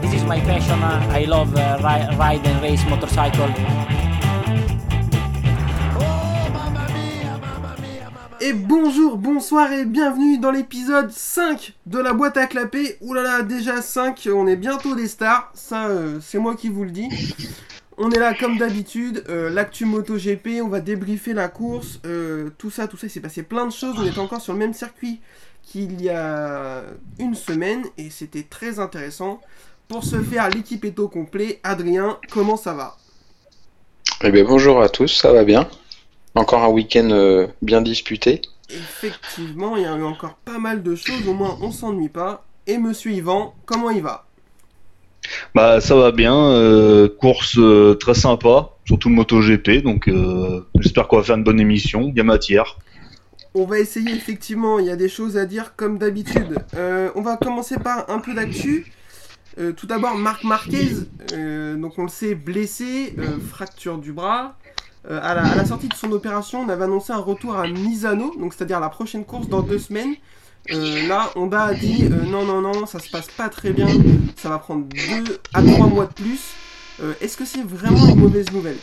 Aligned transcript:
this 0.00 0.14
is 0.14 0.24
my 0.24 0.40
passion. 0.40 0.82
I 0.82 1.24
love 1.24 1.52
ri 1.54 2.16
ride 2.16 2.46
and 2.46 2.60
race 2.62 2.84
motorcycle. 2.88 3.48
Et 8.42 8.54
bonjour, 8.54 9.18
bonsoir 9.18 9.70
et 9.70 9.84
bienvenue 9.84 10.38
dans 10.38 10.50
l'épisode 10.50 11.10
5 11.10 11.74
de 11.84 11.98
la 11.98 12.14
boîte 12.14 12.38
à 12.38 12.46
clapper. 12.46 12.96
Oulala, 13.02 13.42
déjà 13.42 13.82
5, 13.82 14.28
on 14.34 14.46
est 14.46 14.56
bientôt 14.56 14.94
des 14.94 15.08
stars, 15.08 15.50
ça 15.52 15.88
euh, 15.88 16.18
c'est 16.22 16.38
moi 16.38 16.56
qui 16.56 16.70
vous 16.70 16.84
le 16.84 16.90
dis. 16.90 17.08
On 17.98 18.10
est 18.10 18.18
là 18.18 18.32
comme 18.32 18.56
d'habitude, 18.56 19.24
euh, 19.28 19.50
l'actu 19.50 19.84
MotoGP, 19.84 20.62
on 20.62 20.68
va 20.68 20.80
débriefer 20.80 21.34
la 21.34 21.48
course, 21.48 22.00
euh, 22.06 22.48
tout 22.56 22.70
ça, 22.70 22.88
tout 22.88 22.96
ça, 22.96 23.08
il 23.08 23.10
s'est 23.10 23.20
passé 23.20 23.42
plein 23.42 23.66
de 23.66 23.72
choses, 23.72 23.94
on 23.98 24.06
est 24.06 24.16
encore 24.16 24.40
sur 24.40 24.54
le 24.54 24.58
même 24.58 24.72
circuit 24.72 25.20
qu'il 25.62 26.00
y 26.00 26.08
a 26.08 26.82
une 27.18 27.34
semaine 27.34 27.84
et 27.98 28.08
c'était 28.08 28.42
très 28.42 28.78
intéressant. 28.78 29.40
Pour 29.90 30.04
ce 30.04 30.22
faire, 30.22 30.48
l'équipe 30.50 30.84
est 30.84 31.00
au 31.00 31.08
complet. 31.08 31.58
Adrien, 31.64 32.18
comment 32.30 32.56
ça 32.56 32.74
va? 32.74 32.96
Eh 34.22 34.30
bien 34.30 34.44
bonjour 34.44 34.80
à 34.80 34.88
tous, 34.88 35.08
ça 35.08 35.32
va 35.32 35.42
bien. 35.42 35.68
Encore 36.36 36.62
un 36.62 36.68
week-end 36.68 37.08
euh, 37.10 37.48
bien 37.60 37.82
disputé. 37.82 38.40
Effectivement, 38.68 39.76
il 39.76 39.82
y 39.82 39.86
a 39.86 39.96
eu 39.96 40.04
encore 40.04 40.36
pas 40.44 40.60
mal 40.60 40.84
de 40.84 40.94
choses, 40.94 41.26
au 41.26 41.34
moins 41.34 41.58
on 41.60 41.72
s'ennuie 41.72 42.08
pas. 42.08 42.44
Et 42.68 42.78
monsieur 42.78 43.10
Yvan, 43.10 43.52
comment 43.66 43.90
il 43.90 44.00
va? 44.00 44.26
Bah 45.56 45.80
ça 45.80 45.96
va 45.96 46.12
bien, 46.12 46.36
euh, 46.36 47.08
course 47.08 47.58
euh, 47.58 47.94
très 47.94 48.14
sympa, 48.14 48.70
surtout 48.84 49.08
le 49.08 49.16
MotoGP, 49.16 49.82
donc 49.82 50.06
euh, 50.06 50.64
j'espère 50.78 51.08
qu'on 51.08 51.16
va 51.16 51.24
faire 51.24 51.36
une 51.36 51.42
bonne 51.42 51.58
émission, 51.58 52.02
il 52.10 52.16
y 52.16 52.20
a 52.20 52.24
matière. 52.24 52.78
On 53.54 53.64
va 53.64 53.80
essayer 53.80 54.14
effectivement, 54.14 54.78
il 54.78 54.86
y 54.86 54.90
a 54.90 54.96
des 54.96 55.08
choses 55.08 55.36
à 55.36 55.46
dire 55.46 55.74
comme 55.74 55.98
d'habitude. 55.98 56.64
Euh, 56.76 57.10
on 57.16 57.22
va 57.22 57.36
commencer 57.36 57.76
par 57.76 58.08
un 58.08 58.20
peu 58.20 58.34
d'actu. 58.34 58.92
Euh, 59.58 59.72
tout 59.72 59.86
d'abord, 59.86 60.14
Marc 60.16 60.44
Marquez, 60.44 60.92
euh, 61.32 61.76
donc 61.76 61.98
on 61.98 62.04
le 62.04 62.08
sait, 62.08 62.34
blessé, 62.34 63.14
euh, 63.18 63.38
fracture 63.40 63.98
du 63.98 64.12
bras. 64.12 64.56
À, 65.08 65.34
la, 65.34 65.54
la 65.54 65.64
sortie 65.64 65.88
de 65.88 65.94
son 65.94 66.12
opération, 66.12 66.60
on 66.60 66.68
avait 66.68 66.84
annoncé 66.84 67.10
un 67.10 67.18
retour 67.18 67.56
à 67.56 67.66
Misano, 67.66 68.34
donc 68.38 68.52
c'est-à-dire 68.52 68.80
la 68.80 68.90
prochaine 68.90 69.24
course 69.24 69.48
dans 69.48 69.62
deux 69.62 69.78
semaines. 69.78 70.14
Là, 70.68 71.30
Honda 71.36 71.62
a 71.64 71.74
dit 71.74 72.04
non, 72.10 72.44
non, 72.44 72.60
non, 72.60 72.84
ça 72.84 72.98
se 72.98 73.08
passe 73.08 73.28
pas 73.28 73.48
très 73.48 73.70
bien, 73.72 73.88
ça 74.36 74.50
va 74.50 74.58
prendre 74.58 74.84
deux 74.84 75.38
à 75.54 75.62
trois 75.62 75.86
mois 75.86 76.04
de 76.04 76.12
plus. 76.12 76.40
Est-ce 77.22 77.38
que 77.38 77.46
c'est 77.46 77.64
vraiment 77.64 78.08
une 78.08 78.20
mauvaise 78.20 78.52
nouvelle? 78.52 78.76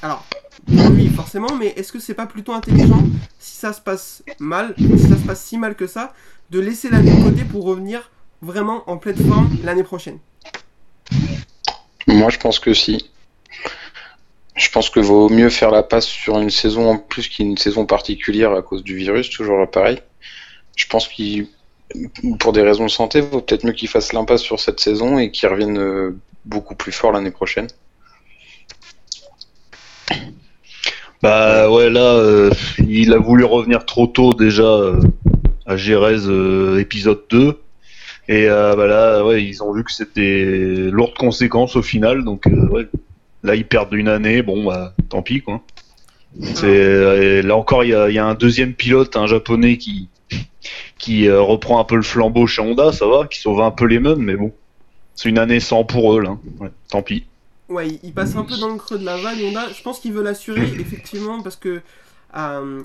Alors, 0.00 0.24
lui 0.68 1.08
forcément, 1.08 1.56
mais 1.58 1.74
est-ce 1.76 1.90
que 1.90 1.98
c'est 1.98 2.14
pas 2.14 2.26
plutôt 2.26 2.52
intelligent 2.52 3.02
si 3.40 3.56
ça 3.56 3.72
se 3.72 3.80
passe 3.80 4.22
mal, 4.38 4.76
si 4.78 5.08
ça 5.08 5.16
se 5.16 5.26
passe 5.26 5.42
si 5.42 5.58
mal 5.58 5.74
que 5.74 5.88
ça, 5.88 6.12
de 6.50 6.60
laisser 6.60 6.88
l'année 6.88 7.10
de 7.10 7.24
côté 7.24 7.42
pour 7.42 7.64
revenir 7.64 8.12
vraiment 8.42 8.88
en 8.88 8.96
pleine 8.96 9.16
forme 9.16 9.50
l'année 9.64 9.82
prochaine 9.82 10.18
Moi 12.06 12.30
je 12.30 12.38
pense 12.38 12.58
que 12.58 12.74
si. 12.74 13.10
Je 14.54 14.70
pense 14.70 14.90
que 14.90 15.00
vaut 15.00 15.28
mieux 15.28 15.50
faire 15.50 15.70
la 15.70 15.82
passe 15.82 16.06
sur 16.06 16.38
une 16.38 16.50
saison 16.50 16.90
en 16.90 16.98
plus 16.98 17.28
qu'une 17.28 17.56
saison 17.56 17.86
particulière 17.86 18.52
à 18.52 18.62
cause 18.62 18.82
du 18.82 18.96
virus, 18.96 19.30
toujours 19.30 19.70
pareil. 19.70 20.00
Je 20.76 20.86
pense 20.86 21.06
qu'il, 21.06 21.46
pour 22.40 22.52
des 22.52 22.62
raisons 22.62 22.86
de 22.86 22.90
santé, 22.90 23.20
vaut 23.20 23.40
peut-être 23.40 23.64
mieux 23.64 23.72
qu'il 23.72 23.88
fasse 23.88 24.12
l'impasse 24.12 24.42
sur 24.42 24.58
cette 24.58 24.80
saison 24.80 25.18
et 25.18 25.30
qu'il 25.30 25.48
revienne 25.48 25.78
euh, 25.78 26.16
beaucoup 26.44 26.74
plus 26.74 26.92
fort 26.92 27.12
l'année 27.12 27.30
prochaine. 27.30 27.68
Bah 31.20 31.68
ouais 31.68 31.90
là, 31.90 32.14
euh, 32.14 32.50
il 32.78 33.12
a 33.12 33.18
voulu 33.18 33.44
revenir 33.44 33.84
trop 33.84 34.06
tôt 34.06 34.32
déjà 34.32 34.62
euh, 34.62 35.00
à 35.66 35.76
Gérèse 35.76 36.28
euh, 36.28 36.78
épisode 36.78 37.24
2, 37.30 37.58
et 38.28 38.48
euh, 38.48 38.74
bah 38.76 39.24
ouais, 39.24 39.42
ils 39.44 39.62
ont 39.62 39.72
vu 39.72 39.82
que 39.84 39.92
c'était 39.92 40.44
lourde 40.90 41.14
conséquence 41.16 41.76
au 41.76 41.82
final, 41.82 42.24
donc 42.24 42.46
euh, 42.46 42.86
là 43.42 43.54
ils 43.54 43.66
perdent 43.66 43.94
une 43.94 44.08
année, 44.08 44.42
bon 44.42 44.64
bah 44.66 44.94
tant 45.08 45.22
pis 45.22 45.40
quoi. 45.42 45.62
Là 46.62 47.56
encore 47.56 47.84
il 47.84 47.90
y 47.90 48.18
a, 48.18 48.26
un 48.26 48.34
deuxième 48.34 48.74
pilote, 48.74 49.16
un 49.16 49.26
japonais 49.26 49.78
qui 49.78 50.08
qui 50.98 51.26
euh, 51.28 51.40
reprend 51.40 51.80
un 51.80 51.84
peu 51.84 51.96
le 51.96 52.02
flambeau 52.02 52.46
chez 52.46 52.60
Honda, 52.60 52.92
ça 52.92 53.06
va, 53.06 53.26
qui 53.26 53.40
sauve 53.40 53.60
un 53.62 53.70
peu 53.70 53.86
les 53.86 54.00
mêmes, 54.00 54.18
mais 54.18 54.34
bon, 54.36 54.52
c'est 55.14 55.28
une 55.28 55.38
année 55.38 55.60
sans 55.60 55.84
pour 55.84 56.16
eux 56.16 56.20
là, 56.20 56.36
ouais, 56.60 56.70
tant 56.90 57.02
pis. 57.02 57.24
Ouais, 57.68 57.88
il- 57.88 58.00
il 58.02 58.12
passe 58.12 58.34
un 58.36 58.44
peu 58.44 58.56
dans 58.58 58.68
le 58.68 58.76
creux 58.78 58.98
de 58.98 59.04
la 59.04 59.16
vague, 59.16 59.38
Honda. 59.44 59.68
Je 59.76 59.82
pense 59.82 60.00
qu'il 60.00 60.12
veut 60.12 60.22
l'assurer, 60.22 60.62
effectivement, 60.80 61.40
parce 61.42 61.56
que 61.56 61.80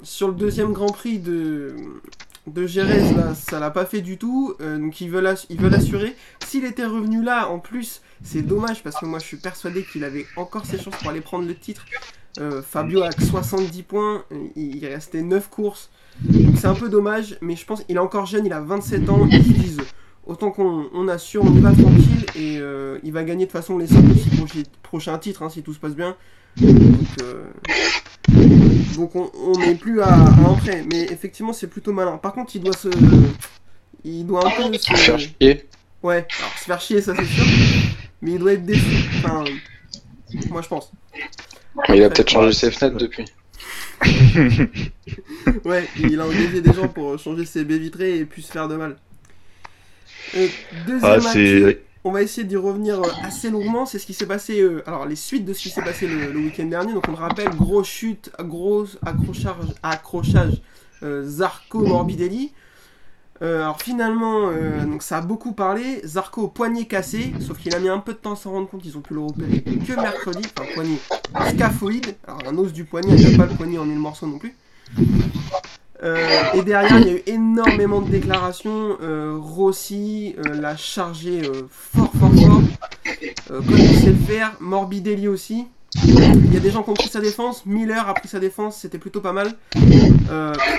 sur 0.03 0.27
le 0.27 0.33
deuxième 0.35 0.71
Grand 0.73 0.91
Prix 0.91 1.19
de, 1.19 1.75
de 2.47 2.67
Jerez, 2.67 3.13
là, 3.15 3.33
ça 3.35 3.59
l'a 3.59 3.71
pas 3.71 3.85
fait 3.85 4.01
du 4.01 4.17
tout. 4.17 4.53
euh, 4.61 4.77
donc 4.77 4.99
il 5.01 5.09
veut 5.09 5.21
l'ass- 5.21 5.45
il 5.49 5.59
veut 5.59 5.69
l'assurer. 5.69 6.15
S'il 6.45 6.65
était 6.65 6.85
revenu 6.85 7.23
là, 7.23 7.49
en 7.49 7.59
plus, 7.59 8.01
c'est 8.23 8.41
dommage, 8.41 8.83
parce 8.83 8.97
que 8.97 9.05
moi 9.05 9.19
je 9.19 9.25
suis 9.25 9.37
persuadé 9.37 9.83
qu'il 9.83 10.03
avait 10.03 10.25
encore 10.35 10.65
ses 10.65 10.77
chances 10.77 10.95
pour 10.97 11.09
aller 11.09 11.21
prendre 11.21 11.47
le 11.47 11.55
titre. 11.55 11.85
Euh, 12.39 12.61
Fabio 12.61 13.01
a 13.03 13.09
que 13.11 13.23
70 13.23 13.83
points, 13.83 14.23
euh, 14.31 14.35
il 14.55 14.85
restait 14.85 15.21
9 15.21 15.49
courses. 15.49 15.89
Donc 16.19 16.55
c'est 16.57 16.67
un 16.67 16.75
peu 16.75 16.89
dommage, 16.89 17.37
mais 17.41 17.55
je 17.55 17.65
pense 17.65 17.83
qu'il 17.83 17.95
est 17.95 17.99
encore 17.99 18.25
jeune, 18.25 18.45
il 18.45 18.53
a 18.53 18.59
27 18.61 19.09
ans, 19.09 19.27
ils 19.31 19.43
se 19.43 19.49
disent 19.51 19.81
autant 20.25 20.51
qu'on 20.51 20.87
on 20.93 21.07
assure, 21.07 21.43
on 21.43 21.53
y 21.55 21.59
va 21.59 21.71
tranquille 21.71 22.25
et 22.35 22.59
il 23.03 23.11
va 23.13 23.23
gagner 23.23 23.45
de 23.45 23.51
façon 23.51 23.77
les 23.77 23.87
5 23.87 24.03
ou 24.03 24.15
6 24.17 24.29
prochi- 24.29 24.65
prochains 24.83 25.17
titres 25.17 25.43
hein, 25.43 25.49
si 25.49 25.63
tout 25.63 25.73
se 25.73 25.79
passe 25.79 25.95
bien. 25.95 26.15
Donc, 26.57 26.77
donc 28.95 29.15
on 29.15 29.31
on 29.35 29.57
n'est 29.59 29.75
plus 29.75 30.01
à, 30.01 30.07
à 30.07 30.15
un 30.15 30.53
prêt, 30.55 30.83
mais 30.91 31.03
effectivement 31.03 31.53
c'est 31.53 31.67
plutôt 31.67 31.93
malin. 31.93 32.17
Par 32.17 32.33
contre, 32.33 32.55
il 32.55 32.61
doit 32.61 32.73
se. 32.73 32.89
Il 34.03 34.25
doit 34.25 34.45
un 34.45 34.49
peu 34.51 34.77
se. 34.77 34.93
Faire 34.93 35.19
chier. 35.19 35.67
Ouais, 36.01 36.27
alors 36.39 36.57
se 36.57 36.65
faire 36.65 36.81
chier, 36.81 37.01
ça 37.01 37.13
c'est 37.15 37.25
sûr, 37.25 37.45
mais 38.21 38.31
il 38.31 38.39
doit 38.39 38.53
être 38.53 38.65
déçu. 38.65 39.05
Enfin, 39.17 39.43
moi 40.49 40.61
je 40.61 40.67
pense. 40.67 40.91
Il 41.89 42.03
a 42.03 42.09
peut-être 42.09 42.29
changé 42.29 42.53
ses 42.53 42.71
fenêtres 42.71 42.97
depuis. 42.97 43.25
Ouais, 45.65 45.87
il 45.97 46.19
a 46.19 46.25
engagé 46.25 46.61
des 46.61 46.73
gens 46.73 46.87
pour 46.87 47.17
changer 47.19 47.45
ses 47.45 47.63
baies 47.63 47.77
vitrées 47.77 48.17
et 48.19 48.25
puis 48.25 48.41
se 48.41 48.51
faire 48.51 48.67
de 48.67 48.75
mal. 48.75 48.97
Euh, 50.35 50.47
deuxième 50.87 51.11
Ah, 51.11 51.19
c'est 51.21 51.81
on 52.03 52.11
va 52.11 52.21
essayer 52.21 52.45
d'y 52.45 52.55
revenir 52.57 53.01
euh, 53.01 53.07
assez 53.23 53.49
longuement. 53.49 53.85
C'est 53.85 53.99
ce 53.99 54.05
qui 54.05 54.13
s'est 54.13 54.25
passé. 54.25 54.59
euh, 54.61 54.83
alors, 54.87 55.05
les 55.05 55.15
suites 55.15 55.45
de 55.45 55.53
ce 55.53 55.61
qui 55.61 55.69
s'est 55.69 55.81
passé 55.81 56.07
le, 56.07 56.31
le 56.31 56.39
week-end 56.39 56.65
dernier. 56.65 56.93
Donc, 56.93 57.07
on 57.07 57.11
le 57.11 57.17
rappelle 57.17 57.49
grosse 57.49 57.87
chute, 57.87 58.31
gros 58.39 58.85
accrochage, 59.05 59.55
accrochage 59.81 60.61
euh, 61.03 61.23
Zarco 61.25 61.79
Morbidelli. 61.85 62.51
Alors, 63.41 63.81
finalement, 63.81 64.51
ça 65.01 65.17
a 65.17 65.21
beaucoup 65.21 65.51
parlé. 65.51 65.99
Zarco, 66.05 66.47
poignet 66.47 66.85
cassé. 66.85 67.33
Sauf 67.41 67.57
qu'il 67.57 67.75
a 67.75 67.79
mis 67.79 67.89
un 67.89 67.99
peu 67.99 68.13
de 68.13 68.17
temps 68.19 68.33
à 68.33 68.35
s'en 68.37 68.51
rendre 68.51 68.69
compte. 68.69 68.85
Ils 68.85 68.97
ont 68.97 69.01
pu 69.01 69.15
le 69.15 69.19
repérer 69.19 69.61
que 69.61 69.99
mercredi. 69.99 70.47
Enfin, 70.57 70.69
poignet 70.73 70.97
scaphoïde. 71.49 72.15
Alors, 72.25 72.39
un 72.47 72.57
os 72.57 72.71
du 72.71 72.85
poignet, 72.85 73.15
il 73.17 73.27
n'y 73.31 73.35
pas 73.35 73.47
le 73.47 73.53
poignet 73.53 73.77
en 73.77 73.85
une 73.85 73.97
morceau 73.97 74.27
non 74.27 74.37
plus. 74.37 74.55
Euh, 76.03 76.27
et 76.53 76.61
derrière, 76.63 76.99
il 76.99 77.07
y 77.07 77.09
a 77.11 77.13
eu 77.13 77.23
énormément 77.27 78.01
de 78.01 78.09
déclarations. 78.09 78.97
Euh, 79.01 79.37
Rossi 79.39 80.35
euh, 80.37 80.55
l'a 80.59 80.75
chargé 80.75 81.41
fort, 81.69 82.11
fort, 82.19 82.31
fort. 82.33 82.61
Comme 83.47 83.77
il 83.77 83.95
sait 83.99 84.07
le 84.09 84.15
faire. 84.15 84.53
Morbidelli 84.59 85.27
aussi. 85.27 85.67
Il 86.05 86.53
y 86.53 86.57
a 86.57 86.59
des 86.59 86.71
gens 86.71 86.83
qui 86.83 86.89
ont 86.89 86.95
pris 86.95 87.07
sa 87.07 87.21
défense. 87.21 87.65
Miller 87.65 88.07
a 88.09 88.13
pris 88.13 88.27
sa 88.27 88.39
défense. 88.39 88.77
C'était 88.77 88.97
plutôt 88.97 89.21
pas 89.21 89.33
mal. 89.33 89.53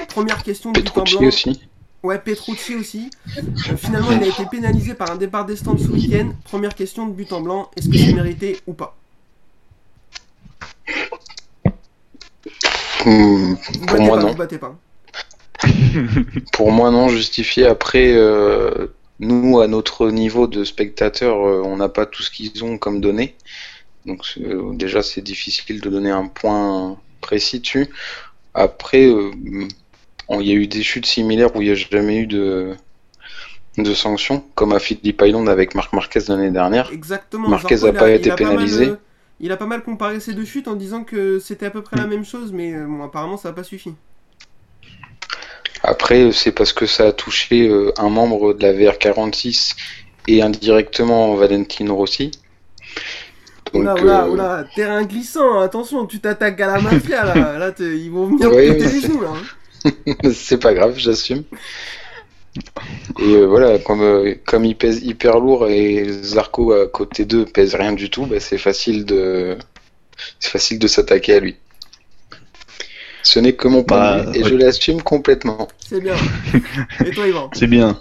Première 0.08 0.42
question 0.42 0.72
de 0.72 0.80
but 0.80 0.96
en 0.98 1.04
blanc. 1.04 1.28
aussi. 1.28 1.62
Ouais, 2.04 2.18
Petrucci 2.18 2.74
aussi. 2.76 3.08
Euh, 3.38 3.76
finalement, 3.78 4.10
il 4.12 4.22
a 4.22 4.26
été 4.26 4.44
pénalisé 4.44 4.92
par 4.92 5.10
un 5.10 5.16
départ 5.16 5.46
des 5.46 5.56
stands 5.56 5.78
ce 5.78 5.88
week-end. 5.88 6.32
Première 6.44 6.74
question 6.74 7.06
de 7.06 7.12
but 7.14 7.32
en 7.32 7.40
blanc. 7.40 7.70
Est-ce 7.76 7.88
que 7.88 7.96
c'est 7.96 8.12
mérité 8.12 8.58
ou 8.66 8.74
pas? 8.74 8.94
Vous 13.06 13.56
Pour 13.56 13.86
battez 13.86 14.04
moi, 14.04 14.16
pas, 14.16 14.22
non. 14.22 14.28
vous 14.32 14.36
battez 14.36 14.58
pas. 14.58 14.76
Pour 16.52 16.72
moi, 16.72 16.90
non, 16.90 17.08
justifié. 17.08 17.66
Après, 17.66 18.12
euh, 18.14 18.88
nous, 19.20 19.60
à 19.60 19.68
notre 19.68 20.10
niveau 20.10 20.46
de 20.46 20.64
spectateurs, 20.64 21.46
euh, 21.46 21.62
on 21.64 21.76
n'a 21.76 21.88
pas 21.88 22.06
tout 22.06 22.22
ce 22.22 22.30
qu'ils 22.30 22.64
ont 22.64 22.78
comme 22.78 23.00
données. 23.00 23.34
Donc, 24.06 24.22
euh, 24.40 24.74
déjà, 24.74 25.02
c'est 25.02 25.22
difficile 25.22 25.80
de 25.80 25.88
donner 25.88 26.10
un 26.10 26.26
point 26.26 26.98
précis 27.20 27.60
dessus. 27.60 27.88
Après, 28.54 29.04
il 29.04 30.46
y 30.46 30.50
a 30.50 30.54
eu 30.54 30.66
des 30.66 30.82
chutes 30.82 31.06
similaires 31.06 31.54
où 31.56 31.62
il 31.62 31.66
n'y 31.66 31.72
a 31.72 31.74
jamais 31.74 32.18
eu 32.18 32.26
de, 32.26 32.74
de 33.78 33.94
sanctions, 33.94 34.44
comme 34.54 34.72
à 34.72 34.78
Philippe 34.78 35.22
Island 35.24 35.48
avec 35.48 35.74
Marc 35.74 35.92
Marquez 35.92 36.20
l'année 36.28 36.50
dernière. 36.50 36.90
Exactement. 36.92 37.48
Marquez 37.48 37.78
Zarco, 37.78 37.96
a 37.96 37.98
il 37.98 38.00
pas 38.00 38.10
été 38.10 38.30
pas 38.30 38.36
mal, 38.36 38.56
pénalisé. 38.56 38.92
il 39.40 39.50
a 39.52 39.56
pas 39.56 39.66
mal 39.66 39.82
comparé 39.82 40.20
ces 40.20 40.34
deux 40.34 40.44
chutes 40.44 40.68
en 40.68 40.76
disant 40.76 41.02
que 41.04 41.38
c'était 41.38 41.66
à 41.66 41.70
peu 41.70 41.82
près 41.82 41.96
la 41.96 42.06
même 42.06 42.24
chose, 42.24 42.52
mais 42.52 42.72
bon, 42.74 43.02
apparemment 43.02 43.36
ça 43.36 43.48
n'a 43.48 43.54
pas 43.54 43.64
suffi. 43.64 43.94
Après, 45.86 46.32
c'est 46.32 46.52
parce 46.52 46.72
que 46.72 46.86
ça 46.86 47.08
a 47.08 47.12
touché 47.12 47.68
euh, 47.68 47.92
un 47.98 48.08
membre 48.08 48.54
de 48.54 48.62
la 48.66 48.72
VR46 48.72 49.74
et 50.28 50.42
indirectement 50.42 51.34
Valentino 51.34 51.94
Rossi. 51.94 52.30
Donc, 53.72 53.82
Oula, 53.82 53.94
oula, 53.96 54.24
euh, 54.24 54.28
oula, 54.30 54.64
terrain 54.74 55.02
glissant, 55.04 55.60
attention, 55.60 56.06
tu 56.06 56.20
t'attaques 56.20 56.60
à 56.60 56.66
la 56.68 56.80
mafia 56.80 57.24
là, 57.24 57.58
là 57.58 57.72
ils 57.80 58.10
vont 58.10 58.26
venir 58.28 58.50
péter 58.50 58.88
les 58.88 59.00
genoux 59.00 59.20
là. 59.22 59.32
hein. 59.34 60.14
c'est 60.32 60.58
pas 60.58 60.72
grave, 60.74 60.94
j'assume. 60.96 61.44
Et 63.18 63.34
euh, 63.34 63.46
voilà, 63.46 63.78
comme, 63.78 64.02
euh, 64.02 64.34
comme 64.46 64.64
il 64.64 64.76
pèse 64.76 65.02
hyper 65.02 65.38
lourd 65.40 65.68
et 65.68 66.06
Zarco 66.22 66.72
à 66.72 66.86
côté 66.86 67.24
d'eux 67.24 67.44
pèse 67.44 67.74
rien 67.74 67.92
du 67.92 68.10
tout, 68.10 68.26
bah, 68.26 68.40
c'est 68.40 68.58
facile 68.58 69.04
de 69.04 69.58
c'est 70.38 70.50
facile 70.50 70.78
de 70.78 70.86
s'attaquer 70.86 71.34
à 71.34 71.40
lui. 71.40 71.56
Ce 73.24 73.40
n'est 73.40 73.54
que 73.54 73.66
mon 73.68 73.82
point 73.82 74.22
Bah, 74.22 74.30
et 74.34 74.42
ouais. 74.42 74.48
je 74.50 74.54
l'assume 74.54 75.02
complètement. 75.02 75.66
C'est 75.78 76.00
bien. 76.00 76.14
Et 77.04 77.10
toi, 77.10 77.26
Yvan 77.26 77.50
C'est 77.54 77.66
bien. 77.66 77.98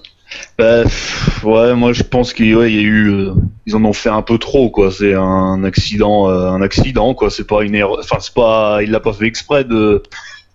Bah, 0.57 0.83
pff, 0.83 1.43
ouais, 1.43 1.75
moi 1.75 1.93
je 1.93 2.01
pense 2.01 2.33
qu'il 2.33 2.55
ouais, 2.55 2.71
il 2.71 2.75
y 2.75 2.79
a 2.79 2.81
eu, 2.81 3.09
euh, 3.09 3.33
ils 3.67 3.75
en 3.75 3.85
ont 3.85 3.93
fait 3.93 4.09
un 4.09 4.23
peu 4.23 4.37
trop 4.39 4.69
quoi. 4.71 4.91
C'est 4.91 5.13
un 5.13 5.63
accident, 5.63 6.29
euh, 6.29 6.49
un 6.49 6.61
accident 6.61 7.13
quoi. 7.13 7.29
C'est 7.29 7.45
pas 7.47 7.63
une 7.63 7.75
erreur. 7.75 7.99
Enfin, 7.99 8.17
c'est 8.19 8.33
pas, 8.33 8.79
il 8.81 8.89
l'a 8.91 8.99
pas 8.99 9.13
fait 9.13 9.27
exprès 9.27 9.63
de, 9.63 10.01
de 10.01 10.01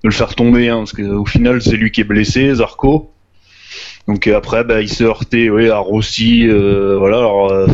le 0.02 0.10
faire 0.10 0.34
tomber, 0.34 0.68
hein, 0.68 0.78
parce 0.78 0.92
qu'au 0.92 1.24
final 1.26 1.62
c'est 1.62 1.76
lui 1.76 1.90
qui 1.92 2.00
est 2.00 2.04
blessé, 2.04 2.52
Zarco. 2.56 3.12
Donc 4.08 4.26
euh, 4.26 4.36
après, 4.36 4.64
bah, 4.64 4.80
il 4.82 4.88
s'est 4.88 5.04
heurté, 5.04 5.48
ouais, 5.48 5.70
à 5.70 5.78
Rossi. 5.78 6.46
euh, 6.48 6.96
voilà. 6.98 7.18
Alors 7.18 7.52
euh, 7.52 7.66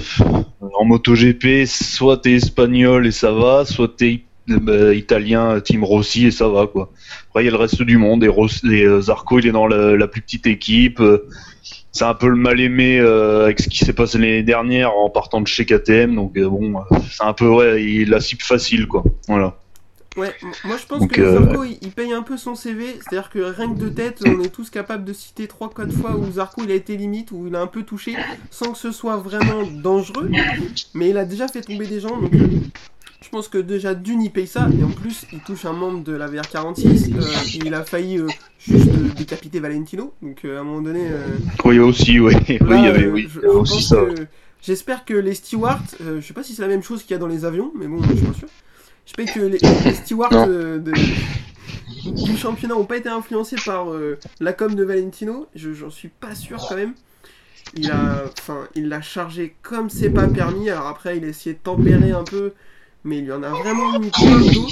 en 0.78 0.84
MotoGP, 0.84 1.64
soit 1.66 2.18
t'es 2.18 2.32
espagnol 2.32 3.06
et 3.06 3.12
ça 3.12 3.32
va, 3.32 3.64
soit 3.64 3.96
t'es 3.96 4.24
bah, 4.48 4.92
italien, 4.94 5.60
Team 5.60 5.84
Rossi 5.84 6.26
et 6.26 6.30
ça 6.30 6.48
va 6.48 6.66
quoi. 6.66 6.90
Après, 7.28 7.42
il 7.42 7.46
y 7.46 7.48
a 7.48 7.52
le 7.52 7.56
reste 7.56 7.82
du 7.82 7.96
monde 7.98 8.24
et, 8.24 8.28
euh, 8.28 9.00
Zarco, 9.00 9.38
il 9.38 9.46
est 9.46 9.52
dans 9.52 9.66
la, 9.66 9.96
la 9.96 10.06
plus 10.08 10.20
petite 10.22 10.46
équipe. 10.46 11.00
euh, 11.00 11.26
c'est 11.92 12.04
un 12.04 12.14
peu 12.14 12.28
le 12.28 12.36
mal 12.36 12.60
aimé 12.60 12.98
euh, 12.98 13.44
avec 13.44 13.60
ce 13.60 13.68
qui 13.68 13.78
s'est 13.78 13.92
passé 13.92 14.18
l'année 14.18 14.42
dernière 14.42 14.92
en 14.96 15.10
partant 15.10 15.40
de 15.40 15.46
chez 15.46 15.64
KTM. 15.64 16.14
Donc 16.14 16.36
euh, 16.36 16.48
bon, 16.48 16.78
euh, 16.78 16.96
c'est 17.10 17.24
un 17.24 17.32
peu 17.32 17.48
ouais, 17.48 17.84
il 17.84 18.10
la 18.10 18.20
cible 18.20 18.42
facile 18.42 18.86
quoi. 18.88 19.04
Voilà. 19.28 19.56
Ouais, 20.16 20.32
moi 20.64 20.76
je 20.76 20.86
pense 20.86 21.00
Donc, 21.00 21.12
que 21.12 21.20
euh, 21.20 21.38
Zarco 21.40 21.64
il, 21.64 21.76
il 21.82 21.90
paye 21.90 22.12
un 22.12 22.22
peu 22.22 22.36
son 22.36 22.54
CV, 22.54 22.86
c'est-à-dire 23.00 23.30
que 23.30 23.40
rien 23.40 23.72
que 23.74 23.78
de 23.80 23.88
tête, 23.88 24.22
on 24.24 24.40
est 24.42 24.48
tous 24.48 24.70
capables 24.70 25.04
de 25.04 25.12
citer 25.12 25.46
3-4 25.46 25.90
fois 25.90 26.14
où 26.16 26.30
Zarco 26.32 26.62
il 26.62 26.70
a 26.70 26.74
été 26.74 26.96
limite, 26.96 27.32
où 27.32 27.48
il 27.48 27.56
a 27.56 27.60
un 27.60 27.66
peu 27.66 27.82
touché, 27.82 28.14
sans 28.48 28.72
que 28.72 28.78
ce 28.78 28.92
soit 28.92 29.16
vraiment 29.16 29.64
dangereux, 29.64 30.30
mais 30.94 31.10
il 31.10 31.16
a 31.18 31.24
déjà 31.24 31.48
fait 31.48 31.62
tomber 31.62 31.86
des 31.88 31.98
gens, 31.98 32.16
donc 32.20 32.32
euh, 32.32 32.46
je 33.24 33.30
pense 33.30 33.48
que 33.48 33.56
déjà 33.58 33.94
d'une 33.94 34.22
il 34.22 34.30
paye 34.30 34.46
ça, 34.46 34.68
et 34.78 34.84
en 34.84 34.90
plus 34.90 35.24
il 35.32 35.40
touche 35.40 35.64
un 35.64 35.72
membre 35.72 36.04
de 36.04 36.12
la 36.12 36.28
VR46, 36.28 37.14
euh, 37.14 37.22
il 37.64 37.72
a 37.72 37.82
failli 37.82 38.18
euh, 38.18 38.28
juste 38.58 38.88
euh, 38.88 39.14
décapiter 39.16 39.60
Valentino, 39.60 40.12
donc 40.20 40.44
à 40.44 40.60
un 40.60 40.62
moment 40.62 40.82
donné... 40.82 41.08
Oui 41.64 41.78
aussi, 41.78 42.20
oui, 42.20 42.34
oui, 42.48 42.58
Là, 42.60 42.76
il 42.76 42.84
y 42.84 42.88
avait, 42.88 43.06
oui, 43.06 43.28
J'espère 44.62 45.04
que 45.04 45.14
les 45.14 45.34
stewards, 45.34 45.82
je 46.00 46.20
sais 46.20 46.32
pas 46.34 46.42
si 46.42 46.54
c'est 46.54 46.62
la 46.62 46.68
même 46.68 46.82
chose 46.82 47.02
qu'il 47.02 47.12
y 47.12 47.14
a 47.14 47.18
dans 47.18 47.26
les 47.26 47.44
avions, 47.44 47.72
mais 47.78 47.86
bon, 47.86 48.02
je 48.02 48.14
suis 48.14 48.26
pas 48.26 48.32
sûr. 48.34 48.48
J'espère 49.06 49.34
que 49.34 49.40
les, 49.40 49.58
les 49.84 49.94
stewards 49.94 50.46
de- 50.48 50.92
du 52.24 52.36
championnat 52.36 52.74
ont 52.76 52.86
pas 52.86 52.96
été 52.96 53.08
influencés 53.10 53.56
par 53.64 53.86
la 54.40 54.52
com 54.54 54.74
de 54.74 54.82
Valentino. 54.84 55.46
Je 55.54 55.72
j'en 55.74 55.90
suis 55.90 56.08
pas 56.08 56.34
sûr 56.34 56.58
quand 56.66 56.76
même. 56.76 56.94
Il 57.74 57.90
a, 57.90 58.24
enfin, 58.38 58.68
il 58.74 58.88
l'a 58.88 59.02
chargé 59.02 59.54
comme 59.62 59.90
c'est 59.90 60.10
pas 60.10 60.28
permis. 60.28 60.70
Alors 60.70 60.86
après, 60.86 61.18
il 61.18 61.24
a 61.24 61.28
essayé 61.28 61.54
de 61.54 61.60
tempérer 61.60 62.12
un 62.12 62.24
peu, 62.24 62.52
mais 63.04 63.18
il 63.18 63.24
lui 63.24 63.32
en 63.32 63.42
a 63.42 63.50
vraiment 63.50 63.98
mis 63.98 64.10
plein 64.10 64.38
le 64.38 64.52
dos. 64.54 64.68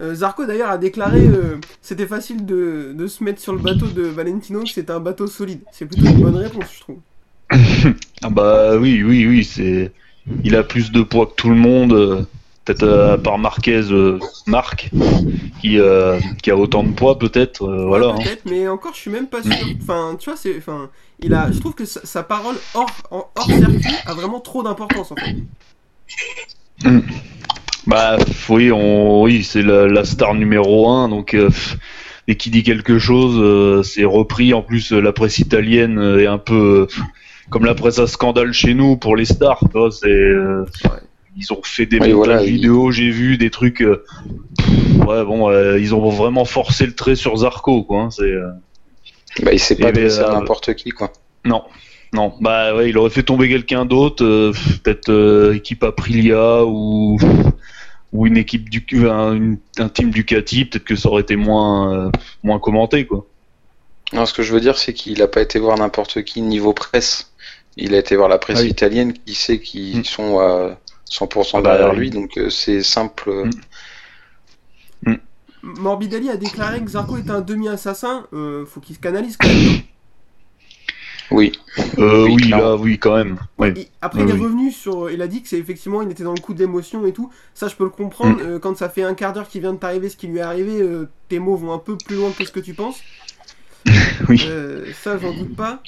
Euh, 0.00 0.14
Zarco 0.14 0.46
d'ailleurs 0.46 0.70
a 0.70 0.78
déclaré 0.78 1.20
euh, 1.26 1.58
c'était 1.82 2.06
facile 2.06 2.46
de, 2.46 2.92
de 2.94 3.06
se 3.06 3.22
mettre 3.22 3.40
sur 3.40 3.52
le 3.52 3.58
bateau 3.58 3.86
de 3.86 4.02
Valentino, 4.02 4.62
que 4.62 4.70
c'était 4.70 4.92
un 4.92 5.00
bateau 5.00 5.26
solide. 5.26 5.60
C'est 5.72 5.86
plutôt 5.86 6.06
une 6.06 6.20
bonne 6.20 6.36
réponse, 6.36 6.64
je 6.74 6.80
trouve. 6.80 6.98
Ah 8.22 8.30
bah 8.30 8.76
oui, 8.76 9.02
oui, 9.02 9.26
oui, 9.26 9.44
c'est, 9.44 9.92
il 10.44 10.54
a 10.54 10.62
plus 10.62 10.92
de 10.92 11.02
poids 11.02 11.26
que 11.26 11.34
tout 11.34 11.48
le 11.50 11.56
monde. 11.56 11.92
euh, 11.92 12.22
Peut-être 12.66 12.82
euh, 12.82 13.14
à 13.14 13.18
part 13.18 13.38
Marquez, 13.38 13.90
euh, 13.90 14.18
Marc, 14.46 14.90
qui, 15.60 15.78
euh, 15.80 16.20
qui 16.42 16.50
a 16.50 16.56
autant 16.56 16.84
de 16.84 16.92
poids 16.92 17.18
peut-être. 17.18 17.66
voilà. 17.86 18.14
Ouais, 18.14 18.28
hein. 18.28 18.36
mais 18.44 18.68
encore, 18.68 18.92
je 18.94 19.00
suis 19.00 19.10
même 19.10 19.26
pas 19.28 19.42
sûr. 19.42 19.52
Enfin, 19.82 20.14
tu 20.18 20.28
vois, 20.28 20.36
c'est, 20.36 20.56
enfin, 20.58 20.90
il 21.20 21.32
a, 21.34 21.50
je 21.50 21.58
trouve 21.58 21.74
que 21.74 21.86
sa, 21.86 22.04
sa 22.04 22.22
parole 22.22 22.56
hors, 22.74 22.90
hors 23.10 23.30
circuit 23.46 23.94
a 24.06 24.14
vraiment 24.14 24.40
trop 24.40 24.62
d'importance 24.62 25.10
en 25.10 25.16
fait. 25.16 25.36
Bah 27.90 28.16
oui, 28.48 28.70
on, 28.70 29.20
oui, 29.22 29.42
c'est 29.42 29.62
la, 29.62 29.88
la 29.88 30.04
star 30.04 30.34
numéro 30.34 30.88
un, 30.88 31.08
donc 31.08 31.34
euh, 31.34 31.46
pff, 31.48 31.76
et 32.28 32.36
qui 32.36 32.50
dit 32.50 32.62
quelque 32.62 33.00
chose, 33.00 33.36
euh, 33.40 33.82
c'est 33.82 34.04
repris. 34.04 34.54
En 34.54 34.62
plus, 34.62 34.92
euh, 34.92 35.00
la 35.00 35.12
presse 35.12 35.40
italienne 35.40 35.98
est 36.20 36.26
un 36.26 36.38
peu 36.38 36.86
comme 37.50 37.64
la 37.64 37.74
presse 37.74 37.98
à 37.98 38.06
scandale 38.06 38.52
chez 38.52 38.74
nous 38.74 38.96
pour 38.96 39.16
les 39.16 39.24
stars. 39.24 39.60
c'est, 39.90 40.30
ils 41.36 41.52
ont 41.52 41.62
fait 41.64 41.86
des 41.86 41.98
Oui, 41.98 42.12
montages 42.12 42.26
voilà, 42.28 42.42
ils- 42.44 42.52
vidéo, 42.52 42.92
j'ai 42.92 43.10
vu 43.10 43.36
des 43.38 43.50
trucs. 43.50 43.82
euh, 43.82 44.04
ouais, 45.06 45.24
bon, 45.24 45.50
euh, 45.50 45.76
ils 45.80 45.92
ont 45.92 46.08
vraiment 46.10 46.44
forcé 46.44 46.86
le 46.86 46.94
trait 46.94 47.16
sur 47.16 47.36
Zarco, 47.38 47.82
quoi. 47.82 48.02
hein, 48.02 48.10
c'est 48.10 48.22
euh, 48.22 48.50
Bah, 49.42 49.52
il 49.52 49.58
s'est 49.58 49.74
pas 49.74 49.90
ben, 49.90 49.98
adressé 49.98 50.20
à 50.20 50.32
n'importe 50.32 50.74
qui, 50.74 50.90
quoi. 50.90 51.10
non. 51.44 51.62
Non, 52.12 52.32
bah 52.40 52.74
ouais, 52.74 52.90
il 52.90 52.98
aurait 52.98 53.08
fait 53.08 53.22
tomber 53.22 53.48
quelqu'un 53.48 53.84
d'autre, 53.84 54.24
peut-être 54.82 55.52
équipe 55.54 55.84
Aprilia 55.84 56.64
ou 56.64 57.16
ou 58.12 58.26
une 58.26 58.36
équipe 58.36 58.68
du 58.70 58.84
un, 59.08 59.34
une- 59.34 59.58
un 59.78 59.88
team 59.88 60.10
Ducati, 60.10 60.64
peut-être 60.64 60.84
que 60.84 60.96
ça 60.96 61.08
aurait 61.08 61.22
été 61.22 61.36
moins 61.36 61.94
euh, 61.94 62.10
moins 62.42 62.58
commenté 62.58 63.06
quoi. 63.06 63.26
Non, 64.12 64.26
ce 64.26 64.34
que 64.34 64.42
je 64.42 64.52
veux 64.52 64.60
dire, 64.60 64.76
c'est 64.76 64.92
qu'il 64.92 65.22
a 65.22 65.28
pas 65.28 65.40
été 65.40 65.58
voir 65.60 65.78
n'importe 65.78 66.22
qui 66.24 66.42
niveau 66.42 66.72
presse. 66.72 67.32
Il 67.76 67.94
a 67.94 67.98
été 67.98 68.16
voir 68.16 68.28
la 68.28 68.38
presse 68.38 68.58
Ah 68.58 68.62
oui. 68.62 68.68
italienne 68.70 69.12
qui 69.12 69.34
sait 69.34 69.60
qu'ils 69.60 69.98
Mm. 70.00 70.04
sont 70.04 70.40
à 70.40 70.78
100% 71.08 71.58
Ah 71.58 71.60
bah, 71.62 71.76
derrière 71.78 71.94
lui, 71.94 72.10
donc 72.10 72.36
euh, 72.36 72.50
c'est 72.50 72.82
simple. 72.82 73.30
euh, 73.30 73.50
Mm. 75.06 75.14
Morbidelli 75.62 76.30
a 76.30 76.36
déclaré 76.36 76.80
que 76.80 76.90
Zarco 76.90 77.16
était 77.18 77.30
un 77.30 77.40
demi-assassin. 77.42 78.26
Euh, 78.32 78.64
faut 78.66 78.80
qu'il 78.80 78.96
se 78.96 79.00
canalise 79.00 79.36
quand 79.36 79.48
même. 79.48 79.80
Oui. 81.30 81.52
Euh, 81.98 82.26
Oui, 82.28 82.48
là, 82.48 82.76
oui, 82.76 82.98
quand 82.98 83.16
même. 83.16 83.38
Ouais. 83.58 83.72
Et 83.76 83.88
après, 84.00 84.22
Oui, 84.22 84.26
il 84.28 84.30
est 84.30 84.38
oui. 84.38 84.44
revenu 84.44 84.70
sur. 84.72 85.10
Il 85.10 85.22
a 85.22 85.28
dit 85.28 85.42
que 85.42 85.48
c'est 85.48 85.58
effectivement, 85.58 86.02
il 86.02 86.10
était 86.10 86.24
dans 86.24 86.34
le 86.34 86.40
coup 86.40 86.54
d'émotion 86.54 87.06
et 87.06 87.12
tout. 87.12 87.30
Ça, 87.54 87.68
je 87.68 87.76
peux 87.76 87.84
le 87.84 87.90
comprendre. 87.90 88.36
Mm. 88.38 88.46
Euh, 88.46 88.58
quand 88.58 88.76
ça 88.76 88.88
fait 88.88 89.02
un 89.02 89.14
quart 89.14 89.32
d'heure 89.32 89.48
qu'il 89.48 89.60
vient 89.60 89.72
de 89.72 89.78
t'arriver 89.78 90.08
ce 90.08 90.16
qui 90.16 90.26
lui 90.26 90.38
est 90.38 90.42
arrivé, 90.42 90.80
euh, 90.80 91.08
tes 91.28 91.38
mots 91.38 91.56
vont 91.56 91.72
un 91.72 91.78
peu 91.78 91.96
plus 91.96 92.16
loin 92.16 92.30
que 92.32 92.44
ce 92.44 92.52
que 92.52 92.60
tu 92.60 92.74
penses. 92.74 93.00
Oui. 94.28 94.42
Euh, 94.46 94.84
ça, 95.02 95.16
j'en 95.16 95.32
doute 95.32 95.56
pas. 95.56 95.82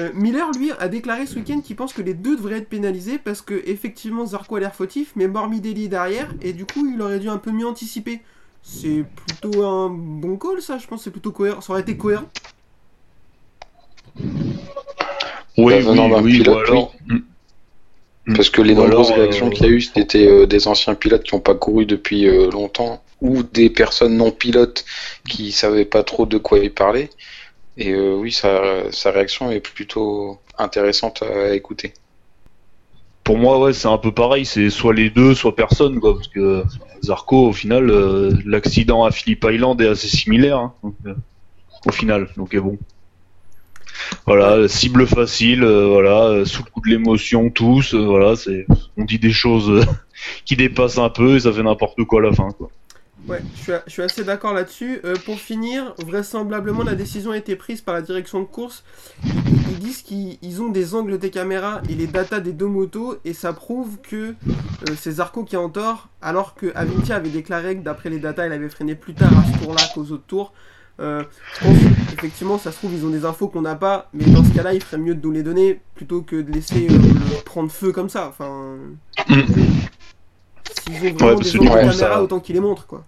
Euh, 0.00 0.10
Miller, 0.14 0.50
lui, 0.52 0.72
a 0.78 0.88
déclaré 0.88 1.26
ce 1.26 1.36
week-end 1.36 1.60
qu'il 1.60 1.76
pense 1.76 1.92
que 1.92 2.02
les 2.02 2.14
deux 2.14 2.36
devraient 2.36 2.58
être 2.58 2.68
pénalisés 2.68 3.18
parce 3.18 3.42
que, 3.42 3.62
effectivement, 3.66 4.24
Zarco 4.26 4.56
a 4.56 4.60
l'air 4.60 4.74
fautif, 4.74 5.12
mais 5.14 5.28
Morbidelli 5.28 5.84
est 5.84 5.88
derrière, 5.88 6.34
et 6.42 6.52
du 6.52 6.64
coup, 6.64 6.90
il 6.92 7.00
aurait 7.02 7.18
dû 7.18 7.28
un 7.28 7.36
peu 7.38 7.52
mieux 7.52 7.66
anticiper. 7.66 8.22
C'est 8.62 9.04
plutôt 9.14 9.64
un 9.64 9.90
bon 9.90 10.36
call, 10.38 10.60
ça, 10.60 10.78
je 10.78 10.86
pense, 10.86 11.04
c'est 11.04 11.10
plutôt 11.10 11.30
cohérent. 11.32 11.60
Ça 11.60 11.72
aurait 11.72 11.82
été 11.82 11.96
cohérent. 11.96 12.24
Oui, 15.56 15.74
oui, 15.74 15.98
oui, 16.22 16.38
pilote, 16.38 16.56
ou 16.56 16.72
alors- 16.72 16.92
Mm. 18.28 18.34
Parce 18.34 18.50
que 18.50 18.60
les 18.60 18.72
Ou 18.74 18.78
nombreuses 18.78 19.12
alors, 19.12 19.20
réactions 19.20 19.46
euh, 19.46 19.50
qu'il 19.50 19.66
y 19.66 19.68
a 19.68 19.72
eu, 19.72 19.80
c'était 19.80 20.26
euh, 20.26 20.46
des 20.46 20.66
anciens 20.66 20.96
pilotes 20.96 21.22
qui 21.22 21.36
n'ont 21.36 21.40
pas 21.40 21.54
couru 21.54 21.86
depuis 21.86 22.26
euh, 22.26 22.50
longtemps, 22.50 23.00
ou 23.20 23.44
des 23.44 23.70
personnes 23.70 24.16
non 24.16 24.32
pilotes 24.32 24.84
qui 25.28 25.52
savaient 25.52 25.84
pas 25.84 26.02
trop 26.02 26.26
de 26.26 26.36
quoi 26.36 26.58
ils 26.58 26.72
parlaient. 26.72 27.10
Et 27.76 27.94
oui, 27.94 28.32
sa, 28.32 28.90
sa 28.90 29.12
réaction 29.12 29.52
est 29.52 29.60
plutôt 29.60 30.40
intéressante 30.58 31.22
à 31.22 31.54
écouter. 31.54 31.92
Pour 33.22 33.38
moi, 33.38 33.60
ouais, 33.60 33.72
c'est 33.72 33.86
un 33.86 33.98
peu 33.98 34.10
pareil. 34.12 34.44
C'est 34.44 34.70
soit 34.70 34.94
les 34.94 35.08
deux, 35.10 35.34
soit 35.34 35.54
personne, 35.54 36.00
quoi. 36.00 36.14
Parce 36.14 36.28
que 36.28 36.64
Zarco, 37.04 37.48
au 37.48 37.52
final, 37.52 37.86
l'accident 38.44 39.04
à 39.04 39.12
Phillip 39.12 39.44
Island 39.48 39.80
est 39.80 39.88
assez 39.88 40.08
similaire. 40.08 40.58
hein, 40.58 40.74
donc, 40.82 40.94
au 41.86 41.92
final, 41.92 42.28
donc 42.36 42.54
est 42.54 42.60
bon. 42.60 42.76
Voilà, 44.26 44.68
cible 44.68 45.06
facile, 45.06 45.62
euh, 45.62 45.86
voilà, 45.86 46.24
euh, 46.24 46.44
sous 46.44 46.64
le 46.64 46.70
coup 46.70 46.80
de 46.80 46.88
l'émotion, 46.88 47.50
tous, 47.50 47.94
euh, 47.94 48.04
voilà, 48.04 48.36
c'est, 48.36 48.66
on 48.96 49.04
dit 49.04 49.18
des 49.18 49.30
choses 49.30 49.84
qui 50.44 50.56
dépassent 50.56 50.98
un 50.98 51.10
peu 51.10 51.36
et 51.36 51.40
ça 51.40 51.52
fait 51.52 51.62
n'importe 51.62 52.02
quoi 52.04 52.20
à 52.20 52.24
la 52.24 52.32
fin. 52.32 52.48
Ouais, 53.28 53.42
je 53.56 53.72
suis, 53.88 54.02
assez 54.02 54.22
d'accord 54.22 54.52
là-dessus. 54.52 55.00
Pour 55.24 55.40
finir, 55.40 55.94
vraisemblablement, 56.06 56.84
la 56.84 56.94
décision 56.94 57.32
a 57.32 57.36
été 57.36 57.56
prise 57.56 57.80
par 57.80 57.92
la 57.92 58.00
direction 58.00 58.38
de 58.38 58.44
course. 58.44 58.84
Ils, 59.24 59.78
disent 59.80 60.02
qu'ils 60.02 60.38
ils 60.42 60.62
ont 60.62 60.68
des 60.68 60.94
angles 60.94 61.18
des 61.18 61.30
caméras 61.30 61.82
et 61.88 61.94
les 61.94 62.06
datas 62.06 62.38
des 62.38 62.52
deux 62.52 62.68
motos, 62.68 63.16
et 63.24 63.32
ça 63.32 63.52
prouve 63.52 63.98
que 64.00 64.34
c'est 64.96 65.12
Zarco 65.12 65.42
qui 65.42 65.56
est 65.56 65.58
en 65.58 65.70
tort, 65.70 66.08
alors 66.22 66.54
que 66.54 66.70
Avinti 66.76 67.12
avait 67.12 67.30
déclaré 67.30 67.76
que 67.76 67.82
d'après 67.82 68.10
les 68.10 68.20
datas, 68.20 68.46
il 68.46 68.52
avait 68.52 68.68
freiné 68.68 68.94
plus 68.94 69.14
tard 69.14 69.32
à 69.36 69.52
ce 69.52 69.64
tour-là 69.64 69.82
qu'aux 69.92 70.12
autres 70.12 70.26
tours. 70.28 70.52
Euh, 70.98 71.24
je 71.60 71.64
pense 71.66 71.76
effectivement, 72.14 72.58
ça 72.58 72.72
se 72.72 72.78
trouve, 72.78 72.94
ils 72.94 73.04
ont 73.04 73.10
des 73.10 73.24
infos 73.26 73.48
qu'on 73.48 73.60
n'a 73.62 73.74
pas, 73.74 74.08
mais 74.14 74.24
dans 74.24 74.42
ce 74.44 74.50
cas-là, 74.50 74.72
il 74.74 74.82
ferait 74.82 74.96
mieux 74.98 75.14
de 75.14 75.20
nous 75.22 75.32
les 75.32 75.42
donner 75.42 75.80
plutôt 75.94 76.22
que 76.22 76.36
de 76.36 76.50
laisser 76.50 76.86
euh, 76.90 76.98
le 76.98 77.44
prendre 77.44 77.70
feu 77.70 77.92
comme 77.92 78.08
ça. 78.08 78.28
Enfin, 78.28 78.78
s'ils 79.26 80.94
ont 81.06 81.14
vraiment 81.14 81.34
parce 81.34 81.52
des 81.52 81.58
de 81.58 81.58
caméra, 81.64 81.92
ça- 81.92 82.22
autant 82.22 82.40
qu'ils 82.40 82.54
les 82.54 82.60
montrent, 82.60 82.86
quoi. 82.86 83.04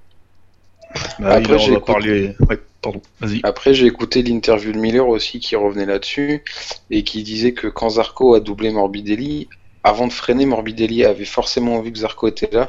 Bah, 1.18 1.34
Après, 1.34 1.58
j'ai 1.58 1.78
parler. 1.80 2.34
Ouais, 2.48 2.58
pardon, 2.80 3.02
vas-y. 3.20 3.40
Après, 3.42 3.74
j'ai 3.74 3.86
écouté 3.86 4.22
l'interview 4.22 4.72
de 4.72 4.78
Miller 4.78 5.06
aussi 5.06 5.40
qui 5.40 5.56
revenait 5.56 5.86
là-dessus 5.86 6.42
et 6.90 7.04
qui 7.04 7.22
disait 7.22 7.52
que 7.52 7.66
quand 7.66 7.90
Zarco 7.90 8.34
a 8.34 8.40
doublé 8.40 8.70
Morbidelli, 8.70 9.48
avant 9.84 10.06
de 10.06 10.12
freiner, 10.12 10.46
Morbidelli 10.46 11.04
avait 11.04 11.24
forcément 11.24 11.80
vu 11.80 11.92
que 11.92 11.98
Zarco 11.98 12.28
était 12.28 12.48
là, 12.52 12.68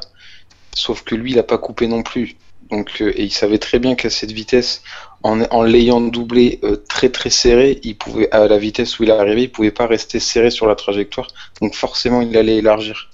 sauf 0.75 1.03
que 1.03 1.15
lui, 1.15 1.31
il 1.31 1.39
a 1.39 1.43
pas 1.43 1.57
coupé 1.57 1.87
non 1.87 2.03
plus. 2.03 2.35
Donc, 2.69 3.01
euh, 3.01 3.11
et 3.15 3.23
il 3.23 3.31
savait 3.31 3.57
très 3.57 3.79
bien 3.79 3.95
qu'à 3.95 4.09
cette 4.09 4.31
vitesse, 4.31 4.83
en, 5.23 5.41
en 5.41 5.63
l'ayant 5.63 6.01
doublé 6.01 6.59
euh, 6.63 6.77
très 6.87 7.09
très 7.09 7.29
serré, 7.29 7.79
il 7.83 7.97
pouvait, 7.97 8.31
à 8.31 8.47
la 8.47 8.57
vitesse 8.57 8.99
où 8.99 9.03
il 9.03 9.09
est 9.09 9.13
arrivé, 9.13 9.43
il 9.43 9.51
pouvait 9.51 9.71
pas 9.71 9.87
rester 9.87 10.19
serré 10.19 10.49
sur 10.49 10.67
la 10.67 10.75
trajectoire. 10.75 11.27
Donc 11.61 11.75
forcément, 11.75 12.21
il 12.21 12.35
allait 12.37 12.57
élargir. 12.57 13.09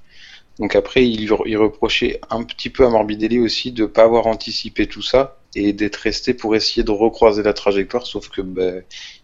Donc 0.59 0.75
après, 0.75 1.07
il, 1.07 1.21
il 1.21 1.57
reprochait 1.57 2.21
un 2.29 2.43
petit 2.43 2.69
peu 2.69 2.85
à 2.85 2.89
Morbidelli 2.89 3.39
aussi 3.39 3.71
de 3.71 3.85
pas 3.85 4.03
avoir 4.03 4.27
anticipé 4.27 4.87
tout 4.87 5.01
ça 5.01 5.37
et 5.55 5.73
d'être 5.73 5.97
resté 5.97 6.33
pour 6.33 6.55
essayer 6.55 6.83
de 6.83 6.91
recroiser 6.91 7.43
la 7.43 7.53
trajectoire, 7.53 8.05
sauf 8.05 8.29
que 8.29 8.41
ben, 8.41 8.83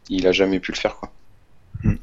il 0.10 0.28
a 0.28 0.32
jamais 0.32 0.60
pu 0.60 0.72
le 0.72 0.78
faire 0.78 0.96
quoi. 0.98 1.12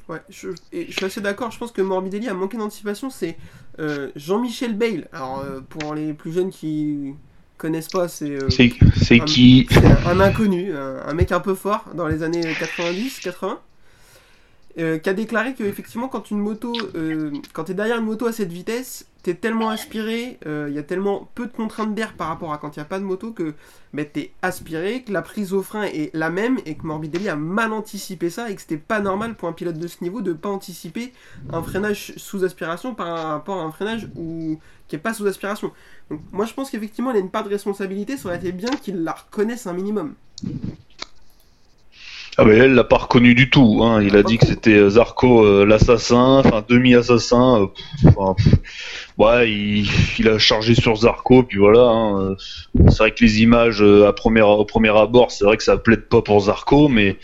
Ouais, 0.08 0.18
je, 0.28 0.48
et 0.72 0.86
je 0.88 0.92
suis 0.92 1.04
assez 1.04 1.20
d'accord. 1.20 1.50
Je 1.52 1.58
pense 1.58 1.70
que 1.70 1.82
Morbidelli 1.82 2.28
a 2.28 2.34
manqué 2.34 2.56
d'anticipation. 2.56 3.10
C'est 3.10 3.36
euh, 3.78 4.10
Jean-Michel 4.16 4.74
Bale. 4.74 5.08
Alors, 5.12 5.38
euh, 5.38 5.60
pour 5.60 5.94
les 5.94 6.14
plus 6.14 6.32
jeunes 6.32 6.50
qui 6.50 7.14
connaissent 7.58 7.88
pas, 7.90 8.08
c'est 8.08 8.30
euh, 8.30 8.48
C'est 8.96 9.20
un- 9.20 9.24
qui 9.24 9.66
c'est 9.70 9.86
un, 9.86 9.96
un 10.06 10.20
inconnu, 10.20 10.72
un, 10.76 11.02
un 11.06 11.14
mec 11.14 11.32
un 11.32 11.40
peu 11.40 11.54
fort 11.54 11.84
dans 11.94 12.08
les 12.08 12.22
années 12.22 12.54
90-80. 12.54 13.60
euh, 14.78 14.98
qui 14.98 15.08
a 15.08 15.14
déclaré 15.14 15.54
que 15.54 15.64
effectivement 15.64 16.08
quand 16.08 16.30
une 16.30 16.38
moto, 16.38 16.72
euh, 16.94 17.32
quand 17.52 17.64
t'es 17.64 17.74
derrière 17.74 17.98
une 17.98 18.04
moto 18.04 18.26
à 18.26 18.32
cette 18.32 18.52
vitesse, 18.52 19.06
t'es 19.28 19.34
tellement 19.34 19.68
aspiré, 19.68 20.38
il 20.46 20.72
y 20.72 20.78
a 20.78 20.82
tellement 20.82 21.28
peu 21.34 21.46
de 21.46 21.52
contraintes 21.52 21.94
d'air 21.94 22.14
par 22.14 22.28
rapport 22.28 22.50
à 22.50 22.56
quand 22.56 22.74
il 22.74 22.78
n'y 22.78 22.82
a 22.82 22.86
pas 22.86 22.98
de 22.98 23.04
moto 23.04 23.30
que 23.30 23.52
ben, 23.92 24.06
t'es 24.10 24.32
aspiré, 24.40 25.02
que 25.02 25.12
la 25.12 25.20
prise 25.20 25.52
au 25.52 25.62
frein 25.62 25.82
est 25.82 26.10
la 26.14 26.30
même 26.30 26.58
et 26.64 26.76
que 26.76 26.86
Morbidelli 26.86 27.28
a 27.28 27.36
mal 27.36 27.74
anticipé 27.74 28.30
ça 28.30 28.50
et 28.50 28.54
que 28.54 28.62
c'était 28.62 28.78
pas 28.78 29.00
normal 29.00 29.34
pour 29.34 29.46
un 29.46 29.52
pilote 29.52 29.78
de 29.78 29.86
ce 29.86 30.02
niveau 30.02 30.22
de 30.22 30.32
pas 30.32 30.48
anticiper 30.48 31.12
un 31.52 31.62
freinage 31.62 32.14
sous 32.16 32.42
aspiration 32.42 32.94
par 32.94 33.32
rapport 33.32 33.60
à 33.60 33.64
un 33.64 33.70
freinage 33.70 34.08
où... 34.16 34.58
qui 34.88 34.96
est 34.96 34.98
pas 34.98 35.12
sous 35.12 35.26
aspiration. 35.26 35.72
Donc 36.10 36.20
moi 36.32 36.46
je 36.46 36.54
pense 36.54 36.70
qu'effectivement 36.70 37.10
il 37.10 37.18
a 37.18 37.20
une 37.20 37.28
de 37.28 37.48
responsabilité, 37.50 38.16
ça 38.16 38.28
aurait 38.28 38.38
été 38.38 38.52
bien 38.52 38.70
qu'il 38.70 39.04
la 39.04 39.12
reconnaisse 39.12 39.66
un 39.66 39.74
minimum. 39.74 40.14
Ah 42.40 42.44
mais 42.44 42.54
elle 42.56 42.74
l'a 42.74 42.84
pas 42.84 42.98
reconnu 42.98 43.34
du 43.34 43.50
tout. 43.50 43.80
Hein. 43.82 44.00
Il 44.00 44.16
a 44.16 44.22
dit 44.22 44.38
que 44.38 44.46
c'était 44.46 44.76
euh, 44.76 44.90
Zarco 44.90 45.44
euh, 45.44 45.64
l'assassin, 45.66 46.38
enfin 46.44 46.64
demi-assassin. 46.68 47.68
euh, 48.06 48.34
ouais, 49.18 49.50
il, 49.50 49.88
il 50.18 50.28
a 50.28 50.38
chargé 50.38 50.74
sur 50.74 50.94
Zarco, 50.96 51.42
puis 51.42 51.58
voilà. 51.58 51.80
hein, 51.80 52.20
euh, 52.20 52.34
C'est 52.90 52.98
vrai 52.98 53.10
que 53.10 53.24
les 53.24 53.42
images 53.42 53.82
euh, 53.82 54.06
à 54.06 54.12
premier, 54.12 54.42
au 54.42 54.64
premier 54.64 54.96
abord, 54.96 55.30
c'est 55.32 55.44
vrai 55.44 55.56
que 55.56 55.64
ça 55.64 55.76
plaide 55.76 56.02
pas 56.08 56.22
pour 56.22 56.40
Zarco, 56.40 56.88
mais 56.88 57.16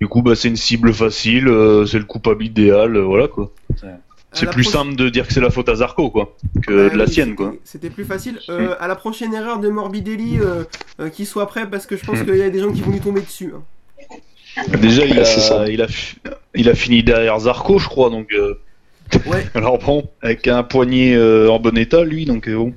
du 0.00 0.08
coup, 0.08 0.22
bah, 0.22 0.34
c'est 0.34 0.48
une 0.48 0.56
cible 0.56 0.92
facile, 0.94 1.46
euh, 1.48 1.86
c'est 1.86 1.98
le 1.98 2.04
coupable 2.04 2.44
idéal, 2.44 2.96
euh, 2.96 3.02
voilà 3.02 3.28
quoi. 3.28 3.52
C'est 4.32 4.48
plus 4.50 4.62
simple 4.64 4.94
de 4.94 5.08
dire 5.08 5.26
que 5.26 5.32
c'est 5.32 5.40
la 5.40 5.50
faute 5.50 5.68
à 5.68 5.74
Zarco 5.76 6.08
quoi, 6.10 6.36
que 6.66 6.88
Bah 6.88 6.92
de 6.92 6.98
la 6.98 7.04
oui, 7.04 7.10
sienne 7.12 7.30
c'était- 7.30 7.36
quoi. 7.36 7.52
C'était 7.64 7.90
plus 7.90 8.04
facile. 8.04 8.38
Euh, 8.48 8.74
à 8.78 8.86
la 8.88 8.94
prochaine 8.96 9.34
erreur 9.34 9.58
de 9.60 9.68
Morbidelli, 9.68 10.38
euh, 10.40 10.62
euh, 11.00 11.08
qu'il 11.08 11.26
soit 11.26 11.46
prêt 11.46 11.68
parce 11.68 11.84
que 11.86 11.96
je 11.96 12.04
pense 12.04 12.22
qu'il 12.22 12.36
y 12.36 12.42
a 12.42 12.50
des 12.50 12.60
gens 12.60 12.72
qui 12.72 12.80
vont 12.80 12.92
lui 12.92 13.00
tomber 13.00 13.20
dessus. 13.22 13.52
hein. 13.56 13.62
Déjà, 14.80 15.04
il 15.04 15.18
a, 15.18 15.24
ça. 15.24 15.68
il, 15.68 15.80
a, 15.82 15.86
il 16.54 16.68
a 16.68 16.74
fini 16.74 17.02
derrière 17.02 17.38
Zarco, 17.40 17.78
je 17.78 17.88
crois, 17.88 18.10
donc. 18.10 18.32
euh, 18.32 18.54
Ouais. 19.26 19.44
Alors 19.54 19.78
bon, 19.78 20.08
avec 20.22 20.46
un 20.46 20.62
poignet 20.62 21.14
euh, 21.16 21.50
en 21.50 21.58
bon 21.58 21.76
état, 21.76 22.04
lui, 22.04 22.24
donc 22.26 22.46
euh, 22.48 22.54
bon. 22.56 22.74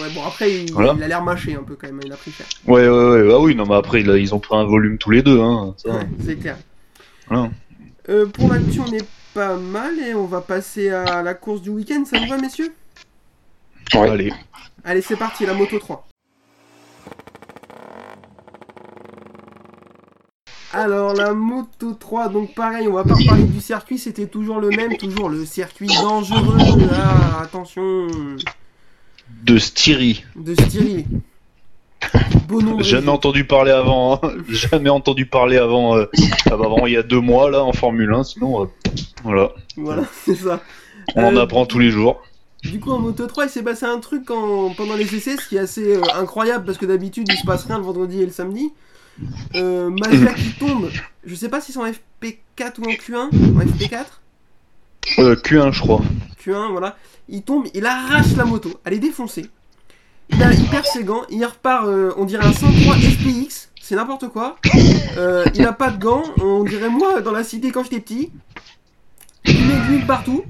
Ouais, 0.00 0.08
bon 0.14 0.22
après 0.26 0.50
il, 0.52 0.72
Voilà. 0.72 0.94
il 0.96 1.02
a 1.02 1.08
l'air 1.08 1.22
mâché 1.22 1.54
un 1.54 1.62
peu 1.62 1.74
quand 1.74 1.86
même, 1.86 2.00
il 2.04 2.12
a 2.12 2.16
pris 2.16 2.30
cher. 2.32 2.46
Ouais, 2.66 2.88
ouais, 2.88 3.22
ouais, 3.22 3.32
ah 3.34 3.38
oui, 3.38 3.54
non, 3.54 3.64
mais 3.66 3.74
après, 3.74 4.00
là, 4.02 4.16
ils 4.16 4.34
ont 4.34 4.38
pris 4.38 4.56
un 4.56 4.64
volume 4.64 4.96
tous 4.98 5.10
les 5.10 5.22
deux, 5.22 5.38
hein. 5.40 5.74
Ça, 5.76 5.90
Ouais, 5.90 6.06
c'est 6.24 6.36
clair. 6.36 6.56
voilà. 7.28 7.50
Euh, 8.08 8.26
pour 8.26 8.48
l'actu, 8.52 8.80
on 8.80 8.92
est 8.92 9.04
pas 9.34 9.56
mal 9.56 9.98
et 9.98 10.14
on 10.14 10.24
va 10.26 10.40
passer 10.40 10.90
à 10.90 11.22
la 11.22 11.34
course 11.34 11.60
du 11.62 11.68
week-end. 11.70 12.04
Ça 12.04 12.18
vous 12.18 12.26
va, 12.26 12.38
messieurs? 12.38 12.72
Ouais. 13.94 14.08
Allez. 14.08 14.32
Allez, 14.84 15.02
c'est 15.02 15.16
parti, 15.16 15.44
la 15.46 15.52
moto 15.54 15.78
3. 15.78 16.08
Alors, 20.72 21.14
la 21.14 21.32
moto 21.34 21.92
3, 21.98 22.28
donc 22.28 22.54
pareil, 22.54 22.86
on 22.86 22.92
va 22.92 23.02
pas 23.02 23.14
reparler 23.14 23.42
du 23.42 23.60
circuit, 23.60 23.98
c'était 23.98 24.26
toujours 24.26 24.60
le 24.60 24.68
même, 24.68 24.96
toujours 24.96 25.28
le 25.28 25.44
circuit 25.44 25.88
dangereux. 25.88 26.56
Ah, 26.94 27.42
attention, 27.42 28.06
De 29.42 29.58
Styrie. 29.58 30.24
de 30.36 30.54
Styrie. 30.54 31.06
Nom 32.50 32.76
de 32.76 32.82
Jamais 32.82 33.08
entendu 33.08 33.44
parler 33.44 33.72
avant, 33.72 34.14
hein. 34.22 34.30
Jamais 34.48 34.90
entendu 34.90 35.26
parler 35.26 35.56
avant, 35.56 35.96
euh, 35.96 36.06
ah 36.46 36.56
bah, 36.56 36.64
avant 36.66 36.86
il 36.86 36.92
y 36.92 36.96
a 36.96 37.02
deux 37.02 37.20
mois, 37.20 37.50
là, 37.50 37.62
en 37.64 37.72
Formule 37.72 38.12
1, 38.14 38.24
sinon, 38.24 38.62
euh, 38.62 38.66
voilà. 39.24 39.50
Voilà, 39.76 40.02
c'est 40.24 40.34
ça. 40.36 40.60
On 41.16 41.24
en 41.24 41.36
Euh, 41.36 41.42
apprend 41.42 41.66
tous 41.66 41.78
les 41.80 41.90
jours. 41.90 42.22
Du 42.62 42.78
coup, 42.78 42.90
en 42.92 42.98
Moto 42.98 43.26
3, 43.26 43.46
il 43.46 43.50
s'est 43.50 43.62
passé 43.62 43.86
un 43.86 43.98
truc 43.98 44.30
en- 44.30 44.70
pendant 44.74 44.94
les 44.94 45.12
essais, 45.14 45.36
ce 45.36 45.48
qui 45.48 45.56
est 45.56 45.60
assez 45.60 45.96
euh, 45.96 46.00
incroyable 46.14 46.64
parce 46.64 46.78
que 46.78 46.86
d'habitude, 46.86 47.26
il 47.28 47.36
se 47.36 47.44
passe 47.46 47.64
rien 47.64 47.78
le 47.78 47.84
vendredi 47.84 48.20
et 48.22 48.26
le 48.26 48.32
samedi. 48.32 48.70
Euh, 49.54 49.94
qui 50.36 50.52
tombe, 50.58 50.90
je 51.24 51.34
sais 51.34 51.48
pas 51.48 51.60
si 51.60 51.72
c'est 51.72 51.78
en 51.78 51.86
FP4 51.86 52.78
ou 52.78 52.84
en 52.84 52.92
Q1, 52.92 53.16
en 53.16 53.60
FP4 53.60 54.04
Euh, 55.18 55.36
Q1, 55.36 55.72
je 55.72 55.80
crois. 55.80 56.02
Q1, 56.42 56.70
voilà. 56.70 56.96
Il 57.28 57.42
tombe, 57.42 57.66
il 57.74 57.86
arrache 57.86 58.34
la 58.36 58.44
moto, 58.44 58.70
elle 58.84 58.94
est 58.94 58.98
défoncée. 58.98 59.46
Il, 60.30 60.42
a, 60.42 60.52
il 60.52 60.66
perd 60.68 60.84
ses 60.86 61.04
gants, 61.04 61.22
il 61.30 61.44
repart, 61.44 61.86
euh, 61.86 62.12
on 62.16 62.24
dirait 62.24 62.44
un 62.44 62.52
103 62.52 62.94
FPX, 62.96 63.70
c'est 63.80 63.96
n'importe 63.96 64.28
quoi. 64.28 64.56
Euh, 65.16 65.44
il 65.54 65.66
a 65.66 65.72
pas 65.72 65.90
de 65.90 66.00
gants, 66.00 66.22
on 66.40 66.62
dirait 66.64 66.88
moi 66.88 67.20
dans 67.20 67.32
la 67.32 67.42
cité 67.42 67.72
quand 67.72 67.82
j'étais 67.82 68.00
petit. 68.00 68.30
Il 69.44 69.66
met 69.66 69.74
de 69.74 69.86
l'huile 69.88 70.06
partout. 70.06 70.44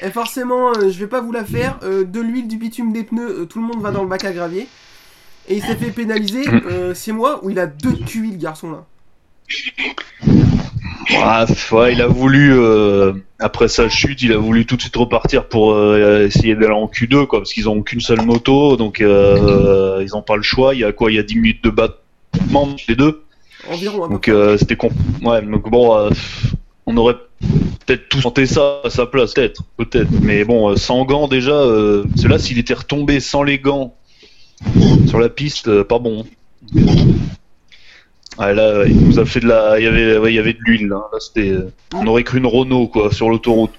Et 0.00 0.10
forcément, 0.10 0.70
euh, 0.70 0.90
je 0.90 0.98
vais 0.98 1.06
pas 1.06 1.20
vous 1.20 1.32
la 1.32 1.44
faire. 1.44 1.78
de 1.80 2.20
l'huile, 2.20 2.48
du 2.48 2.56
bitume, 2.56 2.92
des 2.92 3.04
pneus, 3.04 3.46
tout 3.48 3.60
le 3.60 3.66
monde 3.66 3.82
va 3.82 3.90
dans 3.90 4.02
le 4.02 4.08
bac 4.08 4.24
à 4.24 4.32
gravier. 4.32 4.66
Et 5.48 5.56
il 5.56 5.62
s'est 5.62 5.76
fait 5.76 5.90
pénaliser 5.90 6.44
euh, 6.48 6.94
6 6.94 7.12
mois 7.12 7.44
où 7.44 7.50
il 7.50 7.58
a 7.58 7.66
deux 7.66 7.94
QI, 7.94 8.32
le 8.32 8.36
garçon 8.36 8.70
là. 8.70 8.84
Ah, 11.16 11.46
ouais, 11.72 11.92
il 11.92 12.00
a 12.00 12.06
voulu, 12.06 12.52
euh, 12.54 13.12
après 13.38 13.68
sa 13.68 13.88
chute, 13.88 14.22
il 14.22 14.32
a 14.32 14.38
voulu 14.38 14.66
tout 14.66 14.76
de 14.76 14.82
suite 14.82 14.96
repartir 14.96 15.48
pour 15.48 15.72
euh, 15.72 16.26
essayer 16.26 16.54
d'aller 16.54 16.72
en 16.72 16.86
Q2, 16.86 17.26
quoi, 17.26 17.40
parce 17.40 17.52
qu'ils 17.52 17.68
ont 17.68 17.82
qu'une 17.82 18.00
seule 18.00 18.22
moto, 18.22 18.76
donc 18.76 19.00
euh, 19.00 20.00
ils 20.02 20.16
ont 20.16 20.22
pas 20.22 20.36
le 20.36 20.42
choix. 20.42 20.74
Il 20.74 20.80
y 20.80 20.84
a 20.84 20.92
quoi? 20.92 21.10
Il 21.10 21.16
y 21.16 21.18
a 21.18 21.22
10 21.22 21.36
minutes 21.36 21.64
de 21.64 21.70
battement 21.70 22.62
entre 22.62 22.84
les 22.88 22.96
deux. 22.96 23.24
Environ 23.70 24.06
peu. 24.06 24.14
Donc 24.14 24.28
euh, 24.28 24.56
c'était 24.56 24.76
con. 24.76 24.90
Ouais, 25.22 25.42
donc 25.42 25.68
bon, 25.70 25.96
euh, 25.96 26.10
on 26.86 26.96
aurait 26.96 27.16
peut-être 27.86 28.08
tous 28.08 28.22
tenté 28.22 28.46
ça 28.46 28.80
à 28.84 28.90
sa 28.90 29.06
place, 29.06 29.34
peut-être, 29.34 29.62
peut-être. 29.76 30.10
Mais 30.22 30.44
bon, 30.44 30.70
euh, 30.70 30.76
sans 30.76 31.04
gants 31.04 31.28
déjà, 31.28 31.52
euh, 31.52 32.04
là 32.24 32.38
s'il 32.38 32.58
était 32.58 32.74
retombé 32.74 33.20
sans 33.20 33.42
les 33.42 33.58
gants 33.58 33.94
sur 35.12 35.20
la 35.20 35.28
piste, 35.28 35.68
euh, 35.68 35.84
pas 35.84 35.98
bon. 35.98 36.24
Ouais, 38.38 38.54
là, 38.54 38.84
il 38.86 38.98
nous 38.98 39.18
a 39.18 39.26
fait 39.26 39.40
de 39.40 39.46
la, 39.46 39.78
il 39.78 39.84
y 39.84 39.86
avait, 39.86 40.32
il 40.32 40.34
y 40.34 40.38
avait 40.38 40.54
de 40.54 40.58
l'huile. 40.60 40.88
Là, 40.88 41.02
Là, 41.12 41.42
euh, 41.42 41.70
on 41.94 42.06
aurait 42.06 42.24
cru 42.24 42.38
une 42.38 42.46
Renault 42.46 42.88
quoi 42.88 43.12
sur 43.12 43.28
l'autoroute. 43.28 43.72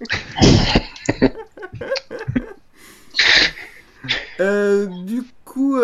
Euh, 4.38 4.86
du 5.06 5.22
coup, 5.46 5.78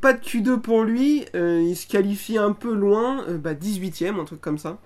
pas 0.00 0.12
de 0.12 0.20
Q2 0.20 0.60
pour 0.60 0.84
lui. 0.84 1.24
il 1.34 1.74
se 1.74 1.88
qualifie 1.88 2.38
un 2.38 2.52
peu 2.52 2.72
loin, 2.72 3.24
bah, 3.42 3.54
18ème, 3.54 4.20
un 4.20 4.24
truc 4.24 4.40
comme 4.40 4.58
ça. 4.58 4.78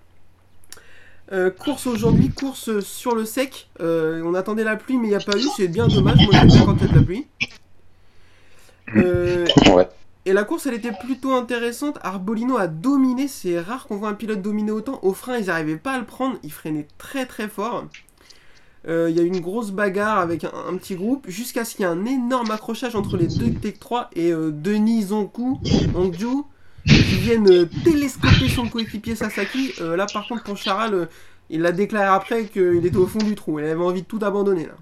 Course 1.59 1.87
aujourd'hui, 1.87 2.31
course 2.31 2.81
sur 2.81 3.15
le 3.15 3.27
sec. 3.27 3.69
On 3.81 4.33
attendait 4.35 4.65
la 4.65 4.77
pluie, 4.77 4.97
mais 4.97 5.09
il 5.09 5.11
n'y 5.11 5.17
a 5.17 5.21
pas 5.21 5.37
eu. 5.37 5.45
C'est 5.57 5.69
bien 5.69 5.89
dommage. 5.89 6.17
Moi, 6.23 6.31
j'aime 6.33 6.47
bien 6.47 6.65
quand 6.65 6.77
il 6.77 6.87
y 6.87 6.89
a 6.89 6.93
de 6.93 6.97
la 6.97 7.03
pluie. 7.03 7.27
Euh, 8.97 9.47
Ouais. 9.75 9.89
et 10.27 10.33
la 10.33 10.45
course, 10.45 10.67
elle 10.67 10.75
était 10.75 10.93
plutôt 10.93 11.33
intéressante. 11.33 11.99
Arbolino 12.03 12.57
a 12.57 12.67
dominé. 12.67 13.29
C'est 13.29 13.61
rare 13.61 13.87
qu'on 13.87 13.97
voit 13.97 14.09
un 14.09 14.15
pilote 14.15 14.43
dominer 14.43 14.71
autant. 14.73 14.99
Au 15.03 15.13
frein, 15.13 15.39
ils 15.39 15.47
n'arrivaient 15.47 15.77
pas 15.77 15.93
à 15.93 15.99
le 15.99 16.05
prendre. 16.05 16.37
Ils 16.43 16.53
freinaient 16.53 16.89
très 16.99 17.27
très 17.27 17.49
fort. 17.49 17.87
Euh, 18.89 19.09
Il 19.11 19.17
y 19.17 19.21
a 19.21 19.23
eu 19.23 19.27
une 19.27 19.41
grosse 19.41 19.71
bagarre 19.71 20.19
avec 20.19 20.45
un, 20.45 20.51
un 20.69 20.77
petit 20.77 20.97
groupe 20.97 21.27
jusqu'à 21.29 21.65
ce 21.65 21.77
qu'il 21.77 21.85
y 21.85 21.89
ait 21.89 21.93
un 21.93 22.05
énorme 22.05 22.51
accrochage 22.51 22.97
entre 22.97 23.17
les 23.17 23.29
deux 23.29 23.51
Tech 23.53 23.79
3 23.79 24.11
et 24.17 24.33
euh, 24.33 24.51
Denis 24.53 25.03
Zonku, 25.05 25.59
Hongju, 25.95 26.43
qui 26.87 27.01
viennent 27.19 27.69
télescoper 27.85 28.49
son 28.49 28.69
coéquipier 28.69 29.15
Sasaki. 29.15 29.75
Là, 29.81 30.07
par 30.13 30.27
contre, 30.27 30.43
pour 30.43 30.57
Charal, 30.57 31.09
il 31.49 31.61
l'a 31.63 31.71
déclaré 31.71 32.07
après 32.07 32.47
qu'il 32.47 32.85
était 32.85 32.97
au 32.97 33.07
fond 33.07 33.21
du 33.21 33.37
trou. 33.37 33.61
Il 33.61 33.65
avait 33.67 33.81
envie 33.81 34.03
de 34.03 34.07
tout 34.07 34.19
abandonner 34.23 34.67
là. 34.67 34.73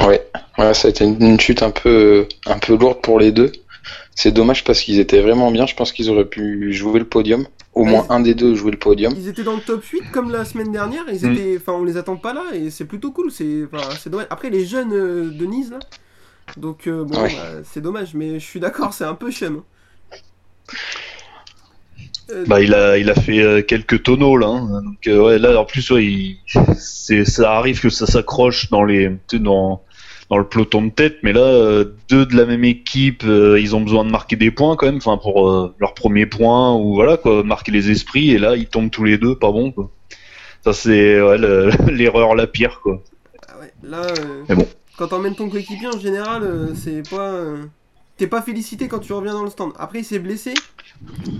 Ouais, 0.00 0.26
ouais, 0.58 0.74
ça 0.74 0.88
a 0.88 0.90
été 0.90 1.04
une, 1.04 1.38
chute 1.38 1.62
un 1.62 1.70
peu, 1.70 2.26
un 2.46 2.58
peu 2.58 2.76
lourde 2.76 3.00
pour 3.02 3.18
les 3.18 3.30
deux. 3.32 3.52
C'est 4.14 4.32
dommage 4.32 4.64
parce 4.64 4.80
qu'ils 4.80 4.98
étaient 5.00 5.20
vraiment 5.20 5.50
bien. 5.50 5.66
Je 5.66 5.74
pense 5.74 5.92
qu'ils 5.92 6.10
auraient 6.10 6.28
pu 6.28 6.72
jouer 6.72 6.98
le 6.98 7.08
podium. 7.08 7.46
Au 7.74 7.84
Ouais, 7.84 7.90
moins 7.90 8.06
un 8.10 8.20
des 8.20 8.34
deux 8.34 8.54
jouer 8.54 8.70
le 8.72 8.78
podium. 8.78 9.14
Ils 9.16 9.28
étaient 9.28 9.44
dans 9.44 9.56
le 9.56 9.62
top 9.62 9.82
8 9.84 10.10
comme 10.12 10.30
la 10.30 10.44
semaine 10.44 10.72
dernière. 10.72 11.04
Ils 11.10 11.26
Mm. 11.26 11.32
étaient, 11.32 11.56
enfin, 11.56 11.72
on 11.72 11.84
les 11.84 11.96
attend 11.96 12.16
pas 12.16 12.34
là 12.34 12.44
et 12.54 12.70
c'est 12.70 12.84
plutôt 12.84 13.12
cool. 13.12 13.30
C'est, 13.30 13.64
enfin, 13.64 13.96
c'est 13.96 14.10
dommage. 14.10 14.26
Après, 14.30 14.50
les 14.50 14.64
jeunes 14.66 14.92
euh, 14.92 15.30
de 15.30 15.46
Nice 15.46 15.70
là. 15.70 15.78
Donc 16.56 16.86
euh, 16.86 17.04
bon, 17.04 17.22
Ouais. 17.22 17.32
bah, 17.32 17.62
c'est 17.64 17.80
dommage, 17.80 18.14
mais 18.14 18.38
je 18.40 18.44
suis 18.46 18.60
d'accord, 18.60 18.92
c'est 18.94 19.04
un 19.04 19.14
peu 19.14 19.30
chum. 19.30 19.62
Euh, 22.30 22.44
Bah 22.46 22.60
il 22.60 22.72
a, 22.74 22.98
il 22.98 23.10
a 23.10 23.14
fait 23.14 23.40
euh, 23.40 23.62
quelques 23.62 24.02
tonneaux 24.02 24.36
là. 24.36 24.46
hein. 24.48 24.82
Donc 24.82 25.06
euh, 25.06 25.18
ouais, 25.22 25.38
là 25.38 25.58
en 25.60 25.64
plus 25.64 25.90
ouais, 25.90 26.04
il- 26.04 26.38
c'est, 26.76 27.24
ça 27.24 27.52
arrive 27.56 27.80
que 27.80 27.88
ça 27.90 28.06
s'accroche 28.06 28.70
dans 28.70 28.84
les, 28.84 29.10
dans, 29.34 29.82
dans 30.30 30.38
le 30.38 30.44
peloton 30.48 30.82
de 30.82 30.90
tête, 30.90 31.16
mais 31.22 31.32
là, 31.32 31.84
deux 32.08 32.24
de 32.26 32.36
la 32.36 32.46
même 32.46 32.64
équipe, 32.64 33.24
ils 33.24 33.76
ont 33.76 33.80
besoin 33.80 34.04
de 34.04 34.10
marquer 34.10 34.36
des 34.36 34.50
points 34.50 34.76
quand 34.76 34.86
même, 34.86 34.96
enfin 34.96 35.18
pour 35.18 35.48
euh, 35.50 35.74
leur 35.78 35.94
premier 35.94 36.26
point 36.26 36.74
ou 36.74 36.94
voilà 36.94 37.16
quoi, 37.16 37.42
marquer 37.42 37.72
les 37.72 37.90
esprits, 37.90 38.30
et 38.30 38.38
là 38.38 38.56
ils 38.56 38.66
tombent 38.68 38.90
tous 38.90 39.04
les 39.04 39.18
deux, 39.18 39.34
pas 39.36 39.50
bon 39.52 39.72
quoi. 39.72 39.90
Ça 40.64 40.72
c'est 40.72 41.20
ouais, 41.20 41.38
le- 41.38 41.70
l'erreur 41.92 42.34
la 42.34 42.46
pire 42.46 42.80
quoi. 42.82 43.02
Ah 43.48 43.58
ouais, 43.60 43.72
là, 43.82 44.02
euh, 44.06 44.42
Mais 44.48 44.54
bon. 44.54 44.66
quand 44.96 45.08
t'emmènes 45.08 45.34
ton 45.34 45.48
coéquipier, 45.50 45.88
en 45.88 45.98
général, 45.98 46.44
euh, 46.44 46.72
c'est 46.74 47.02
pas. 47.10 47.32
T'es 48.22 48.28
pas 48.28 48.40
félicité 48.40 48.86
quand 48.86 49.00
tu 49.00 49.12
reviens 49.12 49.32
dans 49.32 49.42
le 49.42 49.50
stand. 49.50 49.72
Après, 49.80 49.98
il 49.98 50.04
s'est 50.04 50.20
blessé. 50.20 50.54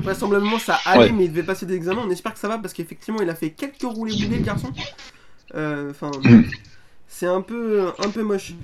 Vraisemblablement, 0.03 0.59
ça 0.59 0.81
allait, 0.85 1.05
Ouais. 1.05 1.13
mais 1.13 1.27
il 1.27 1.31
devait 1.31 1.45
passer 1.45 1.65
des 1.65 1.77
examens. 1.77 2.03
On 2.05 2.11
espère 2.11 2.35
que 2.35 2.41
ça 2.41 2.49
va 2.49 2.59
parce 2.59 2.75
qu'effectivement, 2.75 3.21
il 3.23 3.31
a 3.31 3.37
fait 3.37 3.51
quelques 3.51 3.83
roulés 3.83 4.15
boulés, 4.15 4.39
le 4.39 4.43
garçon. 4.45 4.73
Euh, 5.55 5.91
Enfin, 5.93 6.11
Mm. 6.25 6.43
c'est 7.07 7.27
un 7.29 7.41
peu, 7.41 7.87
un 8.05 8.09
peu 8.09 8.23
moche. 8.25 8.55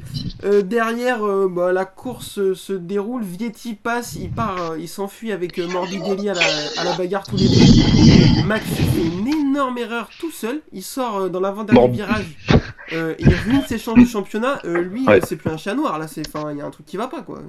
Euh, 0.43 0.63
derrière, 0.63 1.23
euh, 1.25 1.49
bah, 1.49 1.73
la 1.73 1.85
course 1.85 2.41
euh, 2.41 2.57
se 2.57 2.73
déroule. 2.73 3.23
Vietti 3.23 3.75
passe, 3.75 4.17
il 4.17 4.31
part, 4.31 4.77
il 4.77 4.89
s'enfuit 4.89 5.31
avec 5.31 5.57
Morbidelli 5.59 6.29
à 6.29 6.35
la, 6.35 6.41
à 6.79 6.83
la 6.83 6.97
bagarre 6.97 7.23
tous 7.25 7.37
les 7.37 7.47
deux. 7.47 8.43
McPhee 8.47 8.83
fait 8.83 9.07
une 9.17 9.29
énorme 9.29 9.79
erreur 9.79 10.09
tout 10.19 10.33
seul. 10.33 10.61
Il 10.73 10.83
sort 10.83 11.31
dans 11.31 11.39
l'avant-dernier 11.39 11.87
virage. 11.89 12.37
Il 12.91 13.29
ruine 13.45 13.63
ses 13.69 13.79
chances 13.79 13.97
de 14.01 14.05
championnat. 14.07 14.61
Lui, 14.65 15.07
Ouais. 15.07 15.21
c'est 15.25 15.37
plus 15.37 15.51
un 15.51 15.57
chat 15.57 15.75
noir. 15.77 16.01
Là, 16.01 16.09
c'est, 16.09 16.27
enfin, 16.27 16.51
il 16.51 16.59
y 16.59 16.61
a 16.61 16.67
un 16.67 16.71
truc 16.73 16.85
qui 16.85 16.97
va 16.97 17.07
pas, 17.07 17.23
quoi. 17.23 17.41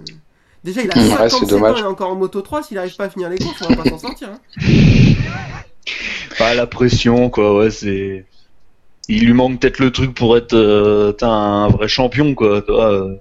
Déjà, 0.64 0.82
il 0.82 0.92
a 0.92 0.98
Ouais, 0.98 1.04
c'est 1.04 1.30
57 1.30 1.64
ans, 1.64 1.76
il 1.78 1.80
est 1.82 1.84
encore 1.86 2.10
en 2.12 2.16
moto 2.16 2.42
3. 2.42 2.64
S'il 2.64 2.78
arrive 2.78 2.96
pas 2.96 3.06
à 3.06 3.10
finir 3.10 3.30
les 3.30 3.38
courses, 3.38 3.62
on 3.62 3.74
va 3.74 3.84
pas 3.84 3.90
s'en 3.90 3.98
sortir. 4.00 4.30
hein. 4.30 4.40
Pas 6.38 6.54
la 6.54 6.68
pression 6.68 7.30
quoi, 7.30 7.58
ouais 7.58 7.70
c'est. 7.70 8.26
Il 9.10 9.26
lui 9.26 9.34
manque 9.34 9.60
peut-être 9.60 9.80
le 9.80 9.92
truc 9.92 10.14
pour 10.14 10.38
être 10.38 10.54
euh, 10.54 11.12
un 11.22 11.68
vrai 11.70 11.88
champion 11.88 12.34
quoi. 12.36 12.64
euh. 12.70 13.16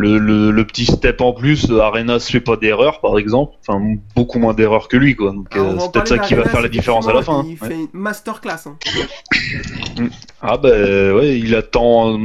Le, 0.00 0.16
le, 0.18 0.52
le 0.52 0.64
petit 0.64 0.84
step 0.86 1.20
en 1.20 1.32
plus, 1.32 1.70
euh, 1.70 1.80
Arena 1.80 2.20
se 2.20 2.30
fait 2.30 2.38
pas 2.40 2.54
d'erreur 2.56 3.00
par 3.00 3.18
exemple, 3.18 3.54
enfin 3.66 3.80
beaucoup 4.14 4.38
moins 4.38 4.54
d'erreurs 4.54 4.86
que 4.86 4.96
lui 4.96 5.16
quoi. 5.16 5.32
Donc 5.32 5.48
on 5.56 5.58
euh, 5.58 5.76
c'est 5.80 5.90
peut-être 5.90 6.08
ça 6.08 6.18
qui 6.18 6.34
va 6.34 6.44
faire 6.44 6.62
la 6.62 6.68
différence 6.68 7.08
à 7.08 7.12
la 7.12 7.22
fin. 7.22 7.40
hein. 7.40 7.44
Il 7.48 7.60
Ouais. 7.60 7.68
fait 7.68 7.74
une 7.74 7.88
masterclass. 7.92 8.66
hein. 8.66 8.76
Ah 10.40 10.56
ben 10.56 11.12
ouais, 11.16 11.36
il 11.40 11.54
attend, 11.56 12.16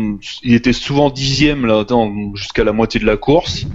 il 0.44 0.53
était 0.53 0.72
souvent 0.74 1.10
dixième 1.10 1.65
là, 1.65 1.84
jusqu'à 2.36 2.63
la 2.63 2.72
moitié 2.74 3.00
de 3.00 3.06
la 3.08 3.18
course, 3.18 3.65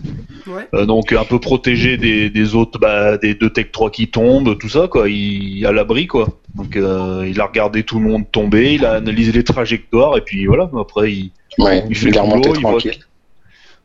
Ouais. 0.47 0.67
Euh, 0.75 0.87
donc 0.87 1.12
un 1.12 1.25
peu 1.25 1.38
protégé 1.40 1.97
des, 1.99 2.31
des 2.31 2.55
autres, 2.55 2.78
bah, 2.78 3.19
des 3.19 3.35
deux 3.35 3.50
Tech 3.50 3.71
3 3.73 3.90
qui 3.90 4.09
tombent, 4.09 4.57
tout 4.57 4.69
ça 4.69 4.87
quoi, 4.88 5.09
il 5.11 5.67
à 5.67 5.73
l'abri 5.73 6.07
quoi. 6.07 6.28
Donc 6.55 6.76
euh, 6.76 7.26
il 7.28 7.38
a 7.40 7.47
regardé 7.47 7.83
tout 7.83 7.99
le 7.99 8.07
monde 8.09 8.31
tomber, 8.31 8.75
il 8.75 8.87
a 8.87 8.93
analysé 8.93 9.33
les 9.33 9.45
trajectoires 9.45 10.17
et 10.17 10.21
puis 10.23 10.47
voilà, 10.47 10.71
après 10.81 11.12
il, 11.12 11.33
Ouais, 11.59 11.85
il 11.90 11.97
fait 11.97 12.11
le 12.11 12.21
boulot, 12.23 12.55
il 12.55 12.61
voit 12.62 12.78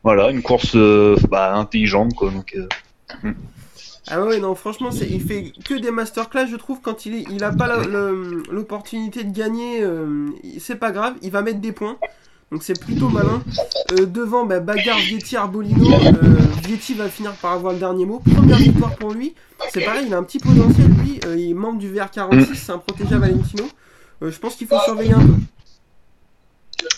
voilà, 0.04 0.30
une 0.30 0.42
course 0.42 0.72
euh, 0.76 1.16
bah, 1.28 1.54
intelligente 1.56 2.14
quoi. 2.14 2.30
Donc 2.30 2.54
euh, 2.56 3.32
Ah 4.08 4.22
ouais, 4.22 4.38
non, 4.38 4.54
franchement, 4.54 4.90
c'est, 4.92 5.08
il 5.08 5.20
fait 5.22 5.52
que 5.64 5.74
des 5.74 5.90
masterclass, 5.90 6.46
je 6.46 6.56
trouve, 6.56 6.80
quand 6.82 7.06
il, 7.06 7.14
est, 7.14 7.24
il 7.30 7.42
a 7.42 7.50
pas 7.52 7.66
la- 7.66 7.78
le- 7.82 8.42
l'opportunité 8.50 9.24
de 9.24 9.34
gagner, 9.34 9.80
euh, 9.82 10.28
c'est 10.60 10.76
pas 10.76 10.90
grave, 10.90 11.14
il 11.22 11.30
va 11.30 11.40
mettre 11.42 11.60
des 11.60 11.72
points. 11.72 11.96
Donc 12.52 12.62
c'est 12.62 12.78
plutôt 12.78 13.08
malin. 13.08 13.42
Euh, 13.92 14.04
devant, 14.06 14.44
bah, 14.44 14.60
bagarre 14.60 14.98
Vietti 14.98 15.36
Arbolino. 15.36 15.90
Euh, 15.92 16.36
Vietti 16.66 16.92
va 16.94 17.08
finir 17.08 17.32
par 17.32 17.52
avoir 17.52 17.72
le 17.72 17.78
dernier 17.78 18.04
mot. 18.04 18.20
Première 18.34 18.58
victoire 18.58 18.94
pour 18.96 19.12
lui. 19.12 19.34
C'est 19.72 19.82
pareil, 19.84 20.04
il 20.06 20.14
a 20.14 20.18
un 20.18 20.22
petit 20.22 20.38
potentiel, 20.38 20.86
lui. 21.02 21.18
Euh, 21.26 21.36
il 21.36 21.50
est 21.50 21.54
membre 21.54 21.78
du 21.78 21.90
VR46, 21.92 22.54
c'est 22.54 22.72
un 22.72 22.78
protégé 22.78 23.14
à 23.14 23.18
Valentino. 23.18 23.64
Euh, 24.22 24.30
je 24.30 24.38
pense 24.38 24.54
qu'il 24.56 24.66
faut 24.68 24.78
surveiller 24.84 25.14
un 25.14 25.20
peu. 25.26 25.32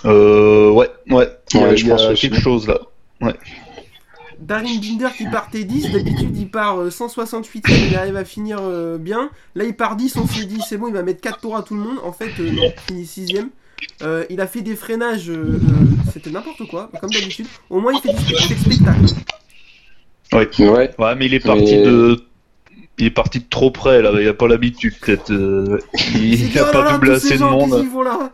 euh, 0.06 0.70
ouais, 0.70 0.90
ouais, 1.10 1.28
il 1.54 1.60
y 1.60 1.62
a, 1.62 1.68
Ouais, 1.68 1.76
je 1.76 1.86
a 1.86 1.90
pense 1.90 2.02
aussi. 2.06 2.28
quelque 2.28 2.40
chose 2.40 2.66
là. 2.66 2.80
Darin 4.38 4.78
Binder 4.80 5.08
qui 5.16 5.24
partait 5.24 5.64
10, 5.64 5.92
d'habitude 5.92 6.36
il 6.36 6.50
part 6.50 6.78
euh, 6.78 6.90
168 6.90 7.64
il 7.88 7.96
arrive 7.96 8.16
à 8.16 8.24
finir 8.24 8.58
euh, 8.60 8.98
bien. 8.98 9.30
Là 9.54 9.64
il 9.64 9.74
part 9.74 9.96
10, 9.96 10.16
on 10.16 10.26
s'est 10.26 10.44
dit 10.44 10.60
c'est 10.68 10.76
bon, 10.76 10.88
il 10.88 10.92
va 10.94 11.02
mettre 11.02 11.22
4 11.22 11.40
tours 11.40 11.56
à 11.56 11.62
tout 11.62 11.74
le 11.74 11.80
monde. 11.80 11.96
En 12.04 12.12
fait, 12.12 12.30
euh, 12.40 12.50
non, 12.50 12.62
il 12.64 12.74
finit 12.86 13.06
6 13.06 13.34
euh, 14.02 14.24
Il 14.28 14.40
a 14.42 14.46
fait 14.46 14.60
des 14.60 14.76
freinages, 14.76 15.30
euh, 15.30 15.58
euh, 15.58 15.60
c'était 16.12 16.30
n'importe 16.30 16.66
quoi, 16.68 16.90
comme 17.00 17.08
d'habitude. 17.10 17.46
Au 17.70 17.80
moins 17.80 17.92
il 17.94 18.00
fait 18.00 18.12
du 18.12 18.54
spectacle. 18.60 19.00
Ouais, 20.32 20.48
Ouais, 20.98 21.14
mais 21.16 21.26
il 21.26 21.34
est 21.34 21.40
parti 21.44 21.76
Mais- 21.76 21.82
de. 21.84 22.22
Il 22.98 23.04
est 23.06 23.10
parti 23.10 23.40
de 23.40 23.44
trop 23.50 23.70
près 23.70 24.00
là, 24.00 24.10
il 24.20 24.26
a 24.26 24.32
pas 24.34 24.48
l'habitude 24.48 24.94
peut-être. 25.00 25.30
euh, 25.30 25.78
Il, 26.14 26.38
s'est 26.38 26.46
dit, 26.46 26.58
a 26.58 26.64
là 26.64 26.72
pas 26.72 26.84
là, 26.84 26.92
doublé 26.92 27.10
assez 27.12 27.36
de 27.36 27.42
monde. 27.44 27.70
là? 28.04 28.32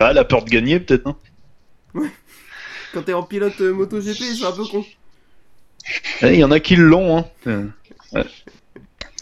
Ah, 0.00 0.12
la 0.12 0.24
peur 0.24 0.44
de 0.44 0.50
gagner 0.50 0.80
peut-être. 0.80 1.06
Hein. 1.06 1.16
Quand 2.92 3.02
t'es 3.02 3.12
en 3.12 3.22
pilote 3.22 3.60
euh, 3.60 3.72
MotoGP, 3.72 4.22
c'est 4.38 4.44
un 4.44 4.52
peu 4.52 4.64
con. 4.66 4.84
Eh, 6.22 6.34
Il 6.34 6.38
y 6.38 6.44
en 6.44 6.50
a 6.50 6.60
qui 6.60 6.76
l'ont. 6.76 7.18
Hein. 7.18 7.24
Ouais. 8.12 8.24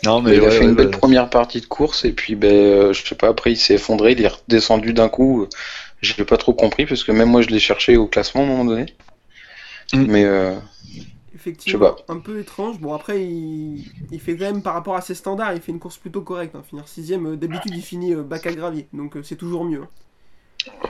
Non 0.04 0.20
mais 0.20 0.36
il 0.36 0.44
a 0.44 0.50
fait 0.50 0.60
ouais, 0.60 0.64
une 0.64 0.74
belle 0.74 0.86
ouais. 0.86 0.90
première 0.90 1.30
partie 1.30 1.60
de 1.60 1.66
course 1.66 2.04
et 2.04 2.12
puis 2.12 2.34
ben 2.36 2.52
euh, 2.52 2.92
je 2.92 3.04
sais 3.04 3.14
pas 3.14 3.28
après 3.28 3.52
il 3.52 3.56
s'est 3.56 3.74
effondré, 3.74 4.12
il 4.12 4.22
est 4.22 4.28
redescendu 4.28 4.92
d'un 4.92 5.08
coup. 5.08 5.46
J'ai 6.02 6.24
pas 6.24 6.36
trop 6.36 6.52
compris 6.54 6.86
parce 6.86 7.02
que 7.02 7.12
même 7.12 7.30
moi 7.30 7.42
je 7.42 7.48
l'ai 7.48 7.58
cherché 7.58 7.96
au 7.96 8.06
classement 8.06 8.42
à 8.42 8.44
un 8.44 8.48
moment 8.48 8.64
donné. 8.64 8.86
Mm. 9.92 10.04
Mais 10.06 10.24
euh, 10.24 10.54
Effectivement, 11.34 11.94
Je 11.98 11.98
sais 11.98 12.04
un 12.08 12.18
peu 12.20 12.38
étrange. 12.40 12.78
Bon 12.80 12.94
après 12.94 13.24
il, 13.24 13.84
il 14.12 14.20
fait 14.20 14.36
quand 14.36 14.44
même 14.44 14.62
par 14.62 14.74
rapport 14.74 14.96
à 14.96 15.00
ses 15.00 15.14
standards, 15.14 15.54
il 15.54 15.60
fait 15.60 15.72
une 15.72 15.80
course 15.80 15.96
plutôt 15.98 16.22
correcte. 16.22 16.54
hein. 16.54 16.62
Finir 16.68 16.86
6 16.88 17.08
d'habitude 17.36 17.72
il 17.74 17.82
finit 17.82 18.14
bac 18.14 18.46
à 18.46 18.52
gravier, 18.52 18.88
donc 18.92 19.16
c'est 19.22 19.36
toujours 19.36 19.64
mieux. 19.64 19.82
hein. 19.82 19.88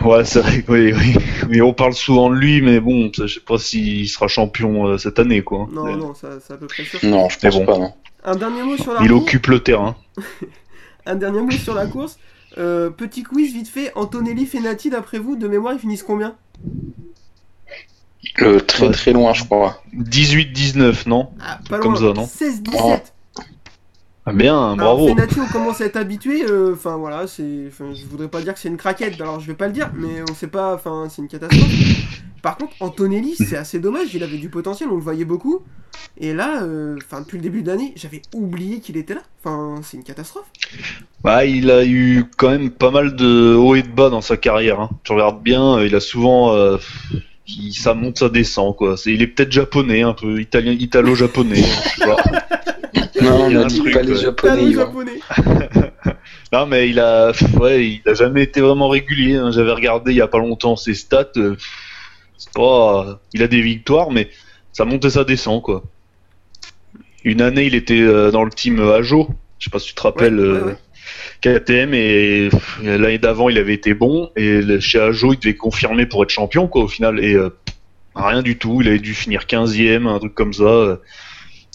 Ouais, 0.02 0.24
c'est 0.24 0.40
vrai. 0.40 0.62
que 0.62 0.72
Oui, 0.72 0.92
oui. 0.92 1.14
Mais 1.48 1.60
on 1.60 1.72
parle 1.74 1.94
souvent 1.94 2.30
de 2.30 2.34
lui, 2.36 2.62
mais 2.62 2.80
bon, 2.80 3.10
je 3.14 3.26
sais 3.26 3.40
pas 3.40 3.58
s'il 3.58 4.08
sera 4.08 4.28
champion 4.28 4.86
euh, 4.86 4.98
cette 4.98 5.18
année 5.18 5.42
quoi. 5.42 5.68
Non, 5.72 5.86
Euh, 5.86 5.96
non, 5.96 6.14
ça, 6.14 6.28
c'est 6.44 6.52
à 6.54 6.56
peu 6.56 6.66
près 6.66 6.84
sûr. 6.84 6.98
non, 7.04 7.28
je 7.28 7.38
pense 7.38 7.56
bon. 7.56 7.64
pas 7.66 7.78
non. 7.78 7.92
Un 8.24 8.36
dernier 8.36 8.62
mot 8.62 8.76
sur 8.76 8.92
la 8.94 9.02
Il 9.02 9.08
course. 9.10 9.22
occupe 9.22 9.46
le 9.48 9.60
terrain. 9.60 9.96
Un 11.06 11.14
dernier 11.14 11.40
mot 11.40 11.50
sur 11.52 11.74
la 11.74 11.86
course. 11.86 12.18
Euh, 12.58 12.90
petit 12.90 13.22
quiz 13.22 13.52
vite 13.52 13.68
fait. 13.68 13.92
Antonelli 13.94 14.46
Fenati, 14.46 14.90
d'après 14.90 15.18
vous, 15.18 15.36
de 15.36 15.46
mémoire, 15.46 15.74
ils 15.74 15.78
finissent 15.78 16.02
combien? 16.02 16.34
Le 18.38 18.60
très 18.60 18.86
Ouais. 18.86 18.92
très 18.92 19.12
loin 19.12 19.32
je 19.32 19.44
crois. 19.44 19.82
18-19, 19.94 21.06
non? 21.08 21.30
Ah, 21.40 21.58
Pas 21.68 21.78
Comme 21.78 21.92
loin. 21.94 22.00
ça, 22.14 22.20
non? 22.20 22.26
16-17. 22.26 22.74
Ah, 22.78 22.98
Bien, 24.34 24.72
Alors, 24.72 24.76
bravo. 24.96 25.08
Fenati, 25.08 25.38
on 25.40 25.46
commence 25.46 25.80
à 25.80 25.84
être 25.86 25.96
habitué. 25.96 26.42
euh, 26.44 26.72
Enfin, 26.72 26.96
voilà, 26.96 27.26
c'est. 27.26 27.70
je 27.70 28.04
voudrais 28.10 28.28
pas 28.28 28.40
dire 28.42 28.54
que 28.54 28.60
c'est 28.60 28.68
une 28.68 28.76
craquette, 28.76 29.20
alors 29.20 29.38
je 29.40 29.46
vais 29.46 29.54
pas 29.54 29.66
le 29.68 29.72
dire, 29.72 29.90
mais 29.94 30.20
on 30.28 30.34
sait 30.34 30.48
pas. 30.48 30.74
Enfin, 30.74 31.06
c'est 31.08 31.22
une 31.22 31.28
catastrophe. 31.28 31.70
Par 32.42 32.56
contre, 32.58 32.72
Antonelli, 32.80 33.34
c'est 33.38 33.56
assez 33.56 33.78
dommage. 33.78 34.14
Il 34.14 34.22
avait 34.24 34.38
du 34.38 34.48
potentiel, 34.48 34.88
on 34.90 34.96
le 34.96 35.00
voyait 35.02 35.24
beaucoup. 35.24 35.62
Et 36.18 36.32
là, 36.34 36.62
euh, 36.62 36.96
enfin, 37.06 37.20
depuis 37.20 37.36
le 37.36 37.42
début 37.42 37.62
de 37.62 37.68
l'année, 37.68 37.92
j'avais 37.96 38.22
oublié 38.34 38.80
qu'il 38.80 38.96
était 38.96 39.14
là. 39.14 39.22
Enfin, 39.44 39.80
c'est 39.82 39.96
une 39.96 40.02
catastrophe. 40.04 40.46
Bah, 41.22 41.44
il 41.44 41.70
a 41.70 41.84
eu 41.84 42.24
quand 42.36 42.50
même 42.50 42.70
pas 42.70 42.90
mal 42.90 43.14
de 43.16 43.54
hauts 43.54 43.74
et 43.76 43.82
de 43.82 43.88
bas 43.88 44.10
dans 44.10 44.20
sa 44.22 44.36
carrière. 44.36 44.80
Hein. 44.80 44.90
Tu 45.04 45.12
regardes 45.12 45.42
bien, 45.42 45.78
euh, 45.78 45.86
il 45.86 45.94
a 45.94 46.00
souvent. 46.00 46.52
euh, 46.54 46.78
il- 47.46 47.72
ça 47.74 47.94
monte, 47.94 48.18
ça 48.18 48.28
descend, 48.28 48.74
quoi. 48.76 48.96
Il 49.06 49.22
est 49.22 49.28
peut-être 49.28 49.52
japonais, 49.52 50.02
un 50.02 50.14
peu 50.14 50.40
italien, 50.40 50.72
italo-japonais. 50.72 51.62
Non, 53.30 53.48
Il 53.50 53.56
a 53.56 53.60
on 53.60 53.62
un 53.62 53.64
a 53.64 53.68
dit 53.68 53.78
truc, 53.80 53.92
pas 53.94 54.02
les. 54.02 54.32
Pas 54.32 54.70
japonais. 54.72 55.20
Non, 56.52 56.64
mais 56.66 56.88
il 56.88 57.00
a, 57.00 57.32
ouais, 57.60 57.86
il 57.86 58.02
a 58.08 58.14
jamais 58.14 58.42
été 58.44 58.60
vraiment 58.60 58.88
régulier. 58.88 59.34
hein. 59.36 59.50
J'avais 59.50 59.72
regardé 59.72 60.12
il 60.12 60.16
y 60.16 60.20
a 60.20 60.28
pas 60.28 60.38
longtemps 60.38 60.76
ses 60.76 60.94
stats. 60.94 61.32
euh, 61.36 61.56
c'est 62.38 62.52
pas, 62.52 63.20
il 63.32 63.42
a 63.42 63.48
des 63.48 63.60
victoires, 63.60 64.10
mais 64.10 64.28
ça 64.72 64.84
monte 64.84 65.04
et 65.04 65.10
ça 65.10 65.24
descend, 65.24 65.60
quoi. 65.62 65.82
Une 67.24 67.42
année, 67.42 67.64
il 67.66 67.74
était 67.74 68.00
euh, 68.00 68.30
dans 68.30 68.44
le 68.44 68.50
team 68.50 68.78
Ajo. 68.80 69.28
Je 69.58 69.64
sais 69.64 69.70
pas 69.70 69.78
si 69.80 69.88
tu 69.88 69.94
te 69.94 70.02
rappelles. 70.02 70.38
Ouais, 70.38 70.48
ouais, 70.48 70.58
euh, 70.58 70.64
ouais. 70.66 70.76
KTM 71.40 71.94
et 71.94 72.48
l'année 72.82 73.18
d'avant 73.18 73.48
il 73.48 73.58
avait 73.58 73.74
été 73.74 73.94
bon 73.94 74.30
et 74.36 74.60
chez 74.80 74.98
Ajo 74.98 75.32
il 75.34 75.38
devait 75.38 75.54
confirmer 75.54 76.06
pour 76.06 76.22
être 76.24 76.30
champion 76.30 76.66
quoi 76.66 76.82
au 76.84 76.88
final 76.88 77.22
et 77.22 77.34
euh, 77.34 77.50
rien 78.16 78.42
du 78.42 78.58
tout 78.58 78.80
il 78.80 78.88
avait 78.88 78.98
dû 78.98 79.14
finir 79.14 79.42
15ème 79.42 80.08
un 80.08 80.18
truc 80.18 80.34
comme 80.34 80.52
ça 80.52 80.98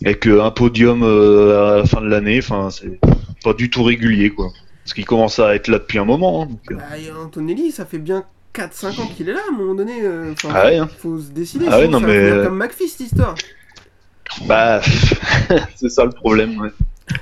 euh, 0.01 0.05
avec 0.05 0.27
euh, 0.27 0.43
un 0.43 0.51
podium 0.51 1.03
euh, 1.03 1.73
à 1.73 1.77
la 1.77 1.85
fin 1.85 2.01
de 2.01 2.07
l'année 2.07 2.39
enfin 2.39 2.69
c'est 2.69 2.99
pas 3.43 3.53
du 3.53 3.69
tout 3.69 3.83
régulier 3.83 4.29
quoi 4.29 4.49
parce 4.83 4.93
qu'il 4.93 5.05
commence 5.05 5.39
à 5.39 5.55
être 5.55 5.67
là 5.67 5.79
depuis 5.79 5.99
un 5.99 6.05
moment 6.05 6.43
hein, 6.43 6.45
donc, 6.47 6.71
euh, 6.71 6.75
Bah, 6.75 6.97
et 6.97 7.11
Antonelli, 7.11 7.71
ça 7.71 7.85
fait 7.85 7.99
bien 7.99 8.23
4-5 8.55 8.99
ans 9.01 9.07
qu'il 9.15 9.29
est 9.29 9.33
là, 9.33 9.39
à 9.47 9.53
un 9.53 9.57
moment 9.57 9.75
donné. 9.75 10.01
euh, 10.03 10.33
Ah 10.49 10.65
ouais, 10.65 10.77
hein. 10.77 10.89
Faut 10.99 11.19
se 11.19 11.29
décider. 11.29 11.67
Ah 11.69 11.79
ouais, 11.79 11.87
non, 11.87 11.99
mais, 12.01 12.31
comme 12.43 12.57
McPhee, 12.57 12.89
cette 12.89 13.01
histoire. 13.01 13.35
bah 14.45 14.81
c'est 15.75 15.89
ça 15.89 16.03
le 16.03 16.11
problème 16.11 16.59
ouais. 16.59 16.69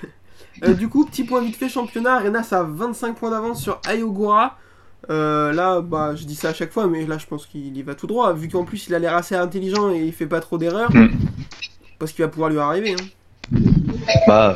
Euh, 0.64 0.74
du 0.74 0.90
coup, 0.90 1.06
petit 1.06 1.24
point 1.24 1.42
vite 1.42 1.56
fait 1.56 1.70
championnat. 1.70 2.16
Arenas 2.16 2.50
a 2.52 2.64
25 2.64 3.16
points 3.16 3.32
d'avance 3.32 3.62
sur 3.62 3.80
Ayogura. 3.88 4.58
Euh, 5.10 5.54
là, 5.54 5.80
bah, 5.80 6.16
je 6.16 6.26
dis 6.26 6.36
ça 6.36 6.50
à 6.50 6.54
chaque 6.54 6.74
fois, 6.74 6.88
mais 6.88 7.06
là, 7.06 7.18
je 7.18 7.26
pense 7.28 7.46
qu'il 7.46 7.78
y 7.78 7.82
va 7.82 7.96
tout 7.96 8.08
droit. 8.08 8.34
Vu 8.34 8.50
qu'en 8.50 8.66
plus, 8.66 8.88
il 8.88 8.94
a 8.94 9.00
l'air 9.00 9.16
assez 9.16 9.36
intelligent 9.36 9.90
et 9.90 10.00
il 10.04 10.12
fait 10.12 10.26
pas 10.28 10.42
trop 10.42 10.58
d'erreurs. 10.58 10.94
Mm. 10.94 11.12
Parce 12.00 12.12
qu'il 12.14 12.24
va 12.24 12.30
pouvoir 12.30 12.50
lui 12.50 12.60
arriver. 12.60 12.96
hein. 13.00 13.58
Bah 14.28 14.56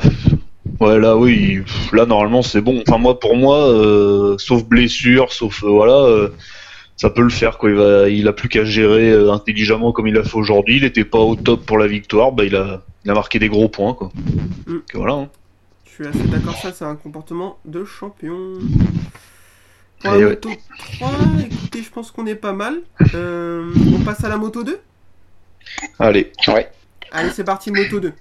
ouais 0.79 0.99
là 0.99 1.15
oui 1.17 1.61
là 1.93 2.05
normalement 2.05 2.41
c'est 2.41 2.61
bon 2.61 2.81
enfin 2.87 2.97
moi 2.99 3.19
pour 3.19 3.35
moi 3.35 3.57
euh, 3.69 4.37
sauf 4.37 4.63
blessure 4.65 5.31
sauf 5.31 5.63
euh, 5.63 5.69
voilà 5.69 5.93
euh, 5.93 6.29
ça 6.95 7.09
peut 7.09 7.21
le 7.23 7.29
faire 7.29 7.57
quoi. 7.57 7.69
Il 7.71 7.75
va, 7.75 8.09
il 8.09 8.27
a 8.27 8.33
plus 8.33 8.49
qu'à 8.49 8.63
gérer 8.65 9.09
euh, 9.11 9.31
intelligemment 9.31 9.91
comme 9.91 10.07
il 10.07 10.13
l'a 10.13 10.23
fait 10.23 10.37
aujourd'hui. 10.37 10.77
Il 10.77 10.83
était 10.83 11.03
pas 11.03 11.17
au 11.17 11.35
top 11.35 11.65
pour 11.65 11.77
la 11.79 11.87
victoire, 11.87 12.31
bah 12.31 12.45
il 12.45 12.55
a, 12.55 12.83
il 13.03 13.09
a 13.11 13.13
marqué 13.15 13.39
des 13.39 13.49
gros 13.49 13.67
points 13.67 13.93
quoi. 13.95 14.11
Mm. 14.67 14.71
Donc, 14.73 14.83
voilà. 14.93 15.13
hein. 15.13 15.29
Je 15.85 15.91
suis 15.91 16.07
assez 16.07 16.27
d'accord, 16.27 16.55
ça 16.55 16.71
c'est 16.71 16.85
un 16.85 16.95
comportement 16.95 17.57
de 17.65 17.83
champion. 17.83 18.37
Pour 20.03 20.13
Et 20.13 20.19
la 20.19 20.25
ouais. 20.27 20.29
moto 20.31 20.49
3, 20.99 21.09
écoutez, 21.51 21.81
je 21.81 21.89
pense 21.89 22.11
qu'on 22.11 22.25
est 22.27 22.35
pas 22.35 22.53
mal. 22.53 22.77
Euh, 23.15 23.71
on 23.95 23.99
passe 24.03 24.23
à 24.23 24.29
la 24.29 24.37
moto 24.37 24.63
2 24.63 24.79
Allez. 25.99 26.31
Ouais. 26.47 26.69
Allez, 27.13 27.29
c'est 27.31 27.43
parti, 27.45 27.71
moto 27.71 27.99
2. 27.99 28.13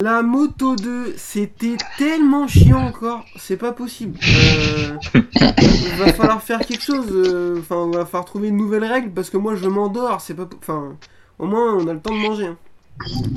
La 0.00 0.22
moto 0.22 0.76
2, 0.76 1.14
c'était 1.16 1.76
tellement 1.96 2.46
chiant 2.46 2.84
encore, 2.84 3.24
c'est 3.38 3.56
pas 3.56 3.72
possible. 3.72 4.18
Euh, 4.28 4.96
il 5.14 5.92
va 5.98 6.12
falloir 6.12 6.42
faire 6.42 6.60
quelque 6.60 6.82
chose, 6.82 7.06
euh, 7.10 7.58
enfin, 7.60 7.88
il 7.90 7.96
va 7.96 8.04
falloir 8.04 8.24
trouver 8.26 8.48
une 8.48 8.56
nouvelle 8.56 8.84
règle 8.84 9.10
parce 9.12 9.30
que 9.30 9.36
moi 9.38 9.54
je 9.56 9.66
m'endors, 9.68 10.20
c'est 10.20 10.34
pas. 10.34 10.48
Enfin, 10.58 10.96
au 11.38 11.46
moins 11.46 11.74
on 11.74 11.86
a 11.88 11.94
le 11.94 12.00
temps 12.00 12.12
de 12.12 12.18
manger. 12.20 12.46
hein. 12.48 12.56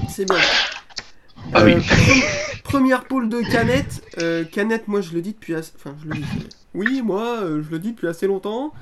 C'est 0.09 0.25
bien. 0.25 0.37
Ah 1.53 1.63
oui. 1.63 1.75
pre- 1.75 2.61
première 2.63 3.05
pôle 3.05 3.29
de 3.29 3.39
Canette. 3.41 4.01
Euh, 4.17 4.43
Canette, 4.43 4.87
moi 4.89 4.99
je 4.99 5.13
le 5.13 5.21
dis 5.21 5.33
depuis 5.33 5.55
assez... 5.55 5.71
Enfin, 5.77 5.95
je 6.03 6.09
le 6.09 6.15
dis. 6.15 6.25
Oui, 6.73 7.01
moi 7.01 7.37
euh, 7.43 7.63
je 7.63 7.71
le 7.71 7.79
dis 7.79 7.91
depuis 7.91 8.07
assez 8.07 8.27
longtemps. 8.27 8.73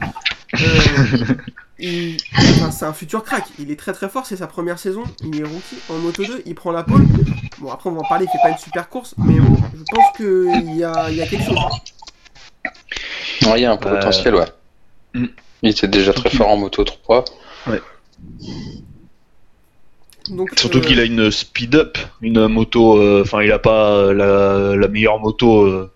Euh, 0.62 1.34
il- 1.80 2.18
enfin, 2.38 2.72
c'est 2.72 2.86
un 2.86 2.94
futur 2.94 3.24
crack. 3.24 3.44
Il 3.60 3.72
est 3.72 3.76
très 3.76 3.94
très 3.94 4.10
fort, 4.10 4.26
c'est 4.26 4.38
sa 4.38 4.48
première 4.48 4.80
saison. 4.80 5.04
Il 5.24 5.40
est 5.40 5.44
rookie 5.44 5.78
en 5.90 5.98
moto 5.98 6.24
2, 6.24 6.44
il 6.46 6.56
prend 6.56 6.72
la 6.72 6.84
pole. 6.84 7.06
Bon, 7.60 7.72
après 7.72 7.90
on 7.90 7.94
va 7.94 8.02
en 8.02 8.08
parler, 8.08 8.26
il 8.26 8.30
fait 8.32 8.42
pas 8.42 8.50
une 8.52 8.58
super 8.58 8.90
course, 8.90 9.14
mais 9.18 9.40
bon, 9.40 9.56
je 9.74 9.84
pense 9.94 10.06
qu'il 10.18 10.76
y 10.78 10.84
a, 10.84 11.10
il 11.10 11.18
y 11.18 11.22
a 11.22 11.28
quelque 11.28 11.46
chose. 11.46 11.58
Ouais, 13.44 13.60
il 13.60 13.62
y 13.62 13.66
a 13.66 13.72
un 13.72 13.76
Euh, 13.76 13.78
potentiel, 13.78 14.36
ouais. 14.36 14.46
mm. 15.14 15.26
Il 15.64 15.70
était 15.70 15.88
déjà 15.88 16.14
très 16.14 16.30
fort 16.30 16.50
en 16.50 16.58
moto 16.58 16.84
3. 16.84 17.26
Donc, 20.30 20.58
Surtout 20.58 20.80
euh, 20.80 20.82
qu'il 20.82 21.00
a 21.00 21.04
une 21.04 21.30
speed 21.30 21.76
up, 21.76 21.98
une 22.22 22.48
moto. 22.48 22.98
euh, 23.00 23.22
Enfin, 23.22 23.44
il 23.44 23.52
a 23.52 23.60
pas 23.60 24.12
la, 24.12 24.76
la 24.76 24.88
meilleure 24.88 25.20
moto. 25.20 25.62
euh, 25.66 25.92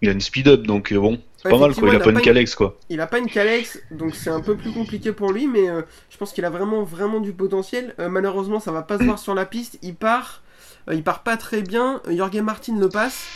il 0.00 0.08
a 0.08 0.12
une 0.12 0.20
speed 0.22 0.48
up, 0.48 0.62
donc 0.62 0.92
euh, 0.92 0.98
bon, 0.98 1.18
c'est 1.44 1.50
pas 1.50 1.58
mal 1.58 1.74
quoi. 1.74 1.88
Il 1.90 1.96
a 1.96 2.00
pas 2.00 2.10
une 2.10 2.20
Calex 2.20 2.54
quoi. 2.54 2.78
Il 2.88 3.00
a 3.00 3.06
pas 3.06 3.18
une 3.18 3.28
Calex, 3.30 3.78
donc 3.90 4.14
c'est 4.14 4.30
un 4.30 4.40
peu 4.40 4.56
plus 4.56 4.72
compliqué 4.72 5.12
pour 5.12 5.30
lui, 5.32 5.46
mais 5.46 5.68
euh, 5.68 5.82
je 6.10 6.16
pense 6.16 6.32
qu'il 6.32 6.44
a 6.44 6.50
vraiment 6.50 6.82
vraiment 6.82 7.20
du 7.20 7.32
potentiel. 7.32 7.94
Euh, 7.98 8.08
malheureusement, 8.08 8.60
ça 8.60 8.72
va 8.72 8.82
pas 8.82 8.98
se 8.98 9.04
voir 9.04 9.18
sur 9.18 9.34
la 9.34 9.44
piste. 9.44 9.78
Il 9.82 9.94
part, 9.94 10.42
euh, 10.88 10.94
il 10.94 11.02
part 11.02 11.22
pas 11.22 11.36
très 11.36 11.60
bien. 11.62 12.00
Jorge 12.08 12.36
Martin 12.40 12.78
le 12.78 12.88
passe 12.88 13.26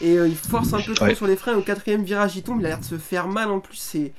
et 0.00 0.14
il 0.14 0.36
force 0.36 0.72
un 0.72 0.80
peu 0.80 0.94
trop 0.94 1.06
Ouais. 1.06 1.14
sur 1.16 1.26
les 1.26 1.36
freins. 1.36 1.56
Au 1.56 1.62
quatrième 1.62 2.04
virage, 2.04 2.36
il 2.36 2.42
tombe. 2.42 2.60
Il 2.60 2.66
a 2.66 2.68
l'air 2.70 2.78
de 2.78 2.84
se 2.84 2.96
faire 2.96 3.26
mal 3.26 3.50
en 3.50 3.58
plus. 3.58 3.76
C'est 3.76 4.12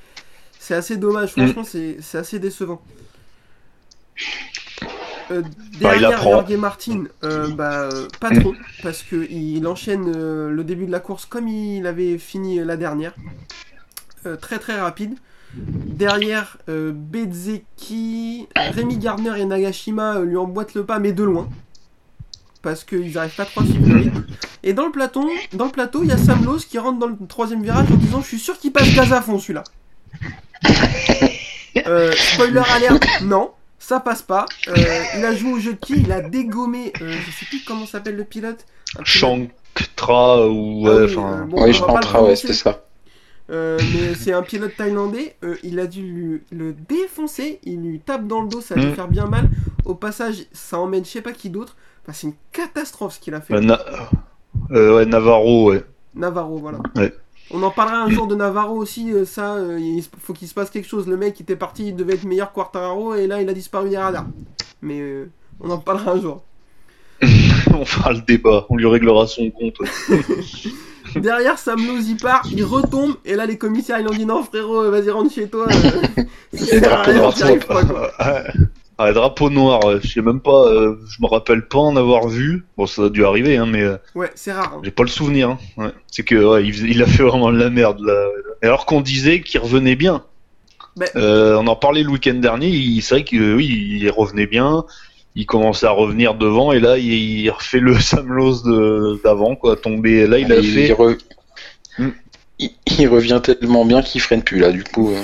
c'est 0.58 0.74
assez 0.74 0.98
dommage. 0.98 1.34
Mm. 1.36 1.46
Franchement, 1.48 1.64
c'est 1.64 2.18
assez 2.18 2.38
décevant. 2.38 2.82
Euh, 5.30 5.42
Bah, 5.42 5.48
derrière 5.92 6.10
apprend. 6.10 6.30
Jorge 6.32 6.52
Martin, 6.56 7.04
euh, 7.24 7.48
bah, 7.48 7.88
euh, 7.92 8.08
pas 8.20 8.30
trop, 8.30 8.54
parce 8.82 9.02
qu'il 9.02 9.66
enchaîne 9.66 10.12
euh, 10.14 10.50
le 10.50 10.64
début 10.64 10.86
de 10.86 10.90
la 10.92 11.00
course 11.00 11.24
comme 11.24 11.48
il 11.48 11.86
avait 11.86 12.18
fini 12.18 12.58
la 12.64 12.76
dernière. 12.76 13.14
Euh, 14.26 14.36
très 14.36 14.58
très 14.58 14.78
rapide. 14.78 15.14
Derrière, 15.54 16.58
euh, 16.68 16.92
Bezeki, 16.94 18.46
Rémi 18.54 18.98
Gardner 18.98 19.40
et 19.40 19.44
Nagashima 19.44 20.16
euh, 20.16 20.24
lui 20.24 20.36
emboîtent 20.36 20.74
le 20.74 20.84
pas, 20.84 20.98
mais 20.98 21.12
de 21.12 21.24
loin. 21.24 21.48
Parce 22.62 22.84
qu'ils 22.84 23.12
n'arrivent 23.14 23.34
pas 23.34 23.46
trop 23.46 23.62
à 23.62 23.64
suivre. 23.64 24.22
Et 24.62 24.74
dans 24.74 24.84
le, 24.84 24.92
plateau, 24.92 25.28
dans 25.54 25.64
le 25.64 25.70
plateau, 25.70 26.02
il 26.02 26.10
y 26.10 26.12
a 26.12 26.18
Sam 26.18 26.44
Lowe 26.44 26.58
qui 26.58 26.78
rentre 26.78 26.98
dans 26.98 27.06
le 27.06 27.16
troisième 27.26 27.62
virage 27.62 27.90
en 27.90 27.96
disant 27.96 28.20
Je 28.20 28.26
suis 28.26 28.38
sûr 28.38 28.58
qu'il 28.58 28.72
passe 28.72 28.92
gaz 28.94 29.12
à 29.12 29.22
fond 29.22 29.38
celui-là. 29.38 29.64
Euh, 31.86 32.12
spoiler 32.12 32.60
alert, 32.74 33.22
non, 33.22 33.52
ça 33.80 33.98
passe 33.98 34.22
pas. 34.22 34.46
Euh, 34.68 35.02
il 35.18 35.24
a 35.24 35.34
joué 35.34 35.52
au 35.54 35.58
jeu 35.58 35.72
de 35.72 35.78
qui? 35.78 36.00
Il 36.00 36.12
a 36.12 36.20
dégommé, 36.20 36.92
euh, 37.02 37.10
je 37.10 37.30
sais 37.32 37.46
plus 37.46 37.64
comment 37.66 37.86
s'appelle 37.86 38.14
le 38.16 38.24
pilote. 38.24 38.64
Shanktra 39.02 40.46
ou 40.48 40.84
Ah 40.86 40.90
ouais, 40.94 41.04
oui, 41.06 41.16
enfin. 41.16 41.40
euh, 41.42 41.44
bon, 41.46 41.64
oui, 41.64 42.22
ouais, 42.22 42.36
c'était 42.36 42.52
ça. 42.52 42.84
Euh, 43.50 43.78
mais 43.92 44.14
c'est 44.14 44.32
un 44.32 44.42
pilote 44.42 44.76
thaïlandais, 44.76 45.34
euh, 45.42 45.56
il 45.64 45.80
a 45.80 45.88
dû 45.88 46.02
lui- 46.02 46.42
le 46.52 46.72
défoncer, 46.72 47.58
il 47.64 47.80
lui 47.82 47.98
tape 47.98 48.28
dans 48.28 48.42
le 48.42 48.48
dos, 48.48 48.60
ça 48.60 48.76
a 48.76 48.78
dû 48.78 48.86
Mm. 48.86 48.94
faire 48.94 49.08
bien 49.08 49.26
mal. 49.26 49.50
Au 49.84 49.96
passage, 49.96 50.44
ça 50.52 50.78
emmène 50.78 51.04
je 51.04 51.10
sais 51.10 51.20
pas 51.22 51.32
qui 51.32 51.50
d'autre. 51.50 51.74
Enfin, 52.04 52.12
c'est 52.12 52.26
une 52.28 52.34
catastrophe 52.52 53.14
ce 53.14 53.20
qu'il 53.20 53.34
a 53.34 53.40
fait. 53.40 53.54
euh, 53.54 53.60
Na- 53.60 53.80
euh, 54.70 54.94
ouais, 54.96 55.04
Navarro, 55.06 55.70
ouais. 55.70 55.84
Navarro, 56.14 56.58
voilà. 56.58 56.78
Ouais. 56.94 57.12
On 57.52 57.62
en 57.62 57.70
parlera 57.70 58.02
un 58.02 58.10
jour 58.10 58.28
de 58.28 58.36
Navarro 58.36 58.76
aussi, 58.76 59.12
euh, 59.12 59.24
ça, 59.24 59.54
euh, 59.54 59.78
il 59.80 60.04
faut 60.22 60.32
qu'il 60.32 60.46
se 60.46 60.54
passe 60.54 60.70
quelque 60.70 60.88
chose. 60.88 61.08
Le 61.08 61.16
mec 61.16 61.40
était 61.40 61.56
parti, 61.56 61.88
il 61.88 61.96
devait 61.96 62.14
être 62.14 62.24
meilleur 62.24 62.52
Quartararo, 62.52 63.14
et 63.14 63.26
là 63.26 63.42
il 63.42 63.48
a 63.48 63.52
disparu 63.52 63.88
des 63.90 63.98
radars. 63.98 64.26
Mais 64.82 65.00
euh, 65.00 65.28
on 65.58 65.68
en 65.70 65.78
parlera 65.78 66.12
un 66.12 66.20
jour. 66.20 66.44
on 67.74 67.84
fera 67.84 68.12
le 68.12 68.20
débat, 68.20 68.66
on 68.70 68.76
lui 68.76 68.86
réglera 68.86 69.26
son 69.26 69.50
compte. 69.50 69.76
Derrière, 71.16 71.58
Sam 71.58 71.84
Lowe 71.84 72.08
y 72.08 72.14
part, 72.14 72.46
il 72.52 72.64
retombe, 72.64 73.16
et 73.24 73.34
là 73.34 73.46
les 73.46 73.58
commissaires 73.58 73.98
ils 73.98 74.06
ont 74.06 74.12
dit 74.12 74.26
non 74.26 74.44
frérot, 74.44 74.88
vas-y 74.90 75.10
rentre 75.10 75.32
chez 75.32 75.48
toi. 75.48 75.66
euh, 75.66 76.22
ça 77.32 77.48
Ah, 79.02 79.12
drapeau 79.12 79.48
noir, 79.48 79.80
euh, 79.86 79.98
je 80.02 80.08
sais 80.08 80.20
même 80.20 80.40
pas, 80.40 80.66
euh, 80.66 80.96
je 81.08 81.22
me 81.22 81.26
rappelle 81.26 81.66
pas 81.66 81.78
en 81.78 81.96
avoir 81.96 82.28
vu. 82.28 82.66
Bon, 82.76 82.86
ça 82.86 83.04
a 83.04 83.08
dû 83.08 83.24
arriver, 83.24 83.56
hein, 83.56 83.64
mais 83.66 83.80
euh, 83.80 83.96
Ouais, 84.14 84.30
c'est 84.34 84.52
rare. 84.52 84.74
hein. 84.76 84.80
j'ai 84.84 84.90
pas 84.90 85.04
le 85.04 85.08
souvenir. 85.08 85.48
hein. 85.50 85.58
Ouais. 85.78 85.90
C'est 86.10 86.22
que 86.22 86.34
ouais, 86.34 86.64
il, 86.66 86.72
faisait- 86.74 86.88
il 86.90 87.02
a 87.02 87.06
fait 87.06 87.22
vraiment 87.22 87.50
de 87.50 87.56
la 87.56 87.70
merde 87.70 88.00
là. 88.00 88.26
Alors 88.62 88.84
qu'on 88.84 89.00
disait 89.00 89.40
qu'il 89.40 89.58
revenait 89.60 89.96
bien. 89.96 90.22
Ben- 90.96 91.08
Euh, 91.16 91.56
on 91.56 91.66
en 91.66 91.76
parlait 91.76 92.02
le 92.02 92.10
week-end 92.10 92.34
dernier. 92.34 92.68
il- 92.68 93.00
C'est 93.00 93.14
vrai 93.14 93.24
que 93.24 93.54
oui, 93.54 93.66
il 94.02 94.10
revenait 94.10 94.46
bien. 94.46 94.84
Il 95.34 95.46
commençait 95.46 95.86
à 95.86 95.92
revenir 95.92 96.34
devant 96.34 96.72
et 96.72 96.80
là 96.80 96.98
il, 96.98 97.06
il 97.40 97.48
refait 97.50 97.78
le 97.80 97.94
Sam 98.00 98.30
Lowe 98.30 98.62
de- 98.64 99.20
d'avant 99.24 99.56
quoi, 99.56 99.76
tomber. 99.76 100.26
Là 100.26 100.38
il 100.38 100.52
a 100.52 100.56
il, 100.56 100.72
fait. 100.74 100.92
re- 100.92 101.18
Hmm. 101.98 102.10
il, 102.58 102.70
il 102.98 103.08
revient 103.08 103.40
tellement 103.42 103.84
bien 103.86 104.02
qu'il 104.02 104.20
freine 104.20 104.42
plus 104.42 104.58
là, 104.58 104.70
du 104.72 104.84
coup. 104.84 105.10
euh. 105.12 105.22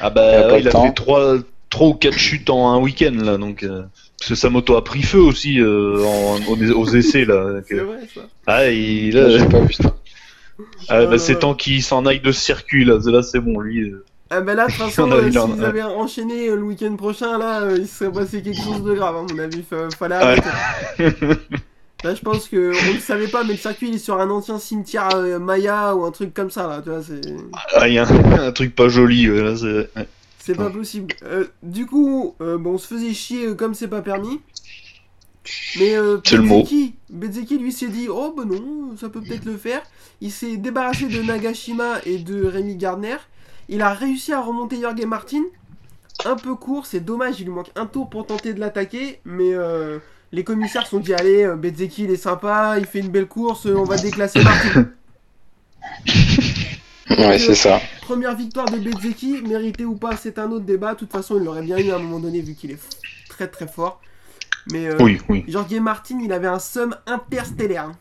Ah 0.00 0.04
Il 0.04 0.06
a 0.06 0.10
bah 0.10 0.52
ouais, 0.52 0.60
il 0.60 0.68
a 0.68 0.70
fait 0.70 0.92
trois, 0.92 1.34
trois 1.78 1.88
ou 1.90 1.94
quatre 1.94 2.18
chutes 2.18 2.50
en 2.50 2.72
un 2.72 2.78
week-end 2.80 3.14
là, 3.22 3.36
donc 3.38 3.62
euh, 3.62 3.82
parce 4.18 4.30
que 4.30 4.34
sa 4.34 4.50
moto 4.50 4.76
a 4.76 4.82
pris 4.82 5.02
feu 5.02 5.20
aussi 5.20 5.60
euh, 5.60 6.02
en- 6.04 6.40
aux, 6.48 6.56
aux 6.72 6.86
essais 6.86 7.24
là. 7.24 7.52
donc, 7.54 7.64
C'est 7.68 7.78
euh, 7.78 7.84
vrai 7.84 7.98
ça. 8.12 8.20
ah, 8.48 8.68
il, 8.68 9.14
Là, 9.14 9.28
là, 9.28 9.38
j'ai 9.38 9.46
pas 9.46 9.60
vu 9.60 9.72
ça. 9.72 9.94
ah, 10.88 10.96
Euh, 10.96 11.06
bah, 11.06 11.18
c'est 11.18 11.38
temps 11.38 11.54
qu'il 11.54 11.82
s'en 11.82 12.04
aille 12.04 12.20
de 12.20 12.32
ce 12.32 12.40
circuit 12.40 12.84
là, 12.84 12.98
là 13.06 13.22
c'est 13.22 13.38
bon 13.40 13.60
lui. 13.60 13.90
euh. 13.90 14.04
Ah 14.30 14.40
bah 14.40 14.54
là, 14.54 14.66
de 14.66 14.72
toute 14.72 14.80
façon, 14.82 15.10
euh, 15.12 15.30
s'ils 15.30 15.64
avaient 15.64 15.82
enchaîné 15.82 16.48
euh, 16.48 16.56
le 16.56 16.62
week-end 16.62 16.94
prochain, 16.96 17.38
là, 17.38 17.62
euh, 17.62 17.76
il 17.78 17.86
se 17.86 17.94
serait 17.98 18.12
passé 18.12 18.42
quelque 18.42 18.60
chose 18.62 18.82
de 18.82 18.92
grave, 18.94 19.16
à 19.16 19.22
mon 19.22 19.38
avis. 19.38 19.62
Fa- 19.62 19.88
fallait 19.96 20.16
Ouais. 20.16 20.22
arrêter. 20.22 20.48
Là, 22.04 22.14
je 22.14 22.20
pense 22.20 22.48
que 22.48 22.70
on 22.90 22.94
le 22.94 23.00
savait 23.00 23.26
pas, 23.26 23.42
mais 23.42 23.54
le 23.54 23.58
circuit 23.58 23.88
il 23.88 23.96
est 23.96 23.98
sur 23.98 24.20
un 24.20 24.30
ancien 24.30 24.58
cimetière 24.60 25.08
euh, 25.16 25.38
Maya 25.40 25.96
ou 25.96 26.04
un 26.04 26.12
truc 26.12 26.32
comme 26.34 26.50
ça, 26.50 26.68
là, 26.68 26.80
tu 26.82 26.90
vois, 26.90 27.02
c'est. 27.02 27.20
Ah, 27.74 27.88
il 27.88 27.94
y 27.94 27.98
a 27.98 28.06
un, 28.06 28.38
un 28.48 28.52
truc 28.52 28.74
pas 28.76 28.88
joli. 28.88 29.26
là, 29.26 29.56
c'est- 29.56 29.88
ouais. 29.96 30.06
C'est 30.48 30.54
pas 30.54 30.70
possible. 30.70 31.14
Euh, 31.24 31.44
du 31.62 31.84
coup, 31.84 32.34
euh, 32.40 32.56
bon, 32.56 32.72
on 32.72 32.78
se 32.78 32.86
faisait 32.86 33.12
chier 33.12 33.48
euh, 33.48 33.54
comme 33.54 33.74
c'est 33.74 33.86
pas 33.86 34.00
permis. 34.00 34.40
Mais 35.78 35.94
euh, 35.94 36.20
C'est 36.24 36.38
le 36.38 36.42
mot. 36.42 36.60
Bezzeki, 36.60 36.94
Bezzeki, 37.10 37.58
lui 37.58 37.70
s'est 37.70 37.88
dit 37.88 38.08
oh 38.08 38.32
bah 38.34 38.44
non, 38.46 38.96
ça 38.96 39.10
peut 39.10 39.20
peut-être 39.20 39.44
le 39.44 39.58
faire. 39.58 39.82
Il 40.22 40.32
s'est 40.32 40.56
débarrassé 40.56 41.06
de 41.06 41.20
Nagashima 41.20 41.98
et 42.06 42.16
de 42.16 42.46
Rémi 42.46 42.76
Gardner. 42.76 43.18
Il 43.68 43.82
a 43.82 43.92
réussi 43.92 44.32
à 44.32 44.40
remonter 44.40 44.80
Jorge 44.80 45.04
Martin. 45.04 45.42
Un 46.24 46.36
peu 46.36 46.54
court, 46.54 46.86
c'est 46.86 47.00
dommage, 47.00 47.40
il 47.40 47.44
lui 47.44 47.52
manque 47.52 47.70
un 47.76 47.84
tour 47.84 48.08
pour 48.08 48.24
tenter 48.24 48.54
de 48.54 48.60
l'attaquer, 48.60 49.20
mais 49.26 49.52
euh, 49.52 49.98
les 50.32 50.44
commissaires 50.44 50.84
se 50.84 50.92
sont 50.92 51.00
dit 51.00 51.12
allez, 51.12 51.46
Bezzeki 51.58 52.04
il 52.04 52.10
est 52.10 52.16
sympa, 52.16 52.76
il 52.78 52.86
fait 52.86 53.00
une 53.00 53.10
belle 53.10 53.28
course, 53.28 53.66
on 53.66 53.84
va 53.84 53.98
déclasser 53.98 54.42
Martin. 54.42 54.88
Ouais, 57.18 57.38
c'est 57.38 57.54
ça. 57.54 57.80
Première 58.00 58.34
victoire 58.36 58.70
de 58.70 58.78
Bezzeki, 58.78 59.42
méritée 59.42 59.84
ou 59.84 59.96
pas, 59.96 60.16
c'est 60.16 60.38
un 60.38 60.50
autre 60.50 60.64
débat. 60.64 60.94
De 60.94 60.98
toute 61.00 61.12
façon, 61.12 61.36
il 61.38 61.44
l'aurait 61.44 61.62
bien 61.62 61.78
eu 61.78 61.90
à 61.90 61.96
un 61.96 61.98
moment 61.98 62.20
donné 62.20 62.40
vu 62.40 62.54
qu'il 62.54 62.70
est 62.70 62.78
très 63.28 63.48
très 63.48 63.66
fort. 63.68 64.00
Mais 64.66 64.86
euh, 64.88 64.98
Oui, 65.00 65.20
oui. 65.28 65.44
Jorge 65.48 65.74
Martin, 65.80 66.20
il 66.22 66.32
avait 66.32 66.48
un 66.48 66.58
somme 66.60 66.96
interstellaire. 67.06 67.92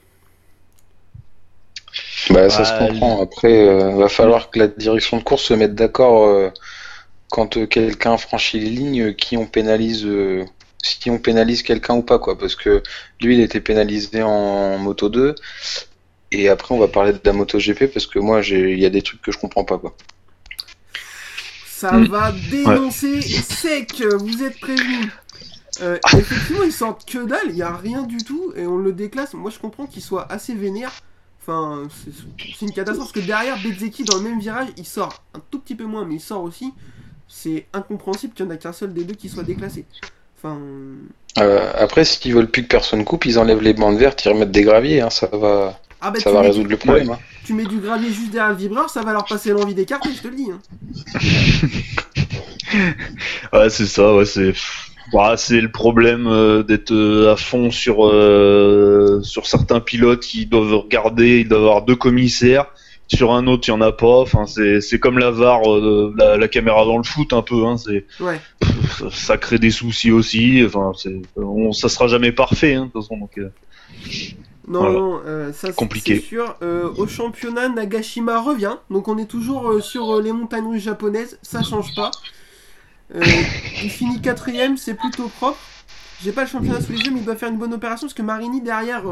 Bah, 2.29 2.49
ça 2.49 2.65
se 2.65 2.73
Ouais, 2.73 2.87
comprend. 2.89 3.21
Après, 3.21 3.67
euh, 3.67 3.95
va 3.95 4.09
falloir 4.09 4.49
que 4.49 4.59
la 4.59 4.67
direction 4.67 5.17
de 5.17 5.23
course 5.23 5.43
se 5.43 5.53
mette 5.53 5.75
d'accord 5.75 6.25
euh, 6.27 6.49
quand 7.29 7.57
euh, 7.57 7.65
quelqu'un 7.67 8.17
franchit 8.17 8.59
les 8.59 8.69
lignes, 8.69 9.01
euh, 9.09 9.13
qui 9.13 9.37
on 9.37 9.45
pénalise, 9.45 10.05
euh, 10.05 10.45
si 10.83 11.09
on 11.09 11.19
pénalise 11.19 11.63
quelqu'un 11.63 11.95
ou 11.95 12.03
pas, 12.03 12.19
quoi. 12.19 12.37
Parce 12.37 12.55
que 12.55 12.83
lui, 13.21 13.35
il 13.35 13.41
était 13.41 13.61
pénalisé 13.61 14.23
en 14.23 14.77
moto 14.79 15.09
2. 15.09 15.35
Et 16.31 16.47
après, 16.49 16.73
on 16.73 16.79
va 16.79 16.87
parler 16.87 17.11
de 17.13 17.19
la 17.25 17.33
moto 17.33 17.57
GP 17.59 17.87
parce 17.93 18.07
que 18.07 18.19
moi, 18.19 18.41
j'ai, 18.41 18.71
il 18.73 18.79
y 18.79 18.85
a 18.85 18.89
des 18.89 19.01
trucs 19.01 19.21
que 19.21 19.31
je 19.31 19.39
comprends 19.39 19.65
pas, 19.65 19.77
quoi. 19.77 19.95
Ça 21.63 21.99
Mm. 21.99 22.07
va 22.07 22.31
dénoncer 22.31 23.21
sec, 23.41 24.01
vous 24.01 24.43
êtes 24.43 24.59
prévenus. 24.59 25.11
Euh, 25.81 25.99
effectivement, 26.13 26.63
ils 26.63 26.73
sortent 26.73 27.05
que 27.05 27.25
dalle, 27.25 27.49
il 27.49 27.55
n'y 27.55 27.61
a 27.61 27.75
rien 27.75 28.03
du 28.03 28.23
tout 28.23 28.53
et 28.55 28.67
on 28.67 28.77
le 28.77 28.93
déclasse. 28.93 29.33
Moi, 29.33 29.51
je 29.51 29.59
comprends 29.59 29.87
qu'il 29.87 30.01
soit 30.03 30.31
assez 30.31 30.55
vénère. 30.55 30.91
Enfin, 31.41 31.87
c'est 32.05 32.11
c'est 32.59 32.65
une 32.65 32.73
catastrophe 32.73 33.13
parce 33.13 33.13
que 33.13 33.27
derrière 33.27 33.59
Bezeki 33.59 34.03
dans 34.05 34.17
le 34.17 34.23
même 34.23 34.39
virage, 34.39 34.69
il 34.77 34.85
sort 34.85 35.23
un 35.33 35.41
tout 35.51 35.59
petit 35.59 35.75
peu 35.75 35.85
moins, 35.85 36.05
mais 36.05 36.15
il 36.15 36.21
sort 36.21 36.43
aussi. 36.43 36.73
C'est 37.27 37.67
incompréhensible 37.73 38.33
qu'il 38.33 38.45
n'y 38.45 38.51
en 38.51 38.55
a 38.55 38.57
qu'un 38.57 38.73
seul 38.73 38.93
des 38.93 39.05
deux 39.05 39.15
qui 39.15 39.29
soit 39.29 39.43
déclassé. 39.43 39.85
Enfin, 40.37 40.59
Euh, 41.39 41.71
après, 41.75 42.03
s'ils 42.05 42.33
veulent 42.33 42.49
plus 42.49 42.63
que 42.63 42.67
personne 42.67 43.05
coupe, 43.05 43.25
ils 43.25 43.37
enlèvent 43.39 43.61
les 43.61 43.73
bandes 43.73 43.97
vertes, 43.97 44.25
ils 44.25 44.29
remettent 44.29 44.51
des 44.51 44.63
graviers, 44.63 45.01
hein, 45.01 45.09
ça 45.11 45.27
va, 45.27 45.79
ah 46.01 46.11
bah 46.11 46.19
ça 46.19 46.29
tu, 46.29 46.35
va 46.35 46.41
mets, 46.41 46.47
résoudre 46.47 46.69
le 46.69 46.77
problème. 46.77 47.09
hein. 47.11 47.19
tu 47.45 47.53
mets 47.53 47.65
du 47.65 47.77
gravier 47.77 48.09
juste 48.11 48.31
derrière 48.31 48.51
le 48.51 48.57
vibreur, 48.57 48.89
ça 48.89 49.01
va 49.01 49.13
leur 49.13 49.25
passer 49.25 49.51
l'envie 49.51 49.73
d'écarter, 49.73 50.09
je 50.15 50.21
te 50.21 50.27
le 50.27 50.35
dis. 50.35 50.47
hein. 50.51 50.59
Ouais, 53.53 53.69
c'est 53.69 53.85
ça, 53.85 54.13
ouais, 54.13 54.25
c'est. 54.25 54.53
Bah, 55.13 55.35
c'est 55.37 55.61
le 55.61 55.71
problème 55.71 56.27
euh, 56.27 56.63
d'être 56.63 56.91
euh, 56.91 57.31
à 57.31 57.37
fond 57.37 57.71
sur 57.71 58.05
euh, 58.05 59.21
sur 59.23 59.47
certains 59.47 59.79
pilotes 59.79 60.19
qui 60.19 60.45
doivent 60.45 60.73
regarder, 60.75 61.39
ils 61.39 61.47
doivent 61.47 61.61
avoir 61.61 61.81
deux 61.83 61.95
commissaires. 61.95 62.65
Sur 63.07 63.31
un 63.31 63.47
autre, 63.47 63.69
il 63.69 63.71
y 63.71 63.73
en 63.73 63.79
a 63.79 63.93
pas. 63.93 64.19
Enfin, 64.19 64.45
c'est 64.45 64.81
c'est 64.81 64.99
comme 64.99 65.17
la 65.17 65.31
VAR, 65.31 65.61
euh, 65.73 66.13
la, 66.17 66.35
la 66.35 66.47
caméra 66.49 66.83
dans 66.83 66.97
le 66.97 67.05
foot 67.05 67.31
un 67.31 67.41
peu. 67.41 67.65
Hein, 67.65 67.77
c'est 67.77 68.05
Ouais. 68.19 68.41
ça, 68.99 69.05
ça 69.09 69.37
crée 69.37 69.59
des 69.59 69.71
soucis 69.71 70.11
aussi. 70.11 70.61
Enfin, 70.65 70.91
c'est 70.97 71.15
on, 71.37 71.71
ça 71.71 71.87
sera 71.87 72.07
jamais 72.09 72.33
parfait. 72.33 72.73
Hein, 72.73 72.87
de 72.87 72.91
toute 72.91 73.03
façon, 73.03 73.17
donc. 73.17 73.39
Non, 74.67 74.79
Voilà. 74.79 74.99
non, 74.99 75.21
euh, 75.25 75.53
ça 75.53 75.69
c'est- 75.71 76.19
sûr. 76.19 76.55
Euh, 76.61 76.89
au 76.97 77.07
championnat, 77.07 77.69
Nagashima 77.69 78.41
revient. 78.41 78.75
Donc 78.89 79.07
on 79.07 79.17
est 79.17 79.25
toujours 79.25 79.69
euh, 79.71 79.79
sur 79.81 80.19
les 80.21 80.31
montagnes 80.33 80.67
russes 80.67 80.83
japonaises. 80.83 81.39
Ça 81.41 81.63
change 81.63 81.95
pas. 81.95 82.11
Il 83.15 83.89
finit 83.89 84.19
quatrième, 84.21 84.75
c'est 84.75 84.93
plutôt 84.95 85.29
propre. 85.29 85.57
J'ai 86.21 86.31
pas 86.33 86.41
le 86.41 86.47
championnat 86.49 86.81
sous 86.81 86.91
les 86.91 86.99
yeux, 86.99 87.11
mais 87.11 87.19
il 87.19 87.25
doit 87.25 87.35
faire 87.37 87.47
une 87.49 87.57
bonne 87.57 87.73
opération 87.73 88.07
parce 88.07 88.13
que 88.15 88.21
Marini 88.23 88.59
derrière, 88.61 89.03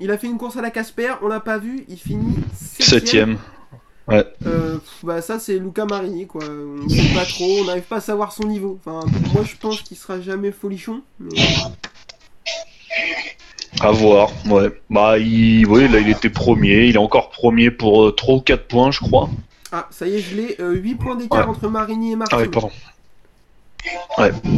il 0.00 0.10
a 0.10 0.18
fait 0.18 0.26
une 0.26 0.38
course 0.38 0.56
à 0.56 0.62
la 0.62 0.70
Casper, 0.70 1.12
on 1.22 1.28
l'a 1.28 1.38
pas 1.40 1.58
vu, 1.58 1.84
il 1.88 1.98
finit 1.98 2.34
septième. 2.54 2.98
Septième. 3.00 3.38
Pff, 4.08 4.80
bah 5.04 5.22
ça 5.22 5.38
c'est 5.38 5.58
Luca 5.58 5.84
Marini 5.84 6.26
quoi. 6.26 6.42
On 6.44 6.88
sait 6.88 7.14
pas 7.14 7.24
trop, 7.24 7.60
on 7.60 7.64
n'arrive 7.66 7.84
pas 7.84 7.96
à 7.96 8.00
savoir 8.00 8.32
son 8.32 8.44
niveau. 8.48 8.78
Enfin, 8.84 9.06
moi 9.32 9.44
je 9.44 9.54
pense 9.56 9.82
qu'il 9.82 9.96
sera 9.96 10.20
jamais 10.20 10.50
folichon. 10.52 11.02
Mais... 11.20 11.30
À 13.80 13.90
voir, 13.90 14.30
ouais. 14.46 14.70
Bah, 14.88 15.18
il, 15.18 15.66
ouais, 15.66 15.88
là, 15.88 15.98
il 15.98 16.08
était 16.08 16.30
premier. 16.30 16.84
Il 16.86 16.94
est 16.94 16.98
encore 16.98 17.30
premier 17.30 17.70
pour 17.70 18.04
euh, 18.06 18.12
3 18.12 18.34
ou 18.36 18.40
4 18.40 18.66
points, 18.68 18.90
je 18.90 19.00
crois. 19.00 19.28
Ah, 19.72 19.88
ça 19.90 20.06
y 20.06 20.14
est, 20.16 20.18
je 20.20 20.36
l'ai. 20.36 20.56
8 20.60 20.94
points 20.94 21.16
d'écart 21.16 21.48
Ouais. 21.48 21.54
entre 21.56 21.68
Marini 21.68 22.12
et 22.12 22.16
Martin. 22.16 22.36
Ah, 22.38 22.40
ouais, 22.40 22.48
pardon. 22.48 22.70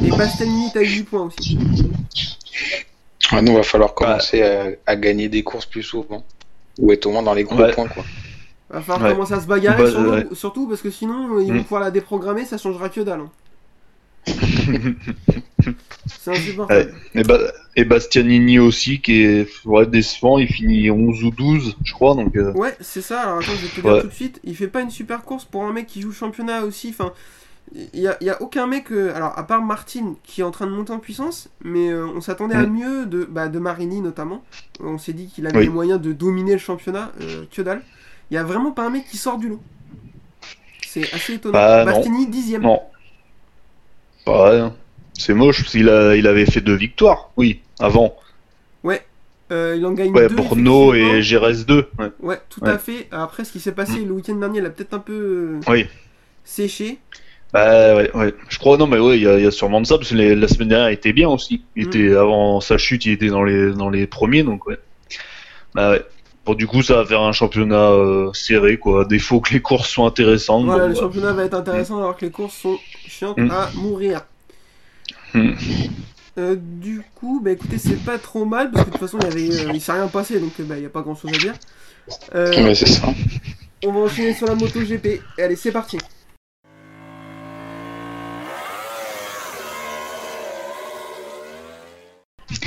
Et 0.05 0.11
Bastianini 0.11 0.71
à 0.75 0.81
8 0.81 1.03
points 1.05 1.23
aussi. 1.23 1.59
Ouais, 3.33 3.43
nous, 3.43 3.55
va 3.55 3.63
falloir 3.63 3.95
commencer 3.95 4.43
à, 4.43 4.67
à 4.87 4.97
gagner 4.97 5.29
des 5.29 5.43
courses 5.43 5.67
plus 5.67 5.83
souvent. 5.83 6.23
Ou 6.79 6.93
être 6.93 7.07
au 7.07 7.11
moins 7.11 7.23
dans 7.23 7.35
les 7.35 7.45
gros 7.45 7.57
Ouais. 7.57 7.73
points, 7.73 7.89
quoi. 7.89 8.05
Va 8.69 8.81
falloir 8.83 9.03
Ouais. 9.09 9.13
commencer 9.15 9.33
à 9.33 9.41
se 9.41 9.47
bagarrer, 9.47 9.83
Bah, 9.85 9.91
surtout, 9.91 10.11
ouais. 10.11 10.27
surtout 10.35 10.69
parce 10.69 10.83
que 10.83 10.91
sinon 10.91 11.37
euh, 11.39 11.43
ils 11.43 11.49
vont 11.53 11.61
Mm. 11.61 11.63
pouvoir 11.63 11.81
la 11.81 11.91
déprogrammer, 11.91 12.45
ça 12.45 12.59
changera 12.59 12.89
que 12.91 13.01
dalle. 13.01 13.21
hein. 13.21 13.31
C'est 16.07 16.31
insupportable. 16.33 16.95
Et, 17.15 17.23
et 17.77 17.85
Bastianini 17.85 18.59
aussi, 18.59 19.01
qui 19.01 19.23
est 19.23 19.49
ouais, 19.65 19.87
décevant. 19.87 20.39
Il 20.39 20.49
finit 20.49 20.91
11 20.91 21.25
ou 21.25 21.31
12, 21.31 21.77
je 21.85 21.93
crois. 21.93 22.15
Donc, 22.15 22.37
euh, 22.37 22.53
Ouais, 22.53 22.77
c'est 22.81 23.03
ça. 23.03 23.21
Alors 23.23 23.39
attends, 23.39 23.53
je 23.57 23.63
vais 23.67 23.69
te 23.69 23.81
dire 23.81 23.85
Ouais. 23.93 24.01
tout 24.03 24.09
de 24.09 24.13
suite. 24.13 24.41
Il 24.45 24.57
fait 24.57 24.69
pas 24.69 24.81
une 24.83 24.91
super 24.91 25.23
course 25.23 25.45
pour 25.45 25.65
un 25.65 25.73
mec 25.73 25.87
qui 25.87 26.01
joue 26.01 26.13
championnat 26.13 26.63
aussi. 26.63 26.89
Enfin, 26.91 27.13
il 27.75 28.01
y 28.01 28.09
a, 28.09 28.43
aucun 28.43 28.67
mec. 28.67 28.91
euh, 28.93 29.15
alors, 29.15 29.37
à 29.39 29.47
part 29.47 29.63
Martin 29.63 30.15
qui 30.23 30.41
est 30.41 30.45
en 30.45 30.51
train 30.53 30.67
de 30.67 30.73
monter 30.73 30.93
en 30.93 30.99
puissance, 30.99 31.49
mais 31.65 31.91
euh, 31.91 32.07
on 32.07 32.21
s'attendait 32.21 32.55
à 32.55 32.67
Mm. 32.67 32.73
mieux 32.73 33.07
de, 33.07 33.25
bah, 33.25 33.49
de 33.49 33.59
Marini 33.59 34.01
notamment. 34.01 34.45
On 34.81 34.99
s'est 34.99 35.13
dit 35.13 35.27
qu'il 35.27 35.47
avait 35.47 35.59
Oui. 35.59 35.65
les 35.65 35.71
moyens 35.71 36.01
de 36.01 36.13
dominer 36.13 36.53
le 36.53 36.59
championnat. 36.59 37.13
que 37.53 37.63
dalle. 37.63 37.83
Il 38.31 38.35
y 38.35 38.39
a 38.39 38.45
vraiment 38.45 38.73
pas 38.73 38.85
un 38.87 38.91
mec 38.91 39.05
qui 39.09 39.17
sort 39.17 39.39
du 39.39 39.49
lot. 39.49 39.61
C'est 40.87 41.13
assez 41.13 41.35
étonnant. 41.35 41.53
Bah, 41.53 41.85
dixième. 42.29 42.63
non. 42.63 42.81
Bah, 44.27 44.51
ouais, 44.51 44.59
hein. 44.61 44.75
c'est 45.15 45.35
moche, 45.35 45.61
parce 45.63 45.73
qu'il 45.73 45.89
a, 45.89 46.17
il 46.17 46.27
avait 46.27 46.47
fait 46.47 46.61
deux 46.61 46.75
victoires. 46.77 47.31
Oui, 47.37 47.61
avant. 47.79 48.17
Euh, 49.53 49.77
il 49.79 49.87
en 49.87 49.93
gagne 49.93 50.11
Ouais, 50.11 50.27
deux. 50.27 50.35
Borno 50.35 50.93
effectivement. 50.93 51.15
et 51.19 51.23
Gérès 51.23 51.67
2. 51.67 51.89
Ouais. 52.01 52.07
Ouais, 52.19 52.41
tout 52.51 52.65
Ouais. 52.65 52.71
à 52.71 52.79
fait. 52.79 53.07
Après, 53.13 53.45
ce 53.45 53.53
qui 53.53 53.61
s'est 53.61 53.71
passé 53.71 54.01
le 54.05 54.11
week-end 54.11 54.35
dernier, 54.35 54.59
il 54.59 54.67
a 54.67 54.71
peut-être 54.71 54.93
un 54.95 54.99
peu 54.99 55.13
euh, 55.13 55.61
Oui. 55.71 55.87
séché. 56.43 56.99
Bah 57.53 57.95
ouais, 57.95 58.11
ouais. 58.17 58.35
Je 58.49 58.59
crois, 58.59 58.77
non, 58.77 58.89
mais 58.89 58.99
ouais, 58.99 59.19
il 59.19 59.23
y, 59.23 59.29
a- 59.29 59.39
il 59.39 59.45
y 59.45 59.47
a 59.47 59.53
sûrement 59.53 59.81
de 59.81 59.87
ça, 59.87 59.99
parce 59.99 60.11
que 60.11 60.17
les- 60.17 60.35
la 60.35 60.49
semaine 60.49 60.71
dernière, 60.71 60.91
il 60.91 60.95
était 60.95 61.13
bien 61.13 61.29
aussi. 61.29 61.63
Il 61.77 61.85
Mm. 61.85 61.89
était, 61.89 62.17
avant 62.17 62.61
sa 62.61 62.77
chute, 62.77 63.07
il 63.07 63.13
était 63.13 63.29
dans 63.29 63.45
les, 63.45 63.71
dans 63.73 63.89
les 63.89 64.09
premiers, 64.09 64.43
donc 64.43 64.67
ouais. 64.67 64.79
Bah 65.77 65.93
ouais. 65.93 66.03
Bon, 66.47 66.55
du 66.55 66.69
coup, 66.69 66.81
ça 66.83 66.95
va 66.97 67.05
faire 67.05 67.23
un 67.23 67.33
championnat 67.33 67.91
euh, 67.91 68.33
serré, 68.33 68.79
quoi. 68.79 69.03
À 69.03 69.05
défaut 69.05 69.41
que 69.41 69.53
les 69.53 69.61
courses 69.61 69.91
soient 69.91 70.07
intéressantes. 70.07 70.65
Voilà, 70.65 70.85
bon, 70.85 70.89
le 70.91 70.95
bah. 70.95 71.01
championnat 71.01 71.33
va 71.33 71.45
être 71.45 71.55
intéressant 71.55 71.99
alors 71.99 72.17
que 72.17 72.25
les 72.25 72.31
courses 72.31 72.55
sont 72.55 72.79
chiantes 73.09 73.37
Mm. 73.39 73.51
à 73.51 73.71
mourir. 73.75 74.21
Mm. 75.35 75.51
Euh, 76.39 76.55
du 76.57 77.03
coup, 77.17 77.41
bah 77.43 77.51
écoutez, 77.53 77.79
c'est 77.79 77.97
pas 78.05 78.19
trop 78.19 78.45
mal 78.45 78.71
parce 78.71 78.85
que 78.85 78.91
de 78.91 78.93
toute 78.99 79.09
façon, 79.09 79.19
il, 79.23 79.25
y 79.25 79.51
avait, 79.51 79.67
euh, 79.67 79.73
il 79.75 79.81
s'est 79.81 79.93
rien 79.93 80.07
passé 80.07 80.39
donc 80.39 80.53
bah, 80.61 80.77
il 80.77 80.81
n'y 80.81 80.87
a 80.87 80.91
pas 80.91 81.01
grand 81.03 81.17
chose 81.17 81.33
à 81.35 81.39
dire. 81.39 81.55
Euh, 82.35 82.53
Ouais, 82.63 82.75
c'est 82.75 82.87
ça. 82.87 83.09
on 83.85 83.93
va 83.93 84.01
enchaîner 84.01 84.35
sur 84.35 84.47
la 84.47 84.55
moto 84.55 84.81
GP. 84.81 85.21
Et 85.39 85.43
allez, 85.43 85.57
c'est 85.57 85.73
parti. 85.73 85.99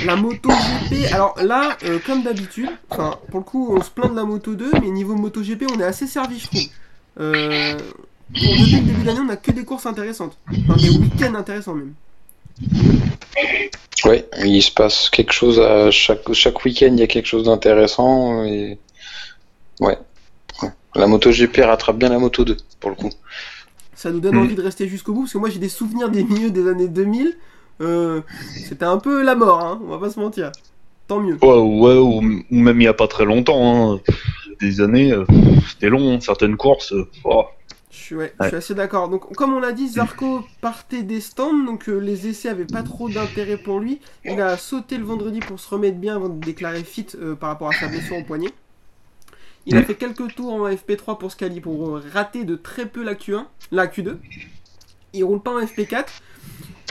La 0.06 0.16
moto 0.16 0.48
GP, 0.50 1.12
alors 1.12 1.34
là, 1.42 1.76
euh, 1.84 1.98
comme 2.04 2.22
d'habitude, 2.22 2.68
enfin, 2.88 3.18
pour 3.30 3.40
le 3.40 3.44
coup, 3.44 3.74
on 3.76 3.82
se 3.82 3.90
plaint 3.90 4.10
de 4.10 4.16
la 4.16 4.24
moto 4.24 4.54
2, 4.54 4.72
mais 4.80 4.90
niveau 4.90 5.14
moto 5.14 5.42
GP, 5.42 5.64
on 5.74 5.80
est 5.80 5.84
assez 5.84 6.06
servi, 6.06 6.38
je 6.40 6.46
trouve. 6.46 6.60
Euh, 7.20 7.76
pour 8.32 8.42
depuis 8.56 8.76
le 8.76 8.80
début 8.82 9.02
d'année, 9.02 9.20
on 9.26 9.28
a 9.28 9.36
que 9.36 9.50
des 9.50 9.64
courses 9.64 9.86
intéressantes. 9.86 10.38
Enfin, 10.48 10.76
des 10.76 10.90
week-ends 10.90 11.34
intéressants 11.34 11.74
même. 11.74 11.94
Ouais, 14.04 14.26
il 14.42 14.62
se 14.62 14.70
passe 14.70 15.10
quelque 15.10 15.32
chose 15.32 15.60
à 15.60 15.90
chaque, 15.90 16.32
chaque 16.32 16.64
week-end, 16.64 16.88
il 16.92 16.98
y 17.00 17.02
a 17.02 17.06
quelque 17.06 17.26
chose 17.26 17.44
d'intéressant. 17.44 18.44
Et... 18.44 18.78
Ouais. 19.80 19.98
ouais. 20.62 20.68
La 20.94 21.06
moto 21.06 21.30
GP 21.30 21.58
rattrape 21.58 21.98
bien 21.98 22.08
la 22.08 22.18
moto 22.18 22.44
2, 22.44 22.56
pour 22.80 22.90
le 22.90 22.96
coup. 22.96 23.10
Ça 23.94 24.10
nous 24.10 24.20
donne 24.20 24.36
Mm. 24.36 24.38
envie 24.44 24.54
de 24.54 24.62
rester 24.62 24.88
jusqu'au 24.88 25.12
bout, 25.12 25.22
parce 25.22 25.32
que 25.34 25.38
moi 25.38 25.50
j'ai 25.50 25.58
des 25.58 25.68
souvenirs 25.68 26.08
des 26.08 26.24
milieux 26.24 26.50
des 26.50 26.66
années 26.68 26.88
2000. 26.88 27.36
Euh, 27.80 28.20
C'était 28.68 28.84
un 28.84 28.98
peu 28.98 29.22
la 29.22 29.34
mort, 29.34 29.60
hein, 29.60 29.80
on 29.84 29.88
va 29.88 29.98
pas 29.98 30.10
se 30.10 30.20
mentir. 30.20 30.52
Tant 31.06 31.20
mieux. 31.20 31.38
Ouais, 31.42 31.58
ouais, 31.58 31.96
ou, 31.98 32.20
même 32.50 32.80
il 32.80 32.84
y 32.84 32.88
a 32.88 32.94
pas 32.94 33.08
très 33.08 33.24
longtemps, 33.24 33.94
hein. 33.94 34.00
des 34.60 34.80
années, 34.80 35.12
euh, 35.12 35.24
c'était 35.68 35.88
long, 35.88 36.14
hein, 36.14 36.20
certaines 36.20 36.56
courses. 36.56 36.92
euh, 36.92 37.08
oh. 37.24 37.44
Je 37.90 37.96
suis, 37.96 38.14
ouais, 38.14 38.32
je 38.38 38.42
Ouais. 38.44 38.48
suis 38.48 38.56
assez 38.56 38.74
d'accord. 38.74 39.08
Donc, 39.08 39.34
comme 39.34 39.52
on 39.54 39.58
l'a 39.60 39.72
dit, 39.72 39.88
Zarco 39.88 40.44
partait 40.60 41.02
des 41.02 41.20
stands, 41.20 41.64
donc 41.64 41.88
euh, 41.88 41.98
les 41.98 42.28
essais 42.28 42.48
avaient 42.48 42.64
pas 42.64 42.82
trop 42.84 43.08
d'intérêt 43.08 43.56
pour 43.56 43.80
lui. 43.80 44.00
Il 44.24 44.40
a 44.40 44.56
sauté 44.56 44.96
le 44.98 45.04
vendredi 45.04 45.40
pour 45.40 45.58
se 45.58 45.68
remettre 45.68 45.96
bien 45.98 46.16
avant 46.16 46.28
de 46.28 46.38
déclarer 46.44 46.84
fit 46.84 47.06
par 47.40 47.48
rapport 47.50 47.68
à 47.68 47.72
sa 47.72 47.88
blessure 47.88 48.16
au 48.18 48.22
poignet. 48.22 48.50
Il 49.66 49.76
a 49.76 49.82
fait 49.82 49.94
quelques 49.94 50.34
tours 50.34 50.52
en 50.54 50.68
FP3 50.68 51.18
pour 51.18 51.30
se 51.30 51.36
qualifier, 51.36 51.60
pour 51.60 52.00
rater 52.12 52.44
de 52.44 52.54
très 52.56 52.86
peu 52.86 53.02
la 53.04 53.14
Q1, 53.14 53.44
la 53.72 53.86
Q2. 53.88 54.16
Il 55.12 55.24
roule 55.24 55.40
pas 55.42 55.50
en 55.52 55.60
FP4. 55.60 56.06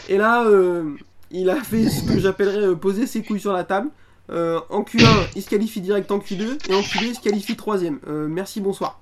Et 0.08 0.18
là, 0.18 0.44
euh, 0.46 0.84
il 1.32 1.50
a 1.50 1.56
fait 1.58 1.90
ce 1.90 2.04
que 2.04 2.20
j'appellerais 2.20 2.68
euh, 2.70 2.76
poser 2.76 3.06
ses 3.08 3.22
couilles 3.24 3.40
sur 3.40 3.54
la 3.54 3.64
table. 3.64 3.90
Euh, 4.32 4.60
en 4.70 4.82
Q1, 4.84 5.06
il 5.36 5.42
se 5.42 5.50
qualifie 5.50 5.82
direct 5.82 6.12
en 6.12 6.20
Q2, 6.20 6.70
et 6.70 6.74
en 6.76 6.82
Q2, 6.82 7.04
il 7.10 7.16
se 7.16 7.20
qualifie 7.22 7.56
troisième. 7.56 8.00
Euh, 8.08 8.28
merci, 8.30 8.62
bonsoir. 8.62 9.00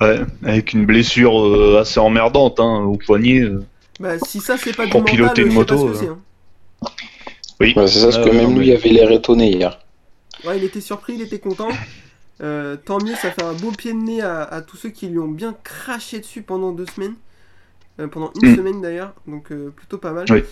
Ouais, 0.00 0.20
avec 0.42 0.72
une 0.72 0.84
blessure 0.86 1.40
euh, 1.40 1.80
assez 1.80 2.00
emmerdante 2.00 2.58
hein, 2.60 2.80
au 2.82 2.96
poignet. 2.96 3.40
euh. 3.40 3.64
Bah, 4.00 4.18
si 4.26 4.40
ça 4.40 4.56
c'est 4.58 4.74
pas 4.76 4.84
du 4.86 4.90
Pour 4.90 5.00
mental, 5.00 5.14
piloter 5.14 5.42
une 5.42 5.50
je 5.52 5.58
sais 5.58 5.64
pas 5.64 5.74
moto, 5.76 5.88
ce 5.88 5.92
que 5.92 5.96
euh. 5.96 6.00
c'est, 6.00 6.08
hein. 6.08 6.90
Oui, 7.60 7.72
Ouais, 7.76 7.86
c'est 7.86 8.00
ça, 8.00 8.06
parce 8.10 8.18
que 8.18 8.34
même 8.34 8.58
lui 8.58 8.70
mais- 8.70 8.76
avait 8.76 8.88
l'air 8.90 9.10
étonné 9.12 9.52
hier. 9.52 9.78
Ouais, 10.44 10.58
il 10.58 10.64
était 10.64 10.80
surpris, 10.80 11.14
il 11.14 11.22
était 11.22 11.38
content. 11.38 11.68
Euh, 12.42 12.76
tant 12.76 12.98
mieux, 13.00 13.14
ça 13.14 13.30
fait 13.30 13.44
un 13.44 13.52
beau 13.54 13.70
pied 13.70 13.92
de 13.92 13.98
nez 13.98 14.20
à, 14.20 14.42
à 14.42 14.60
tous 14.60 14.76
ceux 14.76 14.90
qui 14.90 15.06
lui 15.06 15.20
ont 15.20 15.28
bien 15.28 15.54
craché 15.62 16.18
dessus 16.18 16.42
pendant 16.42 16.72
deux 16.72 16.86
semaines. 16.86 17.14
Euh, 18.00 18.08
pendant 18.08 18.32
une 18.42 18.50
Mm. 18.52 18.56
semaine 18.56 18.80
d'ailleurs, 18.82 19.12
donc 19.28 19.52
euh, 19.52 19.70
plutôt 19.70 19.98
pas 19.98 20.10
mal. 20.12 20.26
Oui. 20.30 20.42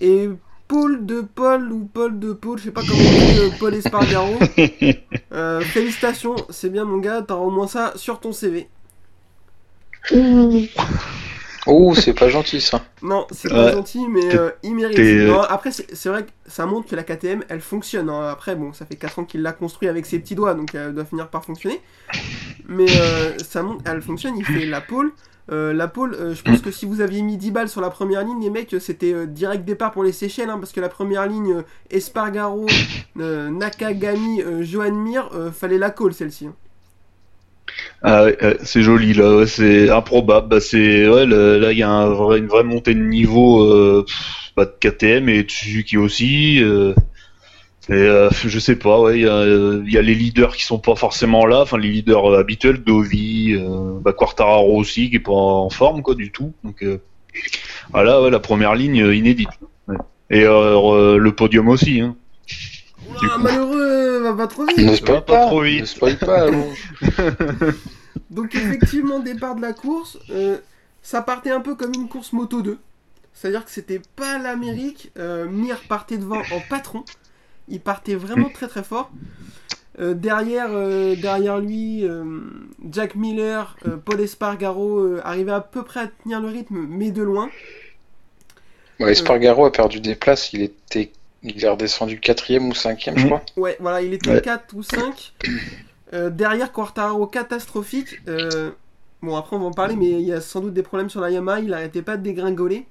Et 0.00 0.28
Paul 0.68 1.04
de 1.04 1.22
Paul 1.22 1.72
ou 1.72 1.84
Paul 1.92 2.18
de 2.20 2.32
Paul, 2.32 2.56
je 2.58 2.64
sais 2.64 2.70
pas 2.70 2.82
comment 2.82 3.00
on 3.00 3.32
dit, 3.32 3.38
euh, 3.40 3.50
Paul 3.58 3.74
Espargaro. 3.74 4.38
Euh, 5.32 5.60
félicitations, 5.62 6.36
c'est 6.50 6.70
bien 6.70 6.84
mon 6.84 6.98
gars, 6.98 7.20
t'auras 7.22 7.42
au 7.42 7.50
moins 7.50 7.66
ça 7.66 7.92
sur 7.96 8.20
ton 8.20 8.30
CV. 8.32 8.68
Oh, 11.66 11.94
c'est 11.94 12.12
pas 12.12 12.28
gentil 12.28 12.60
ça. 12.60 12.84
Non, 13.02 13.26
c'est 13.30 13.48
pas 13.48 13.72
gentil, 13.72 14.06
mais 14.08 14.34
euh, 14.36 14.50
il 14.62 14.74
mérite. 14.74 14.98
Non, 15.26 15.40
après, 15.40 15.72
c'est 15.72 15.92
c'est 15.96 16.08
vrai 16.10 16.24
que 16.24 16.30
ça 16.46 16.66
montre 16.66 16.88
que 16.88 16.94
la 16.94 17.02
KTM, 17.02 17.42
elle 17.48 17.62
fonctionne. 17.62 18.10
hein. 18.10 18.28
Après, 18.28 18.54
bon, 18.54 18.72
ça 18.74 18.84
fait 18.84 18.96
4 18.96 19.18
ans 19.20 19.24
qu'il 19.24 19.40
l'a 19.42 19.52
construit 19.52 19.88
avec 19.88 20.04
ses 20.06 20.18
petits 20.18 20.34
doigts, 20.34 20.54
donc 20.54 20.74
elle 20.74 20.94
doit 20.94 21.06
finir 21.06 21.28
par 21.28 21.44
fonctionner. 21.44 21.80
Mais 22.68 22.86
euh, 22.90 23.32
ça 23.38 23.62
montre, 23.62 23.82
elle 23.86 24.02
fonctionne, 24.02 24.36
il 24.36 24.44
fait 24.44 24.66
la 24.66 24.80
pole. 24.82 25.12
Euh, 25.52 25.72
la 25.74 25.88
pole, 25.88 26.14
euh, 26.14 26.34
je 26.34 26.42
pense 26.42 26.62
que 26.62 26.70
si 26.70 26.86
vous 26.86 27.00
aviez 27.02 27.20
mis 27.22 27.36
10 27.36 27.50
balles 27.50 27.68
sur 27.68 27.80
la 27.82 27.90
première 27.90 28.24
ligne, 28.24 28.40
les 28.42 28.50
mecs, 28.50 28.72
euh, 28.74 28.80
c'était 28.80 29.12
euh, 29.12 29.26
direct 29.26 29.64
départ 29.64 29.92
pour 29.92 30.02
les 30.04 30.12
Seychelles, 30.12 30.48
hein, 30.50 30.58
parce 30.58 30.72
que 30.72 30.80
la 30.80 30.88
première 30.88 31.26
ligne, 31.26 31.62
Espargaro, 31.90 32.78
Nakagami, 33.16 34.42
Johan 34.62 34.92
Mir, 34.94 35.30
fallait 35.52 35.78
la 35.78 35.90
call 35.90 36.14
celle-ci. 36.14 36.46
hein. 36.46 36.54
Ah 38.02 38.26
c'est 38.62 38.82
joli 38.82 39.14
là, 39.14 39.46
c'est 39.46 39.90
improbable. 39.90 40.48
Bah, 40.48 40.60
c'est 40.60 41.08
ouais, 41.08 41.26
là 41.26 41.72
il 41.72 41.78
y 41.78 41.82
a 41.82 41.90
un 41.90 42.08
vrai- 42.08 42.38
une 42.38 42.46
vraie 42.46 42.64
montée 42.64 42.94
de 42.94 43.00
niveau 43.00 44.04
bah, 44.56 44.64
de 44.66 44.72
KTM 44.80 45.28
et 45.28 45.44
Suzuki 45.48 45.96
aussi. 45.96 46.62
Et, 47.88 47.92
euh, 47.92 48.30
je 48.30 48.58
sais 48.58 48.76
pas, 48.76 48.98
ouais, 49.00 49.18
il 49.18 49.22
y, 49.24 49.28
a, 49.28 49.32
euh, 49.34 49.82
il 49.86 49.92
y 49.92 49.98
a 49.98 50.02
les 50.02 50.14
leaders 50.14 50.56
qui 50.56 50.64
sont 50.64 50.78
pas 50.78 50.94
forcément 50.96 51.44
là, 51.46 51.60
enfin 51.62 51.76
les 51.78 51.88
leaders 51.90 52.30
euh, 52.32 52.38
habituels, 52.40 52.82
Dovi, 52.82 53.54
euh, 53.54 53.98
bah, 54.00 54.12
Quartararo 54.12 54.76
aussi 54.78 55.10
qui 55.10 55.16
est 55.16 55.20
pas 55.20 55.32
en 55.32 55.68
forme 55.70 56.02
quoi 56.02 56.14
du 56.14 56.30
tout. 56.32 56.52
Donc 56.64 56.82
euh, 56.82 56.98
voilà, 57.92 58.22
ouais, 58.22 58.30
la 58.30 58.40
première 58.40 58.74
ligne 58.74 59.02
euh, 59.02 59.14
inédite. 59.14 59.48
ouais. 59.88 59.96
Et 60.30 60.44
euh, 60.44 60.78
euh, 60.78 61.18
le 61.18 61.32
podium 61.34 61.68
aussi. 61.68 62.00
Hein. 62.00 62.16
Du 62.48 63.26
Ah, 63.30 63.34
coup. 63.36 63.42
malheureux, 63.42 64.22
va 64.22 64.34
pas 64.34 64.46
trop 64.46 64.64
vite. 64.66 64.78
Ne 64.78 64.94
spoil 64.94 65.24
pas 65.24 65.36
pas, 65.36 65.46
trop 65.46 65.60
vite. 65.60 65.80
ne 65.82 65.84
spoil 65.86 66.18
pas. 66.18 66.46
Donc 68.30 68.54
effectivement, 68.54 69.20
départ 69.20 69.54
de 69.54 69.60
la 69.62 69.72
course, 69.72 70.18
euh, 70.30 70.58
ça 71.02 71.22
partait 71.22 71.50
un 71.50 71.60
peu 71.60 71.74
comme 71.74 71.92
une 71.94 72.08
course 72.08 72.32
Moto 72.32 72.62
2. 72.62 72.78
C'est-à-dire 73.32 73.64
que 73.64 73.70
c'était 73.70 74.00
pas 74.16 74.38
l'Amérique. 74.38 75.10
Euh, 75.18 75.46
Mir 75.48 75.80
partait 75.88 76.18
devant 76.18 76.38
en 76.40 76.60
patron. 76.70 77.04
Il 77.68 77.80
partait 77.80 78.14
vraiment 78.16 78.50
très 78.50 78.68
très 78.68 78.84
fort. 78.84 79.10
Euh, 80.00 80.14
derrière, 80.14 80.70
euh, 80.72 81.16
derrière 81.16 81.60
lui, 81.60 82.06
euh, 82.08 82.24
Jack 82.90 83.14
Miller, 83.16 83.78
euh, 83.86 83.96
Paul 83.96 84.20
Espargaro 84.20 84.98
euh, 85.00 85.20
arrivaient 85.24 85.52
à 85.52 85.60
peu 85.60 85.84
près 85.84 86.00
à 86.00 86.08
tenir 86.08 86.40
le 86.40 86.48
rythme, 86.48 86.86
mais 86.88 87.10
de 87.12 87.22
loin. 87.22 87.52
Ouais, 88.98 89.12
Espargaro 89.12 89.64
a 89.66 89.72
perdu 89.72 90.00
des 90.00 90.14
places, 90.16 90.52
il 90.52 90.62
était, 90.62 91.12
il 91.42 91.64
est 91.64 91.68
redescendu 91.68 92.18
quatrième 92.20 92.68
ou 92.68 92.74
cinquième, 92.74 93.16
je 93.18 93.24
Mhm. 93.24 93.26
crois. 93.26 93.44
Ouais, 93.56 93.76
voilà, 93.80 94.02
il 94.02 94.12
était 94.12 94.30
Ouais. 94.30 94.40
4 94.40 94.74
ou 94.74 94.82
5. 94.82 95.32
Euh, 96.14 96.30
derrière, 96.30 96.72
Quartaro 96.72 97.26
catastrophique. 97.26 98.20
Euh, 98.28 98.70
bon, 99.22 99.36
après, 99.36 99.56
on 99.56 99.60
va 99.60 99.66
en 99.66 99.72
parler, 99.74 99.96
mais 99.96 100.10
il 100.10 100.22
y 100.22 100.32
a 100.32 100.40
sans 100.40 100.60
doute 100.60 100.74
des 100.74 100.82
problèmes 100.82 101.10
sur 101.10 101.20
la 101.20 101.30
Yamaha. 101.30 101.60
Il 101.60 101.74
arrêtait 101.74 102.02
pas 102.02 102.16
de 102.16 102.22
dégringoler. 102.22 102.86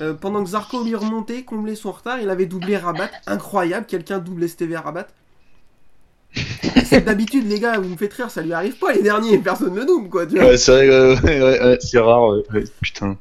Euh, 0.00 0.14
pendant 0.14 0.42
que 0.44 0.50
Zarco 0.50 0.82
lui 0.84 0.94
remontait, 0.94 1.44
comblait 1.44 1.74
son 1.74 1.92
retard, 1.92 2.20
il 2.20 2.30
avait 2.30 2.46
doublé 2.46 2.76
Rabat. 2.76 3.10
Incroyable, 3.26 3.86
quelqu'un 3.86 4.18
double 4.18 4.48
STV 4.48 4.76
Rabat. 4.76 5.08
C'est 6.82 7.02
d'habitude, 7.04 7.46
les 7.48 7.60
gars, 7.60 7.78
vous 7.78 7.88
me 7.88 7.96
faites 7.96 8.12
rire, 8.14 8.30
ça 8.30 8.42
lui 8.42 8.52
arrive 8.52 8.78
pas 8.78 8.92
les 8.92 9.02
derniers, 9.02 9.38
personne 9.38 9.74
ne 9.74 9.84
double, 9.84 10.08
quoi, 10.10 10.26
tu 10.26 10.36
vois. 10.38 10.50
Ouais, 10.50 10.56
c'est 10.56 10.72
vrai, 10.72 10.88
ouais, 11.22 11.42
ouais, 11.42 11.60
ouais, 11.62 11.78
c'est 11.80 11.98
rare. 11.98 12.28
ouais, 12.28 12.42
ouais, 12.52 12.64
putain. 12.82 13.18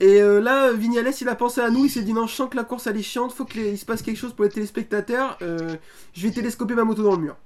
Et 0.00 0.20
euh, 0.20 0.40
là, 0.40 0.72
Vignales, 0.72 1.12
il 1.20 1.28
a 1.28 1.34
pensé 1.36 1.60
à 1.60 1.70
nous, 1.70 1.84
il 1.86 1.90
s'est 1.90 2.02
dit 2.02 2.12
non, 2.12 2.26
je 2.26 2.34
sens 2.34 2.50
que 2.50 2.56
la 2.56 2.64
course 2.64 2.86
elle 2.86 2.96
est 2.96 3.02
chiante, 3.02 3.32
faut 3.32 3.44
qu'il 3.44 3.78
se 3.78 3.84
passe 3.84 4.02
quelque 4.02 4.16
chose 4.18 4.32
pour 4.34 4.44
les 4.44 4.50
téléspectateurs. 4.50 5.38
euh, 5.42 5.76
je 6.12 6.22
vais 6.26 6.32
télescoper 6.32 6.74
ma 6.74 6.84
moto 6.84 7.02
dans 7.02 7.12
le 7.16 7.22
mur. 7.22 7.36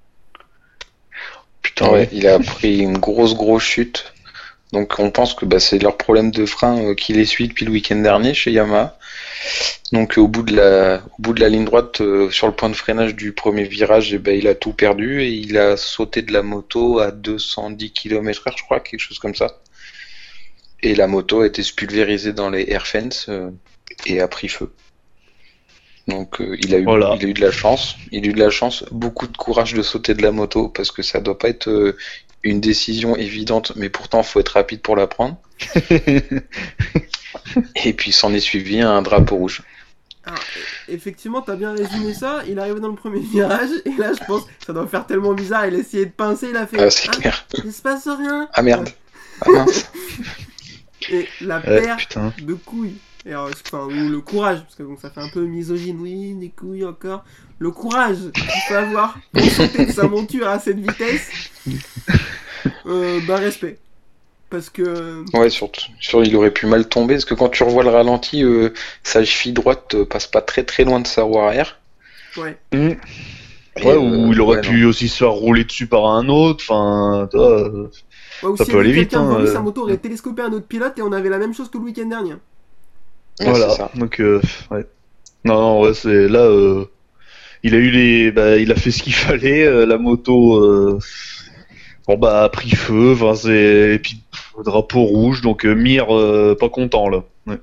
Putain, 1.62 1.90
Ouais, 1.90 2.08
il 2.12 2.26
a 2.26 2.38
pris 2.38 2.78
une 2.78 2.98
grosse 2.98 3.34
grosse 3.34 3.62
chute. 3.62 4.12
Donc 4.72 4.98
on 4.98 5.10
pense 5.10 5.34
que 5.34 5.46
bah, 5.46 5.60
c'est 5.60 5.78
leur 5.78 5.96
problème 5.96 6.30
de 6.30 6.44
frein 6.44 6.78
euh, 6.78 6.94
qui 6.94 7.12
les 7.14 7.24
suit 7.24 7.48
depuis 7.48 7.64
le 7.64 7.70
week-end 7.70 7.96
dernier 7.96 8.34
chez 8.34 8.52
Yamaha. 8.52 8.98
Donc 9.92 10.18
au 10.18 10.28
bout 10.28 10.42
de 10.42 10.54
la, 10.56 11.02
au 11.18 11.22
bout 11.22 11.32
de 11.32 11.40
la 11.40 11.48
ligne 11.48 11.64
droite, 11.64 12.00
euh, 12.02 12.30
sur 12.30 12.46
le 12.46 12.52
point 12.52 12.68
de 12.68 12.74
freinage 12.74 13.14
du 13.14 13.32
premier 13.32 13.64
virage, 13.64 14.12
eh 14.12 14.18
ben, 14.18 14.36
il 14.36 14.46
a 14.46 14.54
tout 14.54 14.72
perdu 14.72 15.22
et 15.22 15.30
il 15.30 15.56
a 15.56 15.76
sauté 15.76 16.20
de 16.22 16.32
la 16.32 16.42
moto 16.42 16.98
à 16.98 17.10
210 17.10 17.92
km/h, 17.92 18.52
je 18.56 18.62
crois, 18.64 18.80
quelque 18.80 19.00
chose 19.00 19.18
comme 19.18 19.34
ça. 19.34 19.58
Et 20.82 20.94
la 20.94 21.06
moto 21.06 21.40
a 21.40 21.46
été 21.46 21.62
spulvérisée 21.62 22.32
dans 22.34 22.50
les 22.50 22.66
air 22.70 22.86
fence 22.86 23.26
euh, 23.30 23.50
et 24.06 24.20
a 24.20 24.28
pris 24.28 24.48
feu. 24.48 24.70
Donc 26.08 26.40
euh, 26.40 26.56
il 26.60 26.74
a 26.74 26.78
eu, 26.78 26.84
Voilà. 26.84 27.16
il 27.18 27.26
a 27.26 27.28
eu 27.28 27.34
de 27.34 27.40
la 27.40 27.50
chance. 27.50 27.96
Il 28.12 28.24
a 28.26 28.28
eu 28.28 28.32
de 28.32 28.38
la 28.38 28.50
chance, 28.50 28.84
beaucoup 28.90 29.26
de 29.26 29.36
courage 29.36 29.72
de 29.72 29.82
sauter 29.82 30.14
de 30.14 30.22
la 30.22 30.30
moto 30.32 30.68
parce 30.68 30.90
que 30.90 31.02
ça 31.02 31.20
doit 31.20 31.38
pas 31.38 31.48
être 31.48 31.96
une 32.48 32.60
décision 32.60 33.16
évidente, 33.16 33.72
mais 33.76 33.88
pourtant 33.90 34.22
faut 34.22 34.40
être 34.40 34.50
rapide 34.50 34.80
pour 34.82 34.96
la 34.96 35.06
prendre. 35.06 35.36
Et 37.84 37.92
puis 37.92 38.12
s'en 38.12 38.32
est 38.32 38.40
suivi 38.40 38.80
un 38.80 39.02
drapeau 39.02 39.36
rouge. 39.36 39.62
Alors, 40.24 40.38
e- 40.88 40.92
effectivement, 40.92 41.40
t'as 41.40 41.56
bien 41.56 41.72
résumé 41.72 42.12
ça. 42.14 42.42
Il 42.48 42.58
arrive 42.58 42.80
dans 42.80 42.88
le 42.88 42.94
premier 42.94 43.20
virage, 43.20 43.70
et 43.86 43.90
là, 43.96 44.12
je 44.18 44.24
pense 44.26 44.44
que 44.44 44.50
ça 44.66 44.72
doit 44.72 44.86
faire 44.86 45.06
tellement 45.06 45.32
bizarre. 45.34 45.66
Il 45.66 45.74
a 45.74 45.78
essayé 45.78 46.06
de 46.06 46.10
pincer, 46.10 46.48
il 46.50 46.56
a 46.56 46.66
fait 46.66 46.78
Ah, 46.82 46.90
c'est 46.90 47.08
Ah, 47.08 47.16
clair. 47.16 47.46
il 47.64 47.72
se 47.72 47.80
passe 47.82 48.06
rien. 48.08 48.48
Ah 48.52 48.62
merde. 48.62 48.88
Ah 49.40 49.50
mince. 49.50 49.90
Et 51.10 51.26
la 51.40 51.58
Ouais, 51.60 51.82
paire 51.82 51.96
putain. 51.96 52.32
de 52.42 52.54
couilles. 52.54 52.96
Et 53.24 53.30
alors, 53.30 53.50
enfin, 53.66 53.84
ou 53.84 53.90
le 54.10 54.20
courage, 54.20 54.60
parce 54.62 54.74
que 54.74 54.82
bon, 54.82 54.96
ça 54.98 55.10
fait 55.10 55.20
un 55.20 55.28
peu 55.28 55.44
misogyne, 55.44 55.98
oui, 56.00 56.34
des 56.34 56.50
couilles 56.50 56.84
encore. 56.84 57.24
Le 57.58 57.70
courage 57.70 58.18
qu'il 58.34 58.44
faut 58.68 58.74
avoir 58.74 59.18
pour 59.32 59.42
sauter 59.42 59.86
de 59.86 59.92
sa 59.92 60.06
monture 60.06 60.46
à 60.48 60.58
cette 60.60 60.78
vitesse, 60.78 61.28
euh, 62.86 63.20
bah 63.26 63.36
respect. 63.36 63.78
Parce 64.50 64.70
que 64.70 65.24
Ouais, 65.36 65.50
surtout, 65.50 65.82
sur, 66.00 66.22
il 66.24 66.34
aurait 66.36 66.52
pu 66.52 66.66
mal 66.66 66.88
tomber, 66.88 67.14
parce 67.14 67.24
que 67.24 67.34
quand 67.34 67.48
tu 67.50 67.62
revois 67.64 67.82
le 67.82 67.90
ralenti, 67.90 68.42
euh, 68.44 68.70
sa 69.02 69.24
cheville 69.24 69.52
droite 69.52 69.94
euh, 69.94 70.04
passe 70.06 70.26
pas 70.26 70.40
très 70.40 70.64
très 70.64 70.84
loin 70.84 71.00
de 71.00 71.06
sa 71.06 71.22
roue 71.22 71.38
arrière. 71.38 71.78
Ouais. 72.36 72.56
Mm. 72.72 72.88
Ouais, 73.84 73.86
euh, 73.86 73.98
ou 73.98 74.32
il 74.32 74.40
aurait 74.40 74.56
ouais, 74.56 74.62
pu 74.62 74.84
aussi 74.84 75.08
se 75.08 75.18
faire 75.18 75.30
rouler 75.32 75.64
dessus 75.64 75.86
par 75.86 76.06
un 76.06 76.28
autre, 76.28 76.64
enfin, 76.68 77.28
toi, 77.30 77.60
euh, 77.60 77.90
Ouais, 78.42 78.50
ou 78.50 78.56
Ça 78.56 78.64
si 78.64 78.70
peut 78.70 78.78
aller 78.78 78.92
vite, 78.92 79.14
hein, 79.14 79.36
euh. 79.40 79.52
sa 79.52 79.60
moto 79.60 79.82
aurait 79.82 79.96
télescopé 79.96 80.42
un 80.42 80.52
autre 80.52 80.66
pilote 80.66 80.96
et 80.98 81.02
on 81.02 81.12
avait 81.12 81.28
la 81.28 81.38
même 81.38 81.54
chose 81.54 81.68
que 81.68 81.78
le 81.78 81.84
week-end 81.84 82.06
dernier. 82.06 82.34
voilà. 83.40 83.90
Donc, 83.96 84.20
euh, 84.20 84.40
ouais. 84.70 84.86
Non, 85.44 85.60
non, 85.60 85.80
ouais, 85.80 85.94
c'est 85.94 86.28
là, 86.28 86.40
euh, 86.40 86.84
il 87.62 87.74
a 87.74 87.78
eu 87.78 87.90
les, 87.90 88.30
bah, 88.30 88.56
il 88.56 88.70
a 88.72 88.74
fait 88.76 88.90
ce 88.90 89.02
qu'il 89.02 89.14
fallait, 89.26 89.64
euh, 89.66 89.86
la 89.86 89.98
moto, 89.98 90.56
euh, 90.64 90.98
bon 92.06 92.16
bah 92.18 92.44
a 92.44 92.48
pris 92.48 92.70
feu, 92.70 93.14
et 93.50 93.98
puis 93.98 94.22
pff, 94.30 94.54
drapeau 94.64 95.02
rouge, 95.02 95.40
donc 95.42 95.64
euh, 95.66 95.74
Mir 95.74 96.14
euh, 96.16 96.56
pas 96.58 96.68
content 96.68 97.08
là. 97.08 97.24
Ouais. 97.46 97.58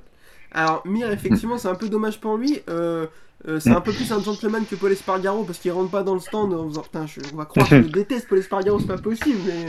Alors, 0.52 0.82
Mir, 0.86 1.10
effectivement, 1.10 1.58
c'est 1.58 1.68
un 1.68 1.74
peu 1.74 1.88
dommage 1.88 2.18
pour 2.20 2.36
lui. 2.36 2.60
Euh, 2.70 3.06
euh, 3.46 3.60
c'est 3.60 3.70
un 3.70 3.82
peu 3.82 3.92
plus 3.92 4.10
un 4.10 4.20
gentleman 4.22 4.64
que 4.68 4.74
Paul 4.74 4.90
Espargaro 4.90 5.44
parce 5.44 5.58
qu'il 5.58 5.70
rentre 5.70 5.90
pas 5.90 6.02
dans 6.02 6.14
le 6.14 6.20
stand 6.20 6.52
en 6.54 6.68
faisant 6.68 6.80
Putain, 6.82 7.06
je- 7.06 7.20
on 7.32 7.36
va 7.36 7.44
croire 7.44 7.68
que 7.68 7.76
je 7.76 7.82
le 7.82 7.88
déteste, 7.92 8.26
Paul 8.28 8.38
Espargaro, 8.38 8.80
c'est 8.80 8.86
pas 8.86 8.96
possible. 8.98 9.38
Mais 9.46 9.66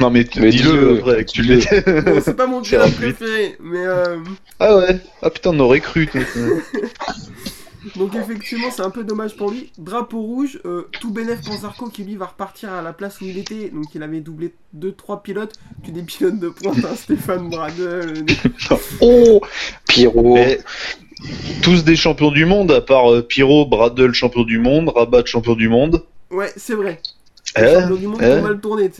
Non 0.00 0.10
mais, 0.10 0.24
Mais 0.40 0.50
dis-le 0.50 0.98
après 1.00 1.24
que 1.24 1.30
tu 1.30 1.42
bon, 2.02 2.20
c'est 2.24 2.34
pas 2.36 2.46
mon 2.46 2.62
rapide. 2.62 2.94
préféré. 2.96 3.56
Mais 3.60 3.84
euh, 3.86 4.16
ah 4.58 4.76
ouais, 4.78 4.98
ah 5.22 5.30
putain 5.30 5.50
on 5.50 5.60
aurait 5.60 5.80
cru. 5.80 6.08
Donc, 7.96 8.14
effectivement, 8.14 8.70
c'est 8.70 8.82
un 8.82 8.90
peu 8.90 9.04
dommage 9.04 9.36
pour 9.36 9.50
lui. 9.50 9.70
Drapeau 9.78 10.20
rouge, 10.20 10.60
euh, 10.64 10.88
tout 11.00 11.12
bénef 11.12 11.42
pour 11.42 11.54
Zarco 11.56 11.88
qui 11.88 12.04
lui 12.04 12.16
va 12.16 12.26
repartir 12.26 12.72
à 12.72 12.82
la 12.82 12.92
place 12.92 13.20
où 13.20 13.24
il 13.24 13.38
était. 13.38 13.68
Donc, 13.70 13.94
il 13.94 14.02
avait 14.02 14.20
doublé 14.20 14.54
2-3 14.76 15.22
pilotes, 15.22 15.54
que 15.84 15.90
des 15.90 16.02
pilotes 16.02 16.38
de 16.38 16.48
pointe, 16.48 16.84
hein, 16.84 16.94
Stéphane 16.96 17.48
Bradel. 17.48 18.24
euh, 18.70 18.76
oh, 19.00 19.40
Pyro, 19.86 20.34
Mais 20.34 20.58
tous 21.62 21.84
des 21.84 21.96
champions 21.96 22.30
du 22.30 22.44
monde, 22.44 22.70
à 22.72 22.80
part 22.80 23.12
euh, 23.12 23.22
Pyro, 23.22 23.66
Bradle 23.66 24.12
champion 24.12 24.42
du 24.42 24.58
monde, 24.58 24.88
Rabat 24.88 25.24
champion 25.24 25.54
du 25.54 25.68
monde. 25.68 26.04
Ouais, 26.30 26.52
c'est 26.56 26.74
vrai. 26.74 27.00
Eh, 27.56 27.62
Les 27.62 27.74
champions 27.74 27.96
du 27.96 28.06
monde 28.06 28.20
eh. 28.22 28.32
ont 28.32 28.42
mal 28.42 28.60
tourné. 28.60 28.90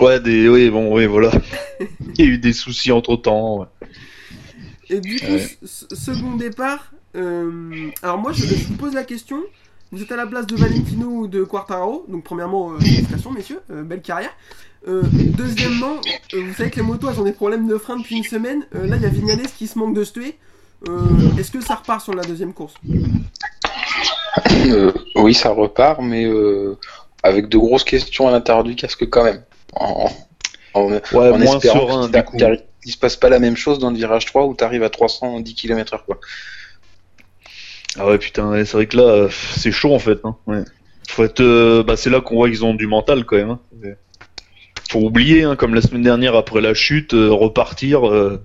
Ouais, 0.00 0.20
des, 0.20 0.48
oui, 0.48 0.70
bon, 0.70 0.94
oui, 0.94 1.06
voilà. 1.06 1.30
Il 2.16 2.24
y 2.24 2.28
a 2.28 2.30
eu 2.32 2.38
des 2.38 2.52
soucis 2.52 2.92
entre 2.92 3.16
temps. 3.16 3.66
Et 4.90 5.00
du 5.00 5.18
coup, 5.20 5.26
Ouais. 5.26 5.48
second 5.62 6.36
départ. 6.36 6.92
Euh, 7.16 7.90
alors 8.02 8.18
moi, 8.18 8.32
je, 8.32 8.44
je 8.46 8.66
vous 8.68 8.74
pose 8.76 8.94
la 8.94 9.04
question. 9.04 9.38
Vous 9.90 10.02
êtes 10.02 10.12
à 10.12 10.16
la 10.16 10.26
place 10.26 10.46
de 10.46 10.54
Valentino 10.56 11.06
ou 11.06 11.26
de 11.28 11.42
Quartaro. 11.44 12.04
Donc 12.08 12.24
premièrement, 12.24 12.72
euh, 12.72 12.78
félicitations 12.78 13.30
messieurs, 13.30 13.60
euh, 13.70 13.82
belle 13.82 14.02
carrière. 14.02 14.30
Euh, 14.86 15.02
deuxièmement, 15.12 15.96
euh, 16.34 16.42
vous 16.46 16.54
savez 16.54 16.70
que 16.70 16.76
les 16.76 16.82
motos 16.82 17.10
elles 17.10 17.18
ont 17.18 17.24
des 17.24 17.32
problèmes 17.32 17.66
de 17.66 17.78
frein 17.78 17.96
depuis 17.96 18.16
une 18.16 18.24
semaine. 18.24 18.66
Euh, 18.74 18.86
là, 18.86 18.96
il 18.96 19.02
y 19.02 19.06
a 19.06 19.08
Vignales 19.08 19.40
qui 19.56 19.66
se 19.66 19.78
manque 19.78 19.94
de 19.94 20.04
se 20.04 20.12
tuer. 20.12 20.36
Euh, 20.88 20.92
Est-ce 21.38 21.50
que 21.50 21.60
ça 21.60 21.74
repart 21.76 22.00
sur 22.02 22.14
la 22.14 22.22
deuxième 22.22 22.52
course? 22.52 22.74
Euh, 24.66 24.92
oui, 25.16 25.34
ça 25.34 25.50
repart, 25.50 26.00
mais 26.00 26.24
euh, 26.24 26.76
avec 27.22 27.48
de 27.48 27.58
grosses 27.58 27.84
questions 27.84 28.28
à 28.28 28.30
l'intérieur 28.30 28.64
du 28.64 28.76
casque 28.76 29.08
quand 29.08 29.24
même. 29.24 29.42
En, 29.72 30.08
en, 30.74 30.90
Ouais, 30.90 31.00
en 31.12 31.38
moins 31.38 31.56
espérant 31.56 32.02
serein 32.08 32.22
qu'il 32.22 32.64
qu'il 32.82 32.92
se 32.92 32.98
passe 32.98 33.16
pas 33.16 33.28
la 33.28 33.40
même 33.40 33.56
chose 33.56 33.78
dans 33.78 33.90
le 33.90 33.96
virage 33.96 34.26
3 34.26 34.46
où 34.46 34.54
t'arrives 34.54 34.84
à 34.84 34.90
310 34.90 35.54
km/h 35.54 36.04
quoi. 36.06 36.20
Ah 37.98 38.06
ouais, 38.06 38.18
putain, 38.18 38.50
ouais, 38.50 38.64
c'est 38.64 38.76
vrai 38.76 38.86
que 38.86 38.96
là, 38.96 39.28
c'est 39.30 39.72
chaud 39.72 39.94
en 39.94 39.98
fait. 39.98 40.20
Hein. 40.24 40.36
Ouais. 40.46 40.64
Faut 41.08 41.24
être, 41.24 41.40
euh, 41.40 41.82
bah, 41.82 41.96
c'est 41.96 42.10
là 42.10 42.20
qu'on 42.20 42.36
voit 42.36 42.48
qu'ils 42.48 42.64
ont 42.64 42.74
du 42.74 42.86
mental 42.86 43.24
quand 43.24 43.36
même. 43.36 43.50
Hein. 43.50 43.60
Faut 44.90 45.00
oublier, 45.00 45.44
hein, 45.44 45.56
comme 45.56 45.74
la 45.74 45.82
semaine 45.82 46.02
dernière 46.02 46.34
après 46.34 46.60
la 46.60 46.74
chute, 46.74 47.12
euh, 47.14 47.30
repartir, 47.30 48.08
euh, 48.08 48.40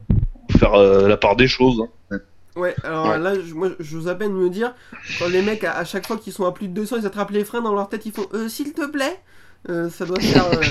faire 0.57 0.73
euh, 0.73 1.07
la 1.07 1.17
part 1.17 1.35
des 1.35 1.47
choses. 1.47 1.81
hein. 2.11 2.17
Ouais, 2.55 2.75
alors 2.83 3.07
Ouais. 3.07 3.17
là, 3.17 3.33
je, 3.35 3.53
moi, 3.53 3.69
je 3.79 3.97
vous 3.97 4.07
appelle 4.07 4.29
me 4.31 4.49
dire, 4.49 4.75
quand 5.17 5.27
les 5.27 5.41
mecs, 5.41 5.63
à, 5.63 5.71
à 5.77 5.85
chaque 5.85 6.05
fois 6.05 6.17
qu'ils 6.17 6.33
sont 6.33 6.45
à 6.45 6.51
plus 6.51 6.67
de 6.67 6.73
200, 6.73 6.97
ils 6.99 7.05
attrapent 7.07 7.31
les 7.31 7.43
freins 7.45 7.61
dans 7.61 7.73
leur 7.73 7.89
tête, 7.89 8.05
ils 8.05 8.11
font 8.11 8.27
euh, 8.33 8.47
s'il 8.47 8.73
te 8.73 8.85
plaît 8.85 9.19
Euh, 9.69 9.89
Ça 9.89 10.05
doit 10.05 10.19
faire. 10.19 10.45
euh, 10.45 10.61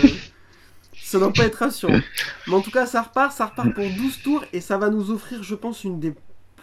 ça 1.02 1.18
doit 1.18 1.32
pas 1.32 1.44
être 1.44 1.56
rassurant. 1.56 1.98
Mais 2.46 2.54
en 2.54 2.60
tout 2.60 2.70
cas, 2.70 2.86
ça 2.86 3.02
repart, 3.02 3.32
ça 3.32 3.46
repart 3.46 3.72
pour 3.74 3.84
12 3.90 4.22
tours 4.22 4.44
et 4.52 4.60
ça 4.60 4.78
va 4.78 4.90
nous 4.90 5.10
offrir, 5.10 5.42
je 5.42 5.54
pense, 5.54 5.82
une 5.84 5.98
des 5.98 6.14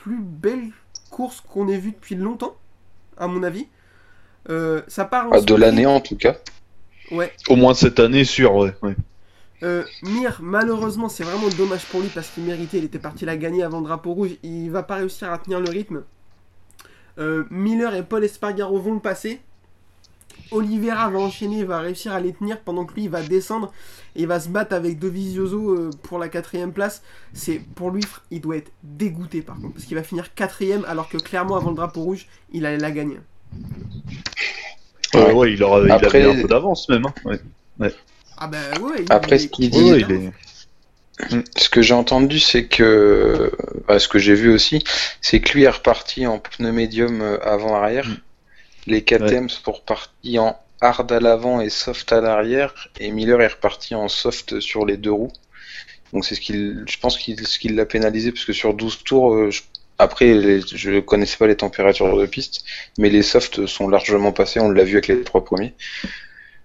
plus 0.03 0.19
belles 0.21 0.69
courses 1.09 1.41
qu'on 1.41 1.67
ait 1.67 1.77
vues 1.77 1.91
depuis 1.91 2.15
longtemps, 2.15 2.55
à 3.17 3.27
mon 3.27 3.43
avis. 3.43 3.67
Euh, 4.49 4.81
ça 4.87 5.05
part 5.05 5.27
en 5.27 5.31
Ah, 5.33 5.41
de 5.41 5.55
l'année 5.55 5.85
en 5.85 5.99
tout 5.99 6.15
cas. 6.15 6.37
Ouais. 7.11 7.31
Au 7.47 7.55
moins 7.55 7.73
cette 7.73 7.99
année, 7.99 8.23
sûr, 8.23 8.55
ouais. 8.55 8.73
ouais. 8.81 8.95
Euh, 9.63 9.83
Mir, 10.03 10.39
malheureusement, 10.41 11.09
c'est 11.09 11.23
vraiment 11.23 11.49
dommage 11.57 11.85
pour 11.85 12.01
lui 12.01 12.09
parce 12.09 12.29
qu'il 12.29 12.43
méritait. 12.43 12.77
Il 12.77 12.85
était 12.85 12.99
parti 12.99 13.25
la 13.25 13.35
gagner 13.35 13.63
avant 13.63 13.79
le 13.79 13.85
drapeau 13.85 14.13
rouge. 14.13 14.31
Il 14.43 14.69
va 14.71 14.83
pas 14.83 14.95
réussir 14.95 15.31
à 15.31 15.37
tenir 15.37 15.59
le 15.59 15.69
rythme. 15.69 16.03
Euh, 17.17 17.43
Miller 17.49 17.93
et 17.95 18.03
Paul 18.03 18.23
Espargaro 18.23 18.79
vont 18.79 18.93
le 18.93 18.99
passer. 19.01 19.41
Oliveira 20.51 21.09
va 21.09 21.19
enchaîner, 21.19 21.63
va 21.63 21.79
réussir 21.79 22.11
à 22.13 22.19
les 22.19 22.33
tenir 22.33 22.59
pendant 22.61 22.85
que 22.85 22.93
lui 22.95 23.03
il 23.03 23.09
va 23.09 23.21
descendre 23.21 23.71
et 24.15 24.21
il 24.21 24.27
va 24.27 24.39
se 24.39 24.49
battre 24.49 24.73
avec 24.73 24.97
Dovizioso 24.99 25.71
euh, 25.71 25.89
pour 26.03 26.17
la 26.19 26.29
quatrième 26.29 26.71
place. 26.73 27.01
C'est 27.33 27.61
pour 27.75 27.91
lui, 27.91 28.01
il 28.31 28.41
doit 28.41 28.57
être 28.57 28.71
dégoûté 28.83 29.41
par 29.41 29.55
contre 29.59 29.73
parce 29.75 29.85
qu'il 29.85 29.95
va 29.95 30.03
finir 30.03 30.33
quatrième 30.33 30.83
alors 30.87 31.07
que 31.09 31.17
clairement 31.17 31.55
avant 31.55 31.69
le 31.69 31.75
drapeau 31.75 32.01
rouge, 32.01 32.27
il 32.51 32.65
allait 32.65 32.77
la 32.77 32.91
gagner. 32.91 33.19
Ouais, 35.13 35.53
il, 35.53 35.63
aura, 35.63 35.81
il 35.81 35.91
Après- 35.91 36.21
avait 36.23 36.37
un 36.39 36.41
peu 36.41 36.47
d'avance 36.47 36.87
même. 36.89 37.03
Hein. 37.25 37.37
Ouais. 37.79 37.93
Ah 38.37 38.47
bah 38.47 38.57
ouais. 38.81 39.03
il- 39.03 39.11
Après, 39.11 39.37
ce 39.39 39.47
qu'il 39.47 39.65
il- 39.65 39.71
dit- 39.71 39.91
Ouais, 39.91 40.01
il 40.01 40.11
est- 40.11 40.31
Ce 41.59 41.69
que 41.69 41.81
j'ai 41.81 41.93
entendu, 41.93 42.39
c'est 42.39 42.67
que, 42.67 43.51
bah, 43.87 43.99
ce 43.99 44.07
que 44.07 44.19
j'ai 44.19 44.35
vu 44.35 44.53
aussi, 44.53 44.81
c'est 45.19 45.41
que 45.41 45.51
lui 45.53 45.63
est 45.63 45.69
reparti 45.69 46.25
en 46.25 46.39
pneu 46.39 46.71
médium 46.71 47.21
euh, 47.21 47.37
avant-arrière. 47.43 48.07
Mm. 48.07 48.17
Les 48.89 49.03
KTM 49.03 49.49
sont 49.49 49.71
repartis 49.71 50.39
en 50.39 50.57
hard 50.81 51.11
à 51.11 51.19
l'avant 51.19 51.61
et 51.61 51.69
soft 51.69 52.11
à 52.11 52.21
l'arrière, 52.21 52.73
et 52.99 53.11
Miller 53.11 53.41
est 53.41 53.47
reparti 53.47 53.95
en 53.95 54.07
soft 54.07 54.59
sur 54.59 54.85
les 54.85 54.97
deux 54.97 55.11
roues. 55.11 55.31
Donc 56.13 56.25
c'est 56.25 56.35
ce 56.35 56.41
qu'il, 56.41 56.83
je 56.89 56.97
pense 56.97 57.17
qu'il, 57.17 57.45
ce 57.45 57.59
qui 57.59 57.69
l'a 57.69 57.85
pénalisé, 57.85 58.31
parce 58.31 58.45
que 58.45 58.53
sur 58.53 58.73
12 58.73 59.03
tours, 59.03 59.33
euh, 59.35 59.51
je- 59.51 59.61
après, 59.99 60.33
les- 60.33 60.61
je 60.61 60.99
connaissais 61.01 61.37
pas 61.37 61.47
les 61.47 61.57
températures 61.57 62.15
de 62.17 62.25
piste, 62.25 62.63
mais 62.97 63.09
les 63.09 63.21
softs 63.21 63.65
sont 63.67 63.87
largement 63.89 64.31
passés, 64.31 64.59
on 64.59 64.69
l'a 64.71 64.83
vu 64.85 64.93
avec 64.93 65.07
les 65.07 65.21
trois 65.23 65.43
premiers. 65.45 65.73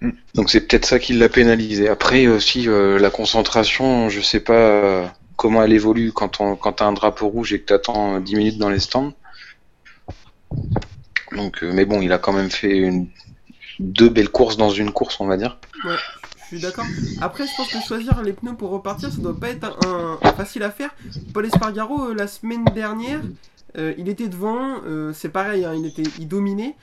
Mm. 0.00 0.10
Donc 0.34 0.50
c'est 0.50 0.62
peut-être 0.66 0.86
ça 0.86 0.98
qui 0.98 1.12
l'a 1.14 1.28
pénalisé. 1.28 1.88
Après 1.88 2.26
aussi 2.28 2.68
euh, 2.68 2.98
la 2.98 3.10
concentration, 3.10 4.08
je 4.08 4.20
sais 4.20 4.40
pas 4.40 4.54
euh, 4.54 5.06
comment 5.36 5.62
elle 5.64 5.72
évolue 5.72 6.12
quand 6.12 6.40
on 6.40 6.56
quand 6.56 6.74
t'as 6.74 6.86
un 6.86 6.92
drapeau 6.92 7.28
rouge 7.28 7.52
et 7.52 7.60
que 7.60 7.66
t'attends 7.66 8.16
euh, 8.16 8.20
10 8.20 8.36
minutes 8.36 8.58
dans 8.58 8.70
les 8.70 8.80
stands. 8.80 9.12
Donc 11.34 11.62
euh, 11.62 11.72
mais 11.72 11.84
bon, 11.84 12.00
il 12.00 12.12
a 12.12 12.18
quand 12.18 12.32
même 12.32 12.50
fait 12.50 12.90
deux 13.78 14.08
belles 14.08 14.30
courses 14.30 14.56
dans 14.56 14.70
une 14.70 14.92
course, 14.92 15.20
on 15.20 15.26
va 15.26 15.36
dire. 15.36 15.58
Ouais, 15.84 15.96
je 16.42 16.46
suis 16.46 16.60
d'accord. 16.60 16.86
Après, 17.20 17.46
je 17.46 17.52
pense 17.56 17.68
que 17.68 17.80
choisir 17.80 18.22
les 18.22 18.32
pneus 18.32 18.54
pour 18.54 18.70
repartir, 18.70 19.10
ça 19.10 19.18
doit 19.18 19.38
pas 19.38 19.48
être 19.48 19.76
un, 19.86 20.18
facile 20.32 20.62
à 20.62 20.70
faire. 20.70 20.94
Paul 21.32 21.46
Espargaro, 21.46 22.10
euh, 22.10 22.14
la 22.14 22.26
semaine 22.26 22.64
dernière, 22.74 23.20
euh, 23.76 23.92
il 23.98 24.08
était 24.08 24.28
devant, 24.28 24.80
c'est 25.12 25.30
pareil, 25.30 25.64
hein, 25.64 25.74
il, 25.74 25.86
était, 25.86 26.08
il 26.18 26.28
dominait. 26.28 26.76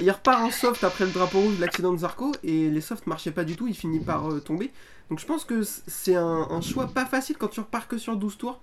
Il 0.00 0.10
repart 0.10 0.42
en 0.42 0.50
soft 0.50 0.84
après 0.84 1.04
le 1.04 1.10
drapeau 1.10 1.40
rouge 1.40 1.56
de 1.56 1.60
l'accident 1.60 1.92
de 1.92 1.98
Zarco, 1.98 2.32
et 2.44 2.70
les 2.70 2.80
softs 2.80 3.06
marchaient 3.06 3.32
pas 3.32 3.44
du 3.44 3.56
tout, 3.56 3.66
il 3.66 3.74
finit 3.74 4.00
par 4.00 4.28
tomber. 4.44 4.70
Donc 5.10 5.18
je 5.18 5.26
pense 5.26 5.44
que 5.44 5.62
c'est 5.64 6.14
un, 6.14 6.46
un 6.50 6.60
choix 6.60 6.86
pas 6.86 7.06
facile 7.06 7.36
quand 7.38 7.48
tu 7.48 7.60
repars 7.60 7.88
que 7.88 7.98
sur 7.98 8.16
12 8.16 8.38
tours. 8.38 8.60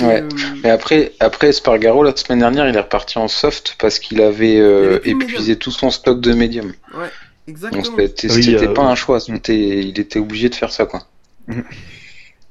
Ouais. 0.00 0.22
Mais 0.62 0.70
après 0.70 1.12
après 1.20 1.52
Spargaro 1.52 2.02
la 2.02 2.14
semaine 2.16 2.40
dernière, 2.40 2.68
il 2.68 2.76
est 2.76 2.80
reparti 2.80 3.18
en 3.18 3.28
soft 3.28 3.76
parce 3.78 3.98
qu'il 3.98 4.20
avait 4.20 4.58
euh, 4.58 4.98
Il 5.04 5.12
avait 5.12 5.24
épuisé 5.24 5.56
tout 5.56 5.70
son 5.70 5.90
stock 5.90 6.20
de 6.20 6.32
médium. 6.34 6.74
ouais, 6.94 7.10
exactement. 7.46 7.82
Donc 7.82 8.00
c'était 8.00 8.30
Oui, 8.32 8.42
c'était 8.44 8.68
euh, 8.68 8.72
pas 8.74 8.82
un 8.82 8.94
choix, 8.94 9.20
c'était 9.20 9.80
il 9.80 9.98
était 9.98 10.18
obligé 10.18 10.48
de 10.50 10.54
faire 10.54 10.72
ça 10.72 10.84
quoi. 10.86 11.06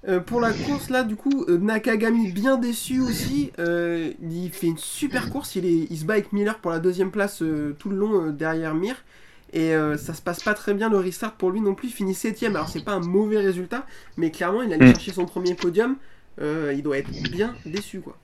Euh, 0.08 0.20
pour 0.20 0.40
la 0.40 0.54
course 0.54 0.90
là 0.92 1.04
du 1.04 1.16
coup 1.16 1.46
euh, 1.48 1.58
Nakagami 1.58 2.32
bien 2.32 2.58
déçu 2.58 3.00
aussi 3.02 3.52
Euh, 3.58 4.12
il 4.22 4.52
fait 4.52 4.68
une 4.68 4.78
super 4.78 5.32
course 5.32 5.56
il, 5.56 5.66
est, 5.66 5.88
il 5.90 5.98
se 5.98 6.06
bat 6.06 6.14
avec 6.14 6.32
Miller 6.32 6.60
pour 6.60 6.70
la 6.70 6.78
deuxième 6.80 7.10
place 7.10 7.42
euh, 7.42 7.76
tout 7.80 7.90
le 7.90 7.96
long 7.98 8.28
euh, 8.28 8.32
derrière 8.32 8.76
Mir 8.76 9.04
et 9.52 9.74
euh, 9.74 9.98
ça 9.98 10.14
se 10.14 10.22
passe 10.22 10.42
pas 10.44 10.54
très 10.54 10.76
bien 10.76 10.90
le 10.90 10.98
restart 10.98 11.34
pour 11.34 11.50
lui 11.50 11.60
non 11.60 11.74
plus 11.74 11.88
il 11.88 11.92
finit 11.92 12.14
7 12.14 12.44
alors 12.44 12.70
c'est 12.70 12.84
pas 12.86 12.92
un 12.94 13.00
mauvais 13.00 13.40
résultat 13.40 13.88
mais 14.16 14.30
clairement 14.30 14.62
il 14.62 14.72
allait 14.74 14.86
Mm. 14.86 14.94
chercher 14.94 15.12
son 15.14 15.26
premier 15.26 15.56
podium 15.56 15.96
Euh, 16.42 16.74
il 16.76 16.84
doit 16.84 16.98
être 16.98 17.10
bien 17.32 17.56
déçu 17.66 18.00
quoi 18.02 18.16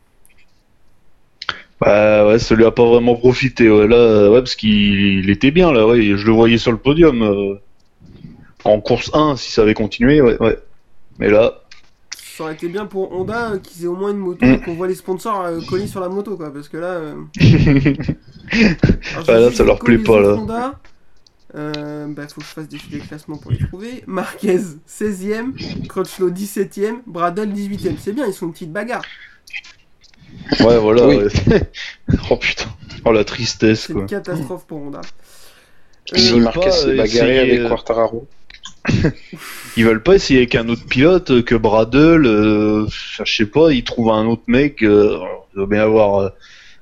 Bah 1.80 2.28
ouais, 2.28 2.39
ça 2.39 2.55
lui 2.55 2.66
a 2.66 2.72
pas 2.72 2.86
vraiment 2.86 3.16
profité. 3.16 3.70
Ouais, 3.70 3.88
là, 3.88 4.30
ouais, 4.30 4.39
parce 4.39 4.55
qu'il 4.55 5.20
il 5.20 5.30
était 5.30 5.51
bien 5.51 5.72
là. 5.72 5.88
Ouais, 5.88 6.01
je 6.01 6.26
le 6.26 6.32
voyais 6.32 6.57
sur 6.57 6.72
le 6.72 6.78
podium 6.78 7.22
euh, 7.24 7.55
en 8.64 8.80
course 8.82 9.09
1 9.14 9.36
si 9.38 9.51
ça 9.51 9.62
avait 9.64 9.74
continué. 9.74 10.22
Ouais, 10.22 10.38
ouais. 10.41 10.57
Mais 11.20 11.30
là, 11.30 11.53
ça 12.38 12.43
aurait 12.43 12.53
été 12.53 12.68
bien 12.68 12.86
pour 12.86 13.12
Honda 13.14 13.51
euh, 13.51 13.57
qu'ils 13.59 13.84
aient 13.84 13.88
au 13.88 13.95
moins 13.95 14.12
une 14.12 14.18
moto 14.18 14.45
Mm. 14.45 14.49
et 14.53 14.59
qu'on 14.62 14.74
voit 14.74 14.88
les 14.88 14.95
sponsors 14.95 15.45
collés 15.70 15.88
sur 15.88 15.99
la 16.01 16.09
moto 16.09 16.36
quoi 16.38 16.51
parce 16.53 16.68
que 16.70 16.78
là 16.78 16.88
euh, 16.88 17.14
Alors, 17.41 19.26
j'ai 19.26 19.32
Ah, 19.34 19.39
là, 19.39 19.51
ça 19.51 19.64
leur 19.64 19.80
plaît 19.80 19.97
pas, 19.97 20.20
là. 20.20 20.34
Honda. 20.36 20.80
Euh, 21.56 22.08
bah, 22.08 22.28
faut 22.28 22.41
que 22.41 22.47
je 22.47 22.52
fasse 22.52 22.68
des 22.68 22.78
des 22.89 22.99
classements 22.99 23.38
pour 23.38 23.52
les 23.52 23.60
trouver. 23.60 24.04
Marquez 24.08 24.60
16ème, 24.88 25.54
Crutchlow 25.88 26.30
17ème, 26.32 26.99
Bradle 27.06 27.49
18ème. 27.49 27.95
C'est 27.99 28.14
bien, 28.14 28.26
ils 28.26 28.34
sont 28.34 28.47
une 28.47 28.54
petite 28.54 28.72
bagarre. 28.72 29.04
ouais, 30.62 30.78
voilà. 30.78 31.08
Oui. 31.08 31.18
ouais. 31.18 31.72
oh 32.30 32.38
putain. 32.38 32.70
Oh 33.04 33.12
la 33.12 33.24
tristesse 33.24 33.88
C'est 33.88 33.93
une 33.93 34.06
catastrophe 34.06 34.66
pour 34.66 34.78
Honda. 34.80 35.02
Ils 36.14 36.32
veulent 36.34 36.43
Marquez 36.43 36.60
pas, 36.62 36.72
s'est 36.72 36.88
euh, 36.88 36.97
bagarré 36.97 37.36
essayer, 37.36 37.39
avec 37.39 37.60
euh, 37.60 37.68
Quartararo. 37.70 38.28
Ils 39.78 39.86
veulent 39.86 40.04
pas 40.04 40.16
essayer 40.16 40.39
avec 40.39 40.56
un 40.56 40.68
autre 40.70 40.86
pilote 40.86 41.32
euh, 41.32 41.41
que 41.41 41.56
Bradle. 41.56 42.26
euh, 42.26 42.86
je 42.89 43.32
sais 43.32 43.45
pas, 43.45 43.72
ils 43.72 43.84
trouvent 43.84 44.12
un 44.12 44.26
autre 44.26 44.43
mec. 44.47 44.84
Euh, 44.84 45.20
il 45.54 45.58
doit 45.58 45.68
bien 45.68 45.84
avoir 45.84 46.16
euh, 46.20 46.30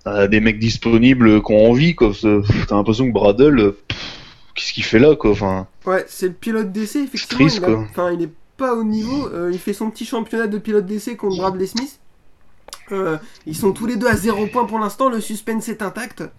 euh, 0.08 0.28
des 0.28 0.40
mecs 0.40 0.60
disponibles 0.60 1.42
qui 1.44 1.52
ont 1.52 1.70
envie 1.70 1.96
T'as 1.96 2.76
l'impression 2.76 3.08
que 3.08 3.14
Bradle, 3.14 3.60
euh, 3.60 3.78
pff, 3.88 3.98
qu'est-ce 4.56 4.74
qu'il 4.74 4.84
fait 4.84 5.00
là 5.00 5.16
quoi. 5.16 5.32
Enfin. 5.32 5.68
Ouais, 5.86 6.06
c'est 6.08 6.28
le 6.28 6.34
pilote 6.34 6.72
d'essai, 6.72 7.04
effectivement. 7.04 7.40
triste, 7.46 7.58
il, 7.58 7.64
a- 7.66 7.68
quoi. 7.68 7.80
enfin, 7.90 8.12
il 8.12 8.22
est 8.24 8.32
pas 8.58 8.74
au 8.76 8.84
niveau. 8.84 9.28
euh, 9.28 9.50
il 9.52 9.60
fait 9.60 9.74
son 9.74 9.90
petit 9.90 10.06
championnat 10.06 10.48
de 10.48 10.58
pilote 10.58 10.86
d'essai 10.86 11.16
contre 11.16 11.38
Bradley 11.38 11.66
Smith. 11.68 12.00
Euh, 12.92 13.18
ils 13.46 13.56
sont 13.56 13.72
tous 13.72 13.86
les 13.86 13.96
deux 13.98 14.08
à 14.08 14.16
0 14.16 14.48
points 14.48 14.66
pour 14.66 14.80
l'instant. 14.80 15.10
Le 15.10 15.22
suspense 15.22 15.70
est 15.70 15.82
intact. 15.82 16.24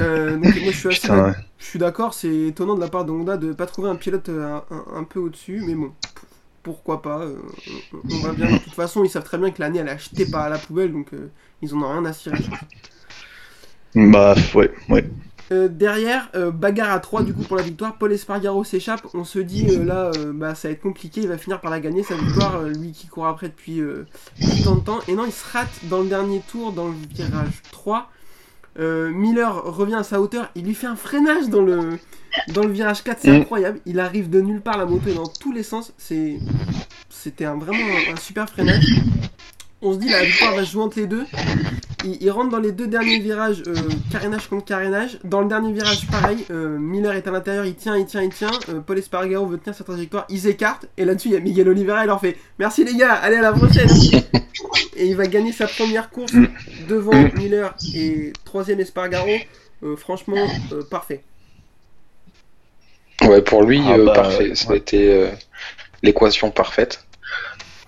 Euh, 0.00 0.36
donc, 0.36 0.54
moi, 0.62 0.70
je 0.70 0.76
suis 0.76 0.88
assez 0.88 1.00
Putain, 1.00 1.24
ouais. 1.26 1.32
Je 1.58 1.64
suis 1.64 1.78
d'accord, 1.80 2.14
c'est 2.14 2.32
étonnant 2.48 2.74
de 2.76 2.80
la 2.80 2.88
part 2.88 3.04
de 3.04 3.10
Honda 3.10 3.36
de 3.36 3.52
pas 3.52 3.66
trouver 3.66 3.88
un 3.88 3.96
pilote 3.96 4.28
un, 4.28 4.62
un 4.94 5.04
peu 5.04 5.18
au-dessus, 5.18 5.62
mais 5.66 5.74
bon, 5.74 5.92
pourquoi 6.62 7.02
pas, 7.02 7.20
euh, 7.22 7.36
on, 8.12 8.18
va 8.18 8.32
bien. 8.32 8.52
De 8.52 8.58
toute 8.58 8.74
façon, 8.74 9.02
ils 9.04 9.10
savent 9.10 9.24
très 9.24 9.38
bien 9.38 9.50
que 9.50 9.60
l'année 9.60 9.78
elle 9.80 9.88
est 9.88 9.92
achetée 9.92 10.26
par 10.26 10.42
à 10.42 10.48
la 10.48 10.58
poubelle, 10.58 10.92
donc 10.92 11.12
euh, 11.12 11.28
ils 11.62 11.74
en 11.74 11.82
ont 11.82 11.90
rien 11.92 12.04
à 12.04 12.12
cirer. 12.12 12.38
Bah 13.94 14.34
ouais, 14.54 14.70
ouais. 14.88 15.04
Euh, 15.52 15.68
derrière, 15.68 16.28
euh, 16.34 16.50
bagarre 16.50 16.90
à 16.90 16.98
3 16.98 17.22
du 17.22 17.32
coup 17.32 17.42
pour 17.42 17.56
la 17.56 17.62
victoire, 17.62 17.96
Paul 17.98 18.12
Espargaro 18.12 18.64
s'échappe, 18.64 19.06
on 19.14 19.22
se 19.24 19.38
dit 19.38 19.66
euh, 19.70 19.84
là, 19.84 20.10
bah, 20.34 20.54
ça 20.56 20.66
va 20.68 20.72
être 20.72 20.80
compliqué, 20.82 21.20
il 21.20 21.28
va 21.28 21.38
finir 21.38 21.60
par 21.60 21.70
la 21.70 21.78
gagner 21.78 22.02
sa 22.02 22.16
victoire, 22.16 22.62
lui 22.64 22.90
qui 22.92 23.06
court 23.06 23.26
après 23.28 23.48
depuis 23.48 23.80
tant 24.64 24.74
de 24.74 24.80
temps, 24.80 24.98
et 25.06 25.14
non, 25.14 25.24
il 25.24 25.32
se 25.32 25.44
rate 25.52 25.70
dans 25.84 26.02
le 26.02 26.08
dernier 26.08 26.42
tour, 26.50 26.72
dans 26.72 26.88
le 26.88 26.94
virage 27.14 27.62
3. 27.70 28.10
Euh, 28.78 29.08
Miller 29.10 29.62
revient 29.64 29.94
à 29.94 30.02
sa 30.02 30.20
hauteur, 30.20 30.50
il 30.56 30.64
lui 30.64 30.74
fait 30.74 30.88
un 30.88 30.96
freinage 30.96 31.48
dans 31.48 31.62
le, 31.62 31.98
dans 32.48 32.62
le 32.62 32.70
virage 32.72 33.02
4, 33.04 33.18
c'est 33.22 33.30
Mm. 33.30 33.40
incroyable. 33.42 33.80
Il 33.86 34.00
arrive 34.00 34.28
de 34.28 34.40
nulle 34.40 34.60
part, 34.60 34.76
la 34.76 34.84
moto 34.84 35.08
est 35.08 35.14
dans 35.14 35.28
tous 35.28 35.52
les 35.52 35.62
sens. 35.62 35.92
C'est, 35.96 36.38
c'était 37.08 37.44
un, 37.46 37.56
vraiment 37.56 37.78
un, 37.84 38.12
un 38.12 38.16
super 38.16 38.48
freinage. 38.50 38.84
On 39.80 39.92
se 39.94 39.98
dit 39.98 40.08
la 40.08 40.24
victoire 40.24 40.54
va 40.56 40.64
se 40.64 40.72
jouer 40.72 40.82
entre 40.82 40.98
les 40.98 41.06
deux. 41.06 41.24
Il, 42.06 42.22
il 42.22 42.30
rentre 42.30 42.50
dans 42.50 42.58
les 42.58 42.72
deux 42.72 42.86
derniers 42.86 43.18
virages, 43.18 43.62
euh, 43.66 43.74
carénage 44.10 44.48
contre 44.48 44.64
carénage. 44.64 45.18
Dans 45.24 45.40
le 45.40 45.48
dernier 45.48 45.72
virage, 45.72 46.06
pareil, 46.06 46.38
euh, 46.50 46.78
Miller 46.78 47.14
est 47.14 47.26
à 47.26 47.30
l'intérieur, 47.30 47.66
il 47.66 47.74
tient, 47.74 47.96
il 47.96 48.06
tient, 48.06 48.22
il 48.22 48.32
tient. 48.32 48.50
Euh, 48.68 48.80
Paul 48.80 48.98
Espargaro 48.98 49.46
veut 49.46 49.58
tenir 49.58 49.74
sa 49.74 49.84
trajectoire, 49.84 50.24
ils 50.28 50.40
s'écartent. 50.40 50.86
Et 50.96 51.04
là-dessus, 51.04 51.28
il 51.28 51.34
y 51.34 51.36
a 51.36 51.40
Miguel 51.40 51.68
Oliveira, 51.68 52.04
il 52.04 52.06
leur 52.06 52.20
fait 52.20 52.36
Merci 52.58 52.84
les 52.84 52.94
gars, 52.94 53.12
allez 53.14 53.36
à 53.36 53.42
la 53.42 53.52
prochaine. 53.52 53.88
et 54.96 55.06
il 55.06 55.16
va 55.16 55.26
gagner 55.26 55.52
sa 55.52 55.66
première 55.66 56.10
course 56.10 56.32
devant. 56.88 57.12
Miller 57.36 57.74
et 57.94 58.32
troisième 58.44 58.80
Espargaro. 58.80 59.28
Euh, 59.82 59.96
franchement, 59.96 60.46
euh, 60.72 60.82
parfait. 60.90 61.22
Ouais, 63.22 63.42
pour 63.42 63.62
lui, 63.62 63.80
Ah 63.84 63.94
euh, 63.94 64.06
bah, 64.06 64.12
parfait. 64.12 64.54
Ça 64.54 64.72
a 64.72 64.76
été 64.76 65.12
euh, 65.12 65.28
l'équation 66.02 66.50
parfaite. 66.50 67.04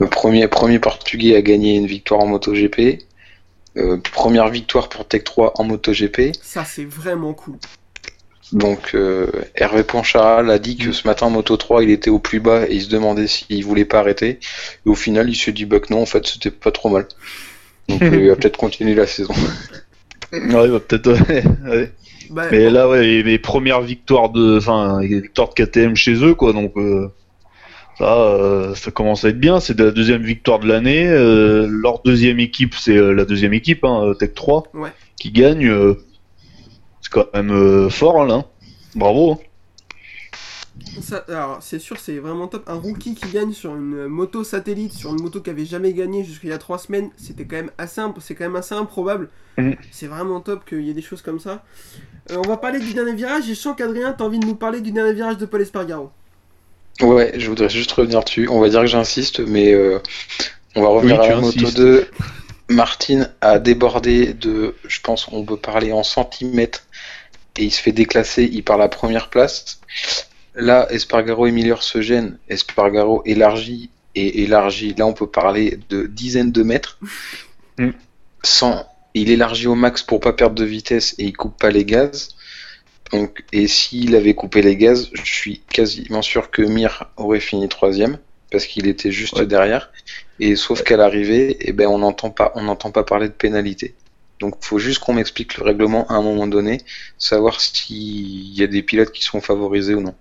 Le 0.00 0.06
premier, 0.06 0.46
premier 0.48 0.78
portugais 0.78 1.34
à 1.36 1.42
gagner 1.42 1.74
une 1.74 1.86
victoire 1.86 2.20
en 2.20 2.26
MotoGP. 2.26 3.04
Euh, 3.78 3.98
première 4.12 4.48
victoire 4.48 4.88
pour 4.88 5.06
Tech 5.06 5.24
3 5.24 5.52
en 5.56 5.64
MotoGP. 5.64 6.32
Ça, 6.42 6.64
c'est 6.64 6.84
vraiment 6.84 7.32
cool. 7.32 7.56
Donc 8.52 8.94
euh, 8.94 9.30
Hervé 9.54 9.82
Poncharal 9.82 10.50
a 10.50 10.58
dit 10.58 10.76
que 10.76 10.92
ce 10.92 11.06
matin 11.06 11.28
Moto 11.28 11.56
3 11.56 11.82
il 11.82 11.90
était 11.90 12.08
au 12.08 12.18
plus 12.18 12.40
bas 12.40 12.66
et 12.66 12.76
il 12.76 12.82
se 12.82 12.88
demandait 12.88 13.26
s'il 13.26 13.62
voulait 13.64 13.84
pas 13.84 13.98
arrêter. 13.98 14.38
Et 14.86 14.88
au 14.88 14.94
final 14.94 15.28
il 15.28 15.36
s'est 15.36 15.52
dit 15.52 15.66
bah 15.66 15.80
que 15.80 15.92
non 15.92 16.00
en 16.00 16.06
fait 16.06 16.26
c'était 16.26 16.50
pas 16.50 16.70
trop 16.70 16.88
mal. 16.88 17.06
Donc 17.88 18.02
euh, 18.02 18.16
il 18.16 18.28
va 18.28 18.36
peut-être 18.36 18.56
continuer 18.56 18.94
la 18.94 19.06
saison. 19.06 19.34
Ouais, 20.32 20.68
bah, 20.68 20.80
peut-être. 20.80 21.28
Ouais, 21.28 21.44
ouais. 21.70 21.92
Bah, 22.30 22.44
Mais 22.50 22.68
là, 22.70 22.88
ouais, 22.88 23.02
les, 23.02 23.22
les 23.22 23.38
premières 23.38 23.80
victoires 23.80 24.30
de, 24.30 24.58
enfin, 24.58 25.00
victoires 25.00 25.48
de 25.48 25.64
KTM 25.64 25.96
chez 25.96 26.14
eux, 26.22 26.34
quoi. 26.34 26.52
Donc, 26.52 26.76
euh, 26.76 27.08
Ça, 27.98 28.16
euh, 28.16 28.74
ça 28.74 28.90
commence 28.92 29.24
à 29.24 29.28
être 29.30 29.40
bien. 29.40 29.58
C'est 29.60 29.78
la 29.78 29.90
deuxième 29.90 30.22
victoire 30.22 30.60
de 30.60 30.68
l'année. 30.68 31.06
Euh, 31.08 31.66
leur 31.68 32.00
deuxième 32.02 32.38
équipe, 32.38 32.74
c'est 32.74 32.96
euh, 32.96 33.12
la 33.12 33.24
deuxième 33.24 33.52
équipe, 33.52 33.84
hein, 33.84 34.14
Tech 34.18 34.34
3, 34.34 34.64
Ouais. 34.74 34.92
qui 35.16 35.32
gagne. 35.32 35.68
c'est 37.00 37.10
quand 37.10 37.26
même 37.34 37.90
fort, 37.90 38.22
hein, 38.22 38.26
là. 38.26 38.44
Bravo. 38.94 39.32
hein. 39.32 39.38
Ça, 41.02 41.24
alors, 41.28 41.58
c'est 41.60 41.78
sûr, 41.80 41.98
c'est 41.98 42.18
vraiment 42.18 42.46
top. 42.46 42.62
Un 42.68 42.74
rookie 42.74 43.14
qui 43.16 43.28
gagne 43.32 43.52
sur 43.52 43.74
une 43.74 44.06
moto 44.06 44.44
satellite, 44.44 44.92
sur 44.92 45.10
une 45.10 45.20
moto 45.20 45.40
qui 45.40 45.50
avait 45.50 45.64
jamais 45.64 45.92
gagné 45.92 46.22
jusqu'il 46.22 46.50
y 46.50 46.52
a 46.52 46.58
trois 46.58 46.78
semaines, 46.78 47.10
c'était 47.16 47.44
quand 47.46 47.56
même 47.56 47.70
assez, 47.78 48.00
c'est 48.20 48.34
quand 48.36 48.44
même 48.44 48.56
assez 48.56 48.74
improbable. 48.76 49.28
Mhm. 49.58 49.74
C'est 49.90 50.06
vraiment 50.06 50.40
top 50.40 50.64
qu'il 50.64 50.82
y 50.82 50.90
ait 50.90 50.94
des 50.94 51.02
choses 51.02 51.22
comme 51.22 51.40
ça. 51.40 51.64
Euh, 52.30 52.36
on 52.44 52.48
va 52.48 52.56
parler 52.58 52.78
du 52.78 52.94
dernier 52.94 53.14
virage 53.14 53.44
et 53.46 53.54
je 53.54 53.58
sens 53.58 53.74
qu'Adrien, 53.76 54.12
t'as 54.12 54.24
envie 54.24 54.38
de 54.38 54.46
nous 54.46 54.54
parler 54.54 54.80
du 54.80 54.92
dernier 54.92 55.14
virage 55.14 55.36
de 55.38 55.46
Paul 55.46 55.60
Espargaro. 55.62 56.10
Ouais, 57.00 57.32
je 57.36 57.48
voudrais 57.48 57.68
juste 57.68 57.92
revenir 57.92 58.24
dessus. 58.24 58.48
On 58.48 58.60
va 58.60 58.68
dire 58.68 58.80
que 58.80 58.86
j'insiste, 58.86 59.40
mais 59.40 59.72
euh, 59.72 60.00
on 60.74 60.82
va 60.82 60.88
revenir 60.88 61.20
Oui, 61.20 61.26
à 61.26 61.28
la 61.30 61.36
moto 61.36 61.58
insistes. 61.60 61.76
2. 61.76 62.10
Martin 62.70 63.28
a 63.40 63.58
débordé 63.58 64.34
de, 64.34 64.74
je 64.86 65.00
pense 65.00 65.24
qu'on 65.24 65.44
peut 65.44 65.56
parler 65.56 65.92
en 65.92 66.02
centimètres, 66.02 66.84
et 67.56 67.64
il 67.64 67.70
se 67.70 67.80
fait 67.80 67.92
déclasser, 67.92 68.48
il 68.50 68.62
part 68.62 68.78
la 68.78 68.88
première 68.88 69.30
place. 69.30 69.80
Là, 70.54 70.86
Espargaro 70.90 71.46
et 71.46 71.52
Miller 71.52 71.82
se 71.82 72.00
gênent. 72.00 72.38
Espargaro 72.48 73.22
élargit 73.24 73.90
et 74.14 74.42
élargit. 74.42 74.94
Là, 74.94 75.06
on 75.06 75.12
peut 75.12 75.26
parler 75.26 75.78
de 75.88 76.06
dizaines 76.06 76.52
de 76.52 76.62
mètres. 76.62 76.98
Mm. 77.78 77.90
Sans, 78.42 78.86
il 79.14 79.30
élargit 79.30 79.66
au 79.66 79.74
max 79.74 80.02
pour 80.02 80.20
pas 80.20 80.32
perdre 80.32 80.56
de 80.56 80.64
vitesse 80.64 81.14
et 81.18 81.24
il 81.24 81.36
coupe 81.36 81.58
pas 81.58 81.70
les 81.70 81.84
gaz. 81.84 82.30
Donc, 83.12 83.44
et 83.52 83.66
s'il 83.68 84.14
avait 84.16 84.34
coupé 84.34 84.60
les 84.62 84.76
gaz, 84.76 85.10
je 85.14 85.24
suis 85.24 85.60
quasiment 85.70 86.22
sûr 86.22 86.50
que 86.50 86.62
Mir 86.62 87.10
aurait 87.16 87.40
fini 87.40 87.68
troisième 87.68 88.18
parce 88.50 88.66
qu'il 88.66 88.86
était 88.86 89.12
juste 89.12 89.38
Ouais. 89.38 89.46
derrière. 89.46 89.90
Et 90.40 90.56
sauf 90.56 90.82
qu'à 90.82 90.96
l'arrivée, 90.96 91.56
eh 91.60 91.72
ben, 91.72 91.86
on 91.88 91.98
n'entend 91.98 92.30
pas, 92.30 92.52
on 92.54 92.62
n'entend 92.62 92.90
pas 92.90 93.04
parler 93.04 93.28
de 93.28 93.32
pénalité. 93.32 93.94
Donc, 94.40 94.56
faut 94.60 94.78
juste 94.78 95.00
qu'on 95.00 95.14
m'explique 95.14 95.56
le 95.58 95.64
règlement 95.64 96.06
à 96.08 96.14
un 96.14 96.22
moment 96.22 96.46
donné, 96.46 96.78
savoir 97.18 97.60
s'il 97.60 98.54
y 98.54 98.62
a 98.62 98.66
des 98.68 98.82
pilotes 98.82 99.10
qui 99.10 99.24
sont 99.24 99.40
favorisés 99.40 99.94
ou 99.94 100.00
non. 100.00 100.14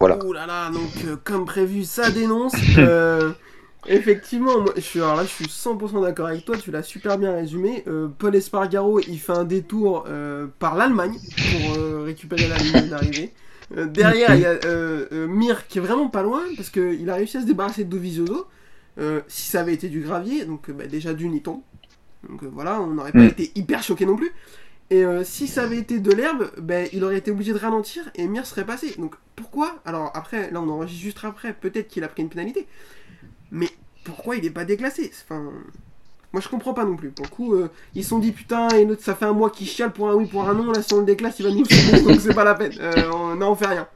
Voilà. 0.00 0.18
Ouh 0.24 0.32
là 0.32 0.46
là, 0.46 0.70
donc 0.70 0.90
euh, 1.04 1.16
comme 1.22 1.44
prévu, 1.44 1.84
ça 1.84 2.10
dénonce. 2.10 2.54
Euh, 2.78 3.30
effectivement, 3.86 4.60
moi, 4.60 4.72
je 4.76 4.80
suis, 4.80 5.00
alors 5.00 5.16
là, 5.16 5.24
je 5.24 5.30
suis 5.30 5.48
100% 5.48 6.02
d'accord 6.02 6.28
avec 6.28 6.44
toi, 6.44 6.56
tu 6.58 6.70
l'as 6.70 6.82
super 6.82 7.18
bien 7.18 7.32
résumé. 7.34 7.84
Euh, 7.86 8.08
Paul 8.08 8.34
Espargaro, 8.36 9.00
il 9.00 9.18
fait 9.18 9.32
un 9.32 9.44
détour 9.44 10.04
euh, 10.08 10.46
par 10.58 10.76
l'Allemagne 10.76 11.20
pour 11.46 11.72
euh, 11.72 12.02
récupérer 12.04 12.48
la 12.48 12.58
ligne 12.58 12.88
d'arrivée. 12.88 13.32
Derrière, 13.74 14.34
il 14.34 14.42
y 14.42 14.46
a 14.46 15.26
Mir 15.26 15.66
qui 15.66 15.78
est 15.78 15.80
vraiment 15.80 16.08
pas 16.08 16.22
loin 16.22 16.42
parce 16.56 16.68
qu'il 16.68 17.08
a 17.08 17.14
réussi 17.14 17.38
à 17.38 17.40
se 17.40 17.46
débarrasser 17.46 17.84
de 17.84 17.88
Dovizioso. 17.90 18.46
Si 19.28 19.44
ça 19.50 19.60
avait 19.60 19.72
été 19.74 19.88
du 19.88 20.00
gravier, 20.02 20.44
donc 20.44 20.70
bah, 20.70 20.86
déjà 20.86 21.14
d'une, 21.14 21.34
il 21.34 21.42
tombe. 21.42 21.62
Donc 22.28 22.44
voilà, 22.44 22.80
on 22.80 22.88
n'aurait 22.88 23.12
pas 23.14 23.24
Mm. 23.24 23.26
été 23.26 23.52
hyper 23.54 23.82
choqué 23.82 24.06
non 24.06 24.16
plus. 24.16 24.32
Et 24.90 25.04
euh, 25.04 25.24
si 25.24 25.48
ça 25.48 25.64
avait 25.64 25.78
été 25.78 26.00
de 26.00 26.12
l'herbe, 26.12 26.50
ben, 26.58 26.88
il 26.92 27.04
aurait 27.04 27.18
été 27.18 27.30
obligé 27.30 27.52
de 27.52 27.58
ralentir 27.58 28.10
et 28.14 28.28
Mir 28.28 28.46
serait 28.46 28.66
passé. 28.66 28.94
Donc 28.98 29.14
pourquoi? 29.36 29.80
Alors 29.86 30.10
après, 30.14 30.50
là 30.50 30.60
on 30.60 30.68
enregistre 30.68 31.02
juste 31.02 31.18
après, 31.24 31.54
peut-être 31.54 31.88
qu'il 31.88 32.04
a 32.04 32.08
pris 32.08 32.22
une 32.22 32.28
pénalité. 32.28 32.66
Mais 33.52 33.68
pourquoi 34.02 34.36
il 34.36 34.42
n'est 34.42 34.50
pas 34.50 34.64
déclassé? 34.64 35.12
Enfin, 35.24 35.44
moi 36.32 36.40
je 36.42 36.48
comprends 36.48 36.72
pas 36.72 36.84
non 36.84 36.96
plus. 36.96 37.10
Pour 37.10 37.26
le 37.26 37.30
coup, 37.30 37.54
euh, 37.54 37.70
ils 37.94 38.02
se 38.02 38.08
sont 38.08 38.18
dit 38.18 38.32
putain, 38.32 38.68
et 38.70 38.84
l'autre 38.86 39.02
ça 39.04 39.14
fait 39.14 39.26
un 39.26 39.34
mois 39.34 39.50
qu'il 39.50 39.68
chiale 39.68 39.92
pour 39.92 40.08
un 40.08 40.14
oui, 40.14 40.26
pour 40.26 40.48
un 40.48 40.54
non. 40.54 40.72
Là 40.72 40.82
si 40.82 40.94
on 40.94 41.00
le 41.00 41.04
déclasse, 41.04 41.38
il 41.38 41.44
va 41.44 41.50
nous 41.50 41.64
sauver, 41.66 42.02
donc 42.12 42.20
c'est 42.20 42.34
pas 42.34 42.44
la 42.44 42.54
peine. 42.54 42.72
Euh, 42.80 43.10
on, 43.12 43.36
non, 43.36 43.50
on 43.50 43.54
fait 43.54 43.66
rien. 43.66 43.86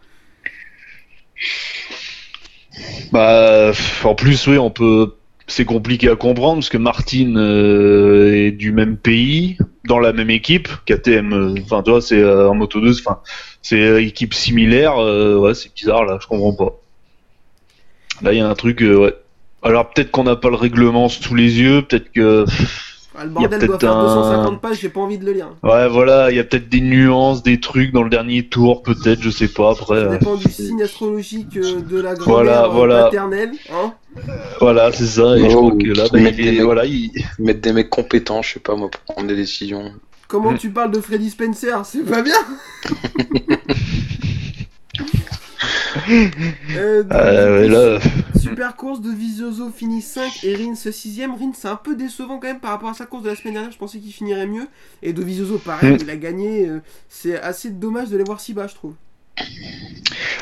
Bah, 3.10 3.72
en 4.04 4.14
plus, 4.14 4.46
oui, 4.46 4.58
on 4.58 4.70
peut. 4.70 5.14
C'est 5.48 5.64
compliqué 5.64 6.10
à 6.10 6.16
comprendre 6.16 6.56
parce 6.56 6.68
que 6.68 6.76
Martin 6.76 7.36
euh, 7.36 8.34
est 8.34 8.50
du 8.50 8.72
même 8.72 8.96
pays, 8.96 9.56
dans 9.84 10.00
la 10.00 10.12
même 10.12 10.28
équipe. 10.28 10.68
KTM, 10.86 11.54
enfin, 11.62 11.82
tu 11.82 11.92
vois, 11.92 12.02
c'est 12.02 12.22
en 12.22 12.54
Moto 12.54 12.80
2, 12.80 12.98
enfin, 13.00 13.20
c'est 13.62 14.04
équipe 14.04 14.34
similaire. 14.34 14.98
ouais, 14.98 15.54
c'est 15.54 15.72
bizarre 15.72 16.04
là, 16.04 16.18
je 16.20 16.26
comprends 16.26 16.52
pas. 16.52 16.80
Là, 18.22 18.32
il 18.32 18.38
y 18.38 18.40
a 18.40 18.48
un 18.48 18.54
truc. 18.54 18.82
Alors 19.66 19.90
peut-être 19.90 20.10
qu'on 20.10 20.24
n'a 20.24 20.36
pas 20.36 20.48
le 20.50 20.56
règlement 20.56 21.08
sous 21.08 21.34
les 21.34 21.60
yeux, 21.60 21.82
peut-être 21.82 22.12
que. 22.12 22.44
Ah, 23.18 23.24
le 23.24 23.30
bordel 23.30 23.48
peut-être 23.58 23.66
doit 23.70 23.78
faire 23.78 23.96
un- 23.96 24.04
250 24.44 24.60
pages, 24.60 24.78
j'ai 24.82 24.90
pas 24.90 25.00
envie 25.00 25.16
de 25.16 25.24
le 25.24 25.32
lire. 25.32 25.48
Ouais, 25.62 25.88
voilà, 25.88 26.30
il 26.30 26.36
y 26.36 26.38
a 26.38 26.44
peut-être 26.44 26.68
des 26.68 26.82
nuances, 26.82 27.42
des 27.42 27.58
trucs 27.60 27.90
dans 27.92 28.02
le 28.02 28.10
dernier 28.10 28.42
tour, 28.46 28.82
peut-être, 28.82 29.22
je 29.22 29.30
sais 29.30 29.48
pas. 29.48 29.70
Après, 29.70 29.94
Ça 30.00 30.06
euh, 30.06 30.18
dépend 30.18 30.34
du 30.36 30.50
signe 30.52 30.82
astrologique 30.82 31.56
euh, 31.56 31.80
de 31.80 31.98
la 31.98 32.12
Voilà, 32.14 32.52
grand-mère 32.52 32.64
euh, 32.64 32.68
voilà. 32.74 33.02
paternelle. 33.04 33.52
Hein 33.72 33.94
voilà, 34.60 34.92
c'est 34.92 35.06
ça. 35.06 35.34
Et 35.38 35.48
je 35.48 35.56
crois 35.56 35.70
que 35.72 35.96
là, 35.96 36.04
bah, 36.12 36.18
mettent 36.20 36.34
il 36.38 36.44
des 36.44 36.48
est, 36.48 36.52
mecs- 36.52 36.60
voilà, 36.62 36.84
il, 36.84 37.10
Mettre 37.38 37.60
des 37.62 37.72
mecs 37.72 37.88
compétents, 37.88 38.42
je 38.42 38.52
sais 38.52 38.60
pas 38.60 38.76
moi, 38.76 38.90
pour 38.90 39.00
prendre 39.14 39.28
des 39.28 39.36
décisions. 39.36 39.92
Comment 40.28 40.52
Mm. 40.52 40.58
tu 40.58 40.68
parles 40.70 40.90
de 40.90 41.00
Freddy 41.00 41.30
Spencer 41.30 41.86
C'est 41.86 42.04
pas 42.04 42.20
bien 42.20 42.34
Euh, 46.76 47.02
donc, 47.02 47.12
Euh, 47.14 47.66
coup, 47.66 47.72
là, 47.72 47.98
Super 48.48 48.76
course 48.76 49.00
de 49.00 49.10
Vizioso 49.10 49.70
finit 49.70 50.02
5 50.02 50.44
et 50.44 50.54
Rins 50.56 50.74
6ème. 50.74 51.36
Rins 51.38 51.52
c'est 51.54 51.68
un 51.68 51.76
peu 51.76 51.94
décevant 51.96 52.38
quand 52.38 52.46
même 52.48 52.60
par 52.60 52.70
rapport 52.72 52.88
à 52.90 52.94
sa 52.94 53.06
course 53.06 53.22
de 53.22 53.28
la 53.30 53.36
semaine 53.36 53.54
dernière. 53.54 53.72
Je 53.72 53.78
pensais 53.78 53.98
qu'il 53.98 54.12
finirait 54.12 54.46
mieux. 54.46 54.66
Et 55.02 55.12
de 55.12 55.22
Vizioso 55.22 55.58
pareil, 55.58 55.94
Mm. 55.94 55.98
il 56.00 56.10
a 56.10 56.16
gagné. 56.16 56.68
euh, 56.68 56.80
c'est 57.08 57.38
assez 57.40 57.70
dommage 57.70 58.08
de 58.10 58.16
les 58.16 58.24
voir 58.24 58.40
si 58.40 58.52
bas, 58.54 58.66
je 58.66 58.74
trouve. 58.74 58.94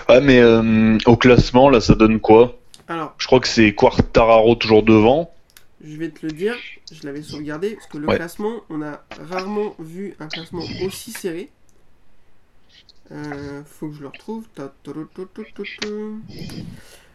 ouais, 0.09 0.21
mais 0.21 0.39
euh, 0.41 0.99
au 1.07 1.17
classement, 1.17 1.69
là, 1.71 1.81
ça 1.81 1.95
donne 1.95 2.21
quoi? 2.21 2.59
Alors, 2.89 3.15
Je 3.19 3.27
crois 3.27 3.41
que 3.41 3.49
c'est 3.49 3.75
Quartararo 3.75 4.55
toujours 4.57 4.83
devant. 4.83 5.31
je 5.83 5.97
vais 5.97 6.11
te 6.11 6.25
le 6.27 6.33
dire. 6.33 6.55
Je 6.93 7.05
l'avais 7.07 7.23
sauvegardé 7.23 7.75
parce 7.75 7.87
que 7.87 7.99
le 7.99 8.07
Ouais. 8.07 8.17
classement, 8.17 8.53
on 8.71 8.83
a 8.83 9.03
rarement 9.31 9.75
vu 9.79 10.15
un 10.21 10.29
classement 10.29 10.63
aussi 10.85 11.11
serré. 11.13 11.51
Euh, 13.13 13.63
faut 13.67 13.89
que 13.89 13.95
je 13.97 14.01
le 14.01 14.09
retrouve. 14.09 14.45
Ta- 14.55 14.73
ta- 14.83 14.93
ta. 14.93 15.23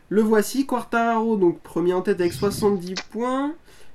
Le 0.10 0.22
voici, 0.22 0.66
Quartararo, 0.66 1.38
donc 1.38 1.60
premier 1.62 1.94
en 1.94 2.02
tête 2.02 2.20
avec 2.20 2.34
70 2.34 2.96
points. 3.12 3.54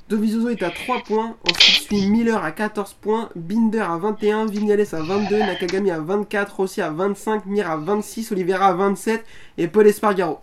Dovizioso 0.09 0.51
est 0.51 0.63
à 0.63 0.71
3 0.71 1.01
points. 1.01 1.35
Ensuite 1.51 1.85
suit 1.87 2.07
Miller 2.09 2.43
à 2.45 2.53
14 2.53 2.95
points. 3.01 3.31
Binder 3.35 3.81
à 3.81 3.97
21. 3.97 4.47
Vignales 4.47 4.85
à 4.93 5.01
22. 5.03 5.39
Nakagami 5.39 5.91
à 5.91 5.99
24. 5.99 6.55
Rossi 6.57 6.83
à 6.83 6.91
25. 6.91 7.47
Mir 7.47 7.69
à 7.71 7.77
26. 7.79 8.31
Oliveira 8.33 8.69
à 8.69 8.75
27. 8.75 9.25
Et 9.59 9.67
Paul 9.67 9.87
Espargaro. 9.87 10.39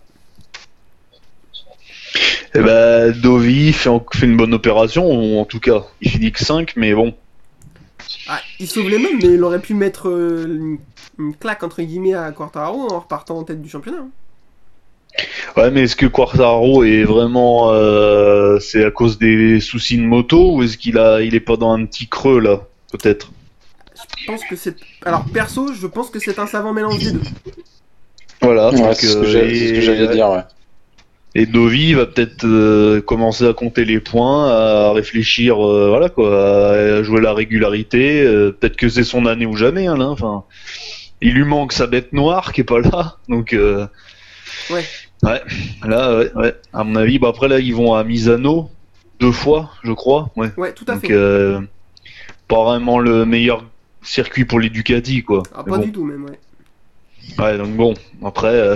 Et 2.53 2.59
ben, 2.59 3.13
Dovi 3.21 3.71
fait, 3.71 3.87
en- 3.87 4.03
fait 4.13 4.25
une 4.25 4.35
bonne 4.35 4.53
opération, 4.53 5.09
ou 5.09 5.39
en 5.39 5.45
tout 5.45 5.61
cas, 5.61 5.85
il 6.01 6.09
finit 6.11 6.31
que 6.33 6.43
5, 6.43 6.73
mais 6.75 6.93
bon. 6.93 7.13
Ah, 8.27 8.41
il 8.59 8.67
sauve 8.67 8.89
les 8.89 8.97
mêmes, 8.97 9.19
mais 9.21 9.35
il 9.35 9.43
aurait 9.43 9.61
pu 9.61 9.73
mettre 9.73 10.09
euh, 10.09 10.45
une, 10.47 10.77
une 11.17 11.35
claque 11.35 11.63
entre 11.63 11.81
guillemets 11.81 12.13
à 12.13 12.29
Quartararo 12.33 12.91
en 12.91 12.99
repartant 12.99 13.37
en 13.37 13.43
tête 13.43 13.61
du 13.61 13.69
championnat. 13.69 13.99
hein. 13.99 14.09
Ouais, 15.57 15.69
mais 15.71 15.83
est-ce 15.83 15.95
que 15.95 16.05
Quartararo 16.05 16.83
est 16.83 17.03
vraiment. 17.03 17.71
euh, 17.73 18.59
c'est 18.59 18.85
à 18.85 18.91
cause 18.91 19.17
des 19.19 19.59
soucis 19.59 19.97
de 19.97 20.03
moto, 20.03 20.55
ou 20.55 20.63
est-ce 20.63 20.77
qu'il 20.77 20.97
a, 20.97 21.21
il 21.21 21.35
est 21.35 21.39
pas 21.41 21.57
dans 21.57 21.71
un 21.73 21.85
petit 21.85 22.07
creux 22.07 22.39
là 22.39 22.61
Peut-être? 22.91 23.31
Je 24.17 24.25
pense 24.27 24.41
que 24.49 24.55
c'est. 24.55 24.75
Alors 25.05 25.25
perso, 25.33 25.73
je 25.73 25.87
pense 25.87 26.09
que 26.09 26.19
c'est 26.19 26.39
un 26.39 26.47
savant 26.47 26.73
mélange 26.73 26.99
des 26.99 27.11
deux. 27.11 27.21
Voilà. 28.41 28.69
Ouais, 28.71 28.77
donc, 28.77 28.93
c'est 28.95 29.07
ce 29.07 29.17
que 29.17 29.25
euh, 29.25 29.25
c'est 29.49 29.67
ce 29.67 29.71
que 29.73 29.77
et- 29.77 29.81
j'allais 29.81 30.07
dire, 30.07 30.29
ouais. 30.29 30.41
Et 31.33 31.45
Dovi 31.45 31.93
va 31.93 32.05
peut-être 32.07 32.43
euh, 32.45 32.99
commencer 33.01 33.47
à 33.47 33.53
compter 33.53 33.85
les 33.85 33.99
points, 34.01 34.49
à 34.49 34.91
réfléchir, 34.91 35.65
euh, 35.65 35.87
voilà 35.89 36.09
quoi, 36.09 36.71
à 36.71 37.03
jouer 37.03 37.21
la 37.21 37.33
régularité. 37.33 38.21
euh, 38.21 38.51
peut-être 38.51 38.75
que 38.75 38.89
c'est 38.89 39.03
son 39.05 39.25
année 39.25 39.45
ou 39.45 39.55
jamais, 39.55 39.87
hein, 39.87 39.97
là. 39.97 40.07
Enfin, 40.07 40.43
il 41.21 41.33
lui 41.33 41.45
manque 41.45 41.71
sa 41.71 41.87
bête 41.87 42.11
noire 42.13 42.51
qui 42.53 42.61
est 42.61 42.65
pas 42.65 42.79
là, 42.79 43.17
donc. 43.29 43.53
euh, 43.53 43.85
Ouais. 44.69 44.83
Ouais. 45.23 45.41
Là, 45.85 46.17
ouais, 46.17 46.31
ouais. 46.35 46.55
À 46.73 46.83
mon 46.83 46.95
avis, 46.95 47.19
bah 47.19 47.27
après 47.29 47.47
là, 47.47 47.59
ils 47.59 47.75
vont 47.75 47.93
à 47.93 48.03
Misano 48.03 48.69
deux 49.19 49.31
fois, 49.31 49.69
je 49.83 49.91
crois. 49.91 50.31
Ouais. 50.35 50.49
Ouais, 50.57 50.73
tout 50.73 50.85
à 50.87 50.93
Donc, 50.93 51.01
fait. 51.05 51.13
euh, 51.13 51.59
pas 52.47 52.63
vraiment 52.63 52.97
le 52.99 53.25
meilleur 53.25 53.63
circuit 54.01 54.45
pour 54.45 54.59
les 54.59 54.69
Ducati, 54.69 55.23
quoi. 55.23 55.43
Ah, 55.53 55.61
Mais 55.65 55.71
pas 55.71 55.77
bon. 55.77 55.83
du 55.83 55.91
tout 55.91 56.03
même, 56.05 56.25
ouais. 56.25 56.39
Ouais, 57.37 57.57
donc 57.57 57.75
bon, 57.75 57.93
après, 58.25 58.47
euh, 58.47 58.75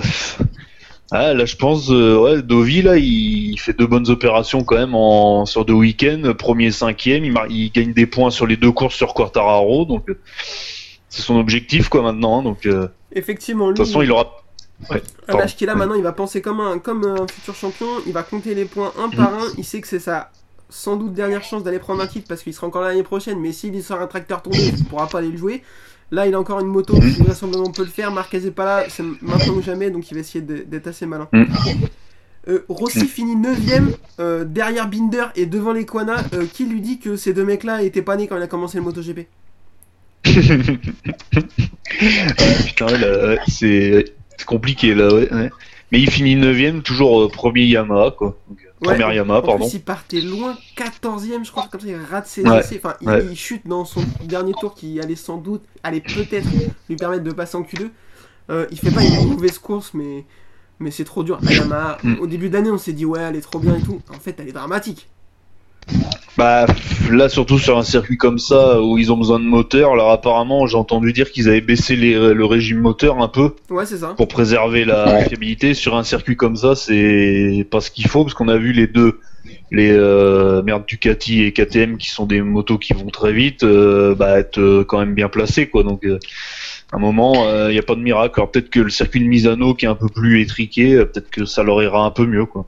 ah, 1.11 1.33
là 1.33 1.45
je 1.45 1.55
pense, 1.55 1.89
euh, 1.89 2.15
ouais, 2.17 2.41
Dovi, 2.43 2.83
là, 2.83 2.95
il, 2.97 3.51
il 3.53 3.57
fait 3.59 3.73
deux 3.73 3.87
bonnes 3.87 4.07
opérations 4.11 4.63
quand 4.63 4.75
même 4.77 4.93
en, 4.93 5.47
sur 5.47 5.65
deux 5.65 5.73
week-ends, 5.73 6.31
premier, 6.37 6.69
cinquième, 6.69 7.25
il, 7.25 7.31
mar- 7.31 7.47
il 7.49 7.71
gagne 7.71 7.91
des 7.93 8.05
points 8.05 8.29
sur 8.29 8.45
les 8.45 8.55
deux 8.55 8.71
courses 8.71 8.95
sur 8.95 9.15
Quartararo, 9.15 9.85
donc 9.85 10.07
euh, 10.09 10.19
c'est 11.09 11.23
son 11.23 11.37
objectif, 11.39 11.89
quoi, 11.89 12.03
maintenant, 12.03 12.39
hein, 12.39 12.43
donc 12.43 12.67
euh, 12.67 12.83
de 12.83 12.89
Effectivement, 13.13 13.69
lui, 13.69 13.75
toute 13.75 13.87
façon, 13.87 14.03
il 14.03 14.11
aura... 14.11 14.31
Ouais, 14.89 14.97
à 14.97 15.01
pardon. 15.27 15.39
l'âge 15.39 15.55
qu'il 15.55 15.69
a 15.69 15.75
maintenant, 15.75 15.95
il 15.95 16.03
va 16.03 16.11
penser 16.11 16.41
comme 16.41 16.59
un, 16.59 16.79
comme 16.79 17.05
un 17.05 17.27
futur 17.27 17.55
champion, 17.55 17.87
il 18.05 18.13
va 18.13 18.23
compter 18.23 18.53
les 18.53 18.65
points 18.65 18.91
un 18.99 19.09
par 19.09 19.33
un, 19.33 19.47
il 19.57 19.63
sait 19.63 19.81
que 19.81 19.87
c'est 19.87 19.99
sa 19.99 20.31
sans 20.69 20.97
doute 20.97 21.13
dernière 21.13 21.43
chance 21.43 21.63
d'aller 21.63 21.79
prendre 21.79 22.01
un 22.01 22.07
titre 22.07 22.27
parce 22.27 22.43
qu'il 22.43 22.53
sera 22.53 22.67
encore 22.67 22.81
là 22.81 22.89
l'année 22.89 23.03
prochaine, 23.03 23.39
mais 23.39 23.51
s'il 23.51 23.81
sort 23.83 24.01
un 24.01 24.07
tracteur 24.07 24.41
tourné, 24.41 24.73
il 24.77 24.83
pourra 24.85 25.07
pas 25.07 25.19
aller 25.19 25.29
le 25.29 25.37
jouer. 25.37 25.63
Là, 26.11 26.27
il 26.27 26.33
a 26.33 26.39
encore 26.39 26.59
une 26.59 26.67
moto 26.67 26.99
qui 26.99 27.23
vraisemblablement 27.23 27.71
peut 27.71 27.83
le 27.83 27.89
faire. 27.89 28.11
Marquez 28.11 28.45
est 28.45 28.51
pas 28.51 28.65
là, 28.65 28.85
c'est 28.89 29.03
maintenant 29.21 29.53
ou 29.53 29.61
jamais, 29.61 29.89
donc 29.89 30.09
il 30.11 30.13
va 30.13 30.19
essayer 30.19 30.41
d'être 30.41 30.87
assez 30.87 31.05
malin. 31.05 31.27
Mm. 31.31 31.45
Euh, 32.47 32.63
Rossi 32.69 33.07
finit 33.07 33.35
9ème 33.35 33.95
derrière 34.45 34.87
Binder 34.87 35.25
et 35.35 35.47
devant 35.47 35.73
les 35.73 35.85
Kwana. 35.85 36.17
Euh, 36.33 36.45
qui 36.51 36.65
lui 36.65 36.79
dit 36.81 36.99
que 36.99 37.15
ces 37.15 37.33
deux 37.33 37.43
mecs-là 37.45 37.81
étaient 37.81 38.03
pas 38.03 38.17
nés 38.17 38.27
quand 38.27 38.37
il 38.37 38.43
a 38.43 38.47
commencé 38.47 38.77
le 38.77 38.83
MotoGP? 38.83 39.27
Putain, 42.65 42.97
là, 42.97 43.37
c'est 43.47 44.13
c'est 44.37 44.45
compliqué 44.45 44.93
là, 44.95 45.13
ouais. 45.13 45.31
ouais. 45.33 45.49
Mais 45.91 45.99
il 46.01 46.09
finit 46.09 46.35
9ème, 46.35 46.81
toujours 46.81 47.21
euh, 47.23 47.29
premier 47.29 47.63
Yamaha, 47.63 48.11
quoi. 48.11 48.37
Donc, 48.49 48.59
euh, 48.61 48.65
Ouais, 48.81 48.93
première 48.93 49.13
Yamaha, 49.13 49.39
En 49.39 49.41
pardon. 49.43 49.65
plus, 49.69 49.75
il 49.75 49.81
partait 49.81 50.19
loin, 50.19 50.57
14ème, 50.75 51.45
je 51.45 51.51
crois, 51.51 51.67
comme 51.71 51.79
ça, 51.79 51.87
il 51.87 51.95
rate 51.95 52.27
ses 52.27 52.43
Ouais, 52.43 52.59
essais. 52.59 52.81
Enfin, 52.83 52.95
il, 53.29 53.35
chute 53.37 53.65
dans 53.67 53.85
son 53.85 54.01
dernier 54.25 54.51
tour 54.59 54.73
qui 54.75 54.99
allait 54.99 55.15
sans 55.15 55.37
doute, 55.37 55.63
allait 55.83 56.01
peut-être 56.01 56.47
lui 56.89 56.95
permettre 56.97 57.23
de 57.23 57.31
passer 57.31 57.55
en 57.55 57.61
Q2. 57.61 57.89
Euh, 58.49 58.65
il 58.71 58.77
fait 58.79 58.91
pas 58.91 59.01
une 59.03 59.29
mauvaise 59.29 59.57
course, 59.59 59.91
mais, 59.93 60.25
mais 60.79 60.91
c'est 60.91 61.05
trop 61.05 61.23
dur. 61.23 61.39
La 61.41 61.53
Yamaha, 61.53 61.97
Mm. 62.03 62.15
au 62.19 62.27
début 62.27 62.49
de 62.49 62.53
l'année, 62.55 62.69
on 62.71 62.77
s'est 62.77 62.93
dit, 62.93 63.05
ouais, 63.05 63.21
elle 63.21 63.35
est 63.37 63.41
trop 63.41 63.59
bien 63.59 63.75
et 63.75 63.81
tout. 63.81 64.01
En 64.09 64.19
fait, 64.19 64.35
elle 64.39 64.49
est 64.49 64.53
dramatique. 64.53 65.07
Bah 66.37 66.65
là, 67.11 67.29
surtout 67.29 67.57
sur 67.57 67.77
un 67.77 67.83
circuit 67.83 68.17
comme 68.17 68.39
ça 68.39 68.81
où 68.81 68.97
ils 68.97 69.09
ont 69.11 69.15
besoin 69.17 69.39
de 69.39 69.45
moteur, 69.45 69.93
alors 69.93 70.11
apparemment, 70.11 70.67
j'ai 70.67 70.75
entendu 70.75 71.13
dire 71.13 71.31
qu'ils 71.31 71.47
avaient 71.47 71.61
baissé 71.61 71.95
les- 71.95 72.33
le 72.33 72.45
régime 72.45 72.79
moteur 72.79 73.21
un 73.21 73.29
peu 73.29 73.51
Ouais, 73.69 73.85
c'est 73.85 73.97
ça. 73.99 74.13
pour 74.17 74.27
préserver 74.27 74.83
la 74.83 75.05
Ouais. 75.13 75.25
fiabilité. 75.29 75.73
Sur 75.73 75.95
un 75.95 76.03
circuit 76.03 76.35
comme 76.35 76.57
ça, 76.57 76.75
c'est 76.75 77.65
pas 77.71 77.79
ce 77.79 77.89
qu'il 77.89 78.07
faut 78.07 78.23
parce 78.25 78.33
qu'on 78.33 78.49
a 78.49 78.57
vu 78.57 78.73
les 78.73 78.87
deux, 78.87 79.19
les 79.71 79.91
euh, 79.91 80.61
merde 80.61 80.83
Ducati 80.85 81.43
et 81.43 81.53
KTM 81.53 81.95
qui 81.97 82.09
sont 82.09 82.25
des 82.25 82.41
motos 82.41 82.79
qui 82.79 82.91
vont 82.91 83.07
très 83.07 83.31
vite, 83.31 83.63
euh, 83.63 84.13
bah 84.13 84.37
être 84.39 84.59
euh, 84.59 84.83
quand 84.83 84.99
même 84.99 85.13
bien 85.13 85.29
placés 85.29 85.67
quoi. 85.67 85.83
Donc 85.83 86.05
euh, 86.05 86.19
à 86.91 86.97
un 86.97 86.99
moment, 86.99 87.47
il 87.69 87.71
n'y 87.71 87.79
a 87.79 87.83
pas 87.83 87.95
de 87.95 88.01
miracle. 88.01 88.33
Alors 88.41 88.51
peut-être 88.51 88.69
que 88.69 88.81
le 88.81 88.89
circuit 88.89 89.21
de 89.21 89.25
Misano 89.25 89.73
qui 89.73 89.85
est 89.85 89.89
un 89.89 89.95
peu 89.95 90.09
plus 90.09 90.41
étriqué, 90.41 90.95
euh, 90.95 91.05
peut-être 91.05 91.29
que 91.29 91.45
ça 91.45 91.63
leur 91.63 91.81
ira 91.81 92.03
un 92.05 92.11
peu 92.11 92.25
mieux 92.25 92.45
quoi. 92.45 92.65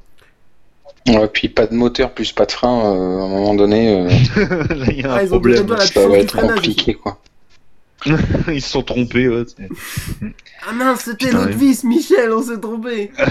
Ouais, 1.07 1.27
puis 1.29 1.47
pas 1.49 1.67
de 1.67 1.73
moteur 1.73 2.13
plus 2.13 2.31
pas 2.33 2.45
de 2.45 2.51
frein, 2.51 2.79
euh, 2.85 3.19
à 3.21 3.23
un 3.23 3.27
moment 3.29 3.53
donné, 3.55 4.01
euh, 4.01 4.07
Là, 4.75 4.85
il 4.89 4.99
y 5.01 5.03
a 5.03 5.13
un 5.13 5.15
Ah, 5.17 5.23
ils 5.23 5.27
ont 5.27 5.29
problème. 5.39 5.61
besoin 5.63 5.75
de 5.77 5.81
la 5.81 5.85
ça 5.87 6.07
va 6.07 6.17
être 6.17 6.31
freinage 6.31 6.55
compliqué 6.55 6.93
quoi. 6.95 7.21
ils 8.49 8.61
se 8.61 8.69
sont 8.69 8.83
trompés. 8.83 9.27
Ouais, 9.29 9.43
Ah 10.67 10.73
mince, 10.73 11.01
c'était 11.01 11.31
l'autre 11.31 11.55
vis, 11.57 11.83
Michel, 11.83 12.31
on 12.31 12.43
s'est 12.43 12.59
trompé. 12.59 13.11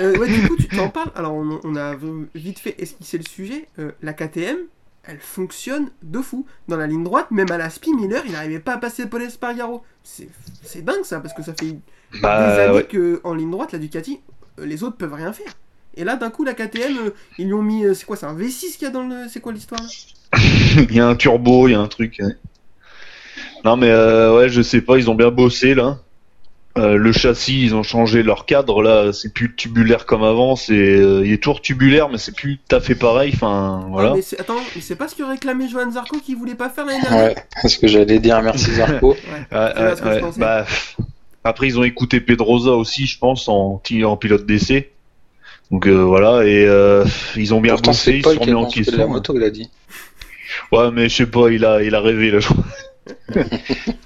Euh, 0.00 0.16
ouais, 0.16 0.28
du 0.28 0.46
coup, 0.46 0.56
tu 0.56 0.68
t'en 0.68 0.90
parles. 0.90 1.10
Alors, 1.16 1.34
on, 1.34 1.58
on 1.64 1.74
a 1.74 1.96
vite 2.32 2.60
fait 2.60 2.80
esquisser 2.80 3.18
le 3.18 3.24
sujet. 3.24 3.66
Euh, 3.80 3.90
la 4.00 4.12
KTM, 4.12 4.56
elle 5.02 5.18
fonctionne 5.18 5.90
de 6.04 6.20
fou. 6.20 6.46
Dans 6.68 6.76
la 6.76 6.86
ligne 6.86 7.02
droite, 7.02 7.32
même 7.32 7.50
à 7.50 7.58
la 7.58 7.68
Spi 7.68 7.92
Miller, 7.92 8.22
il 8.24 8.30
n'arrivait 8.30 8.60
pas 8.60 8.74
à 8.74 8.78
passer 8.78 9.06
Paul 9.06 9.22
Espargaro. 9.22 9.82
C'est 10.04 10.28
c'est 10.62 10.84
dingue 10.84 11.02
ça, 11.02 11.18
parce 11.18 11.34
que 11.34 11.42
ça 11.42 11.52
fait 11.58 11.72
des 11.72 11.80
Bah 12.22 12.36
années 12.66 12.74
ouais. 12.76 12.84
que 12.84 13.20
en 13.24 13.34
ligne 13.34 13.50
droite, 13.50 13.72
la 13.72 13.80
Ducati, 13.80 14.20
les 14.62 14.84
autres 14.84 14.96
peuvent 14.96 15.14
rien 15.14 15.32
faire. 15.32 15.52
Et 15.96 16.04
là, 16.04 16.16
d'un 16.16 16.30
coup, 16.30 16.44
la 16.44 16.54
KTM, 16.54 16.96
euh, 16.98 17.10
ils 17.38 17.46
lui 17.46 17.54
ont 17.54 17.62
mis. 17.62 17.84
euh, 17.84 17.94
c'est 17.94 18.04
quoi 18.06 18.16
C'est 18.16 18.26
un 18.26 18.34
V6 18.36 18.74
qu'il 18.74 18.82
y 18.82 18.86
a 18.86 18.90
dans 18.90 19.02
le. 19.06 19.26
C'est 19.28 19.40
quoi 19.40 19.52
l'histoire 19.52 19.80
là? 19.82 19.88
Il 20.88 20.94
y 20.94 21.00
a 21.00 21.06
un 21.08 21.16
turbo, 21.16 21.66
il 21.68 21.72
y 21.72 21.74
a 21.74 21.80
un 21.80 21.88
truc. 21.88 22.16
ouais. 22.20 22.36
Non 23.64 23.76
mais 23.76 23.88
euh, 23.90 24.36
ouais, 24.36 24.48
je 24.48 24.62
sais 24.62 24.80
pas, 24.82 24.96
ils 24.98 25.10
ont 25.10 25.14
bien 25.14 25.30
bossé 25.30 25.74
là. 25.74 25.98
Euh, 26.76 26.96
le 26.96 27.10
châssis, 27.12 27.64
ils 27.64 27.74
ont 27.74 27.82
changé 27.82 28.22
leur 28.22 28.46
cadre 28.46 28.82
là, 28.82 29.12
c'est 29.12 29.32
plus 29.32 29.56
tubulaire 29.56 30.06
comme 30.06 30.22
avant, 30.22 30.54
c'est 30.54 30.74
euh, 30.74 31.22
il 31.24 31.32
est 31.32 31.42
toujours 31.42 31.60
tubulaire 31.60 32.08
mais 32.08 32.18
c'est 32.18 32.36
plus 32.36 32.58
tout 32.68 32.76
à 32.76 32.80
fait 32.80 32.94
pareil, 32.94 33.32
enfin 33.34 33.86
voilà. 33.90 34.10
Ah, 34.10 34.14
mais 34.16 34.22
c'est- 34.22 34.38
Attends, 34.38 34.60
mais 34.76 34.80
c'est 34.82 34.94
pas 34.94 35.08
ce 35.08 35.16
que 35.16 35.24
réclamait 35.24 35.66
Johan 35.68 35.90
Zarco 35.90 36.18
qui 36.18 36.34
voulait 36.34 36.54
pas 36.54 36.68
faire 36.68 36.84
l'année 36.86 37.00
dernière? 37.00 37.34
Ouais, 37.34 37.68
ce 37.68 37.78
que 37.78 37.88
j'allais 37.88 38.20
dire, 38.20 38.40
merci 38.42 38.70
Zarco. 38.74 39.16
Ouais, 39.50 39.56
ouais, 39.58 40.30
bah, 40.36 40.66
après 41.42 41.66
ils 41.66 41.78
ont 41.78 41.84
écouté 41.84 42.20
Pedrosa 42.20 42.72
aussi, 42.72 43.06
je 43.06 43.18
pense 43.18 43.48
en, 43.48 43.80
en 44.04 44.16
pilote 44.16 44.46
d'essai. 44.46 44.92
Donc 45.70 45.86
euh, 45.86 46.02
voilà 46.02 46.46
et 46.46 46.64
euh, 46.66 47.04
ils 47.36 47.52
ont 47.54 47.60
bien 47.60 47.74
Pourtant, 47.74 47.90
bossé, 47.90 48.04
c'est 48.12 48.18
ils 48.18 48.24
se 48.24 48.34
sont 48.34 48.46
mis 48.46 48.54
en 48.54 48.66
question. 48.66 48.96
la 48.96 49.06
moto, 49.06 49.34
il 49.36 49.42
a 49.42 49.50
dit. 49.50 49.68
Ouais, 50.72 50.90
mais 50.90 51.08
je 51.08 51.14
sais 51.16 51.26
pas, 51.26 51.50
il 51.50 51.64
a, 51.64 51.82
il 51.82 51.94
a 51.94 52.00
rêvé 52.00 52.30
là, 52.30 52.40
je 52.40 52.48
crois. 52.48 52.64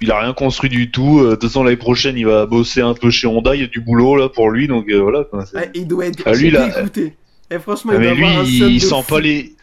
il 0.01 0.11
a 0.11 0.19
rien 0.19 0.33
construit 0.33 0.69
du 0.69 0.91
tout. 0.91 1.19
Euh, 1.19 1.31
De 1.31 1.35
toute 1.35 1.43
façon, 1.49 1.63
l'année 1.63 1.77
prochaine, 1.77 2.17
il 2.17 2.25
va 2.25 2.45
bosser 2.45 2.81
un 2.81 2.93
peu 2.93 3.09
chez 3.09 3.27
Honda. 3.27 3.55
Il 3.55 3.61
y 3.61 3.63
a 3.63 3.67
du 3.67 3.79
boulot 3.81 4.15
là 4.15 4.29
pour 4.29 4.49
lui, 4.49 4.67
donc 4.67 4.89
euh, 4.89 4.99
voilà. 5.01 5.23
quoi. 5.23 5.45
C'est- 5.45 5.57
Ouais, 5.57 5.71
il 5.73 5.87
doit 5.87 6.05
être 6.07 6.21
Ah, 6.25 6.33
lui, 6.33 6.51
là, 6.51 6.67
dégoûté. 6.69 7.15
Et 7.51 7.59
franchement, 7.59 7.93
Ah, 7.95 7.97
il 7.99 8.01
doit 8.03 8.11
mais 8.11 8.15
lui, 8.17 8.25
avoir 8.25 8.41
un 8.41 8.45
il, 8.45 8.63
il 8.75 8.81
sent 8.81 9.01
fou. 9.03 9.13
pas 9.15 9.19
les, 9.21 9.55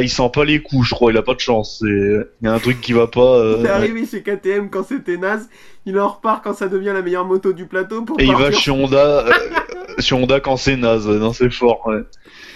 il 0.00 0.10
sent 0.10 0.30
pas 0.32 0.44
les 0.44 0.60
coups, 0.62 0.88
je 0.88 0.94
crois. 0.94 1.10
Il 1.12 1.18
a 1.18 1.22
pas 1.22 1.34
de 1.34 1.40
chance. 1.40 1.78
C'est, 1.80 1.86
il 1.86 2.44
y 2.44 2.48
a 2.48 2.52
un 2.52 2.58
truc 2.58 2.80
qui 2.80 2.92
va 2.92 3.06
pas. 3.08 3.20
euh, 3.38 3.56
Il 3.60 3.66
est 3.66 3.70
arrivé 3.70 4.06
chez 4.06 4.22
KTM 4.22 4.68
quand 4.70 4.84
c'était 4.86 5.16
naze, 5.16 5.48
il 5.86 5.98
en 5.98 6.08
repart 6.08 6.42
quand 6.44 6.54
ça 6.54 6.68
devient 6.68 6.92
la 6.92 7.02
meilleure 7.02 7.24
moto 7.24 7.52
du 7.52 7.66
plateau 7.66 8.02
pour 8.02 8.20
Et 8.20 8.24
il 8.24 8.34
va 8.34 8.50
chez 8.52 8.70
Honda, 8.70 9.26
euh, 9.26 9.32
chez 10.00 10.14
Honda 10.14 10.40
quand 10.40 10.56
c'est 10.56 10.76
naze. 10.76 11.06
Non, 11.08 11.32
c'est 11.32 11.50
fort. 11.50 11.86
Ouais. 11.86 12.02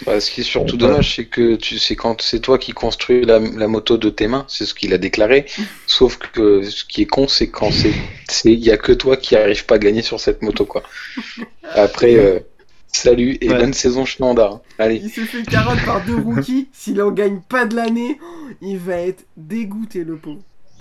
Bah, 0.06 0.18
ce 0.18 0.30
qui 0.30 0.40
est 0.40 0.44
surtout 0.44 0.76
dommage, 0.78 1.16
c'est 1.16 1.26
que 1.26 1.56
tu 1.56 1.78
sais 1.78 1.94
quand 1.94 2.22
c'est 2.22 2.40
toi 2.40 2.58
qui 2.58 2.72
construis 2.72 3.24
la, 3.24 3.38
la 3.38 3.68
moto 3.68 3.98
de 3.98 4.08
tes 4.10 4.28
mains, 4.28 4.44
c'est 4.48 4.64
ce 4.64 4.72
qu'il 4.74 4.92
a 4.94 4.98
déclaré. 4.98 5.46
Sauf 5.86 6.16
que 6.18 6.62
ce 6.62 6.84
qui 6.84 7.02
est 7.02 7.06
con, 7.06 7.28
c'est 7.28 7.48
quand 7.50 7.70
c'est, 7.70 7.92
c'est, 8.28 8.52
il 8.52 8.60
y 8.64 8.70
a 8.70 8.76
que 8.78 8.92
toi 8.92 9.16
qui 9.16 9.36
arrive 9.36 9.66
pas 9.66 9.74
à 9.74 9.78
gagner 9.78 10.02
sur 10.02 10.18
cette 10.18 10.40
moto, 10.42 10.64
quoi. 10.64 10.82
Après, 11.74 12.14
euh, 12.16 12.40
salut 12.88 13.36
et 13.42 13.50
Ouais. 13.50 13.58
bonne 13.58 13.74
saison 13.74 14.04
chez 14.06 14.22
Honda. 14.24 14.50
hein. 14.54 14.60
Allez. 14.78 15.00
Il 15.04 15.10
se 15.10 15.20
fait 15.20 15.42
carotte 15.42 15.84
par 15.84 16.04
deux 16.04 16.16
rookies, 16.16 16.68
s'il 16.72 17.00
en 17.02 17.10
gagne 17.10 17.40
pas 17.48 17.66
de 17.66 17.76
l'année, 17.76 18.18
il 18.62 18.78
va 18.78 18.96
être 18.96 19.24
dégoûté 19.36 20.02
le 20.04 20.16
pauvre. 20.16 20.40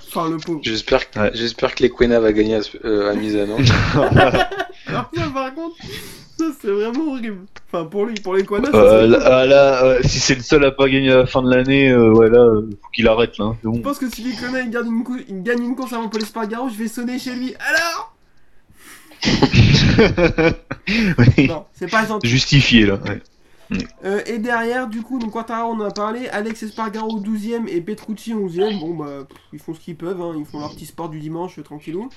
Enfin 0.10 0.30
le 0.30 0.38
pauvre. 0.38 0.60
J'espère 0.64 1.10
que, 1.10 1.20
Ouais. 1.20 1.32
j'espère 1.34 1.76
que 1.76 1.84
les 1.84 1.90
Quena 1.90 2.20
va 2.20 2.34
gagner 2.34 2.56
à, 2.56 2.62
ce- 2.64 2.78
euh, 2.84 3.12
à 3.12 3.14
Misano. 3.14 3.58
Alors 4.88 5.10
ça 5.16 5.24
par 5.34 5.54
contre, 5.54 5.76
ça 6.38 6.46
c'est 6.60 6.68
vraiment 6.72 7.12
horrible. 7.12 7.46
Enfin 7.72 7.86
pour 7.86 8.06
lui, 8.06 8.16
pour 8.16 8.36
ça 8.36 8.42
Euh, 8.74 9.06
là, 9.08 9.46
là, 9.46 9.88
ouais, 9.88 10.00
si 10.08 10.20
c'est 10.20 10.34
le 10.36 10.42
seul 10.42 10.66
à 10.66 10.72
pas 10.72 10.90
gagner 10.90 11.12
à 11.12 11.18
la 11.18 11.26
fin 11.28 11.44
de 11.44 11.50
l'année, 11.54 11.92
euh, 11.92 12.12
ouais, 12.12 12.30
là, 12.30 12.40
euh, 12.40 12.70
faut 12.82 12.90
qu'il 12.92 13.08
arrête 13.08 13.38
là. 13.38 13.54
C'est 13.62 13.68
Je 13.68 13.70
bon. 13.70 13.82
pense 13.82 14.00
que 14.00 14.10
si 14.10 14.24
les 14.24 14.34
Kwana 14.34 14.62
il, 14.62 14.72
gagne 14.72 14.88
une 14.88 15.04
cou- 15.04 15.20
il 15.28 15.44
gagne 15.44 15.64
une 15.64 15.76
course 15.76 15.94
avant 15.94 16.10
Paul 16.10 16.22
Espargaro, 16.24 16.70
je 16.70 16.76
vais 16.76 16.88
sonner 16.88 17.20
chez 17.20 17.36
lui. 17.36 17.54
Alors 17.60 18.16
Oui. 20.88 21.48
Non, 21.48 21.66
c'est 21.74 21.90
pas 21.92 22.06
gentil. 22.06 22.28
Justifié 22.28 22.86
là. 22.86 22.96
ouais. 22.96 23.22
Euh, 24.04 24.22
et 24.26 24.40
derrière, 24.40 24.88
du 24.88 25.02
coup, 25.04 25.20
donc 25.20 25.32
Quartaro, 25.32 25.72
on 25.74 25.80
en 25.80 25.86
a 25.86 25.92
parlé, 25.92 26.28
Alex 26.30 26.64
Espargaro 26.64 27.20
12ème 27.22 27.68
et 27.68 27.82
Petrucci 27.82 28.34
11ème. 28.34 28.80
Bon, 28.80 28.96
bah, 28.96 29.26
pff, 29.30 29.38
ils 29.54 29.60
font 29.60 29.74
ce 29.74 29.80
qu'ils 29.80 29.96
peuvent, 29.96 30.22
hein, 30.22 30.34
ils 30.38 30.46
font 30.46 30.60
leur 30.60 30.74
petit 30.74 30.86
sport 30.88 31.10
du 31.10 31.20
dimanche, 31.20 31.60
euh, 31.60 31.64
tranquillou. 31.64 32.10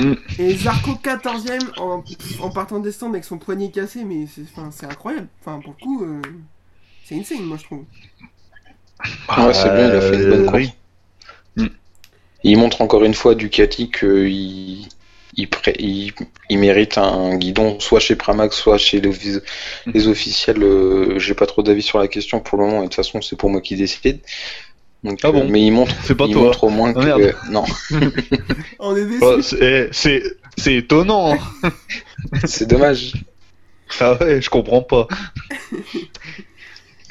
Mm. 0.00 0.14
Et 0.38 0.56
Zarco 0.56 0.92
14ème 1.02 1.70
en, 1.78 2.02
en 2.40 2.50
partant 2.50 2.80
des 2.80 2.92
stands 2.92 3.10
avec 3.10 3.24
son 3.24 3.38
poignet 3.38 3.70
cassé, 3.70 4.04
mais 4.04 4.26
c'est 4.26 4.42
enfin, 4.42 4.70
c'est 4.70 4.86
incroyable. 4.86 5.28
Enfin, 5.40 5.60
pour 5.60 5.74
le 5.78 5.82
coup, 5.84 6.04
euh, 6.04 6.20
c'est 7.04 7.18
insane, 7.18 7.42
moi 7.44 7.56
je 7.58 7.64
trouve. 7.64 7.84
Ouais, 9.38 9.54
c'est 9.54 9.70
bien, 9.70 9.88
il 9.88 9.94
a 9.96 10.00
fait 10.00 10.16
une 10.16 10.26
bonne 10.28 10.42
Euh, 10.42 10.46
course. 10.46 10.68
oui. 11.56 11.70
Il 12.42 12.58
montre 12.58 12.82
encore 12.82 13.04
une 13.04 13.14
fois 13.14 13.32
à 13.32 13.34
Ducati 13.34 13.90
qu'il 13.90 14.86
il, 15.36 15.48
pré- 15.48 15.76
il, 15.78 16.12
il 16.50 16.58
mérite 16.58 16.98
un 16.98 17.36
guidon, 17.36 17.78
soit 17.80 18.00
chez 18.00 18.16
Pramax, 18.16 18.56
soit 18.56 18.78
chez 18.78 19.00
les, 19.00 19.08
offici- 19.10 19.42
les 19.86 20.08
officiels. 20.08 20.62
euh, 20.62 21.18
J'ai 21.18 21.34
pas 21.34 21.46
trop 21.46 21.62
d'avis 21.62 21.82
sur 21.82 21.98
la 21.98 22.08
question 22.08 22.40
pour 22.40 22.58
le 22.58 22.64
moment, 22.66 22.78
et 22.80 22.84
de 22.84 22.88
toute 22.88 22.96
façon, 22.96 23.20
c'est 23.22 23.36
pour 23.36 23.50
moi 23.50 23.60
qui 23.60 23.76
décide. 23.76 24.20
Donc, 25.02 25.20
Ah 25.22 25.32
bon 25.32 25.42
euh, 25.42 25.48
mais 25.50 25.60
il 25.62 25.70
montre, 25.70 25.94
C'est 26.04 26.14
pas 26.14 26.24
il 26.26 26.32
toi. 26.32 26.42
montre 26.44 26.64
au 26.64 26.70
moins 26.70 26.92
Ah, 26.96 27.00
que. 27.00 27.04
merde. 27.04 27.34
non, 27.50 27.64
On 28.78 28.96
est 28.96 29.04
déçus. 29.04 29.24
Ouais, 29.24 29.42
c'est 29.42 29.88
c'est 29.92 30.22
c'est 30.56 30.74
étonnant. 30.76 31.34
hein. 31.62 31.70
c'est 32.46 32.66
dommage. 32.66 33.12
Ah 34.00 34.16
ouais, 34.20 34.40
je 34.40 34.48
comprends 34.50 34.82
pas. 34.82 35.06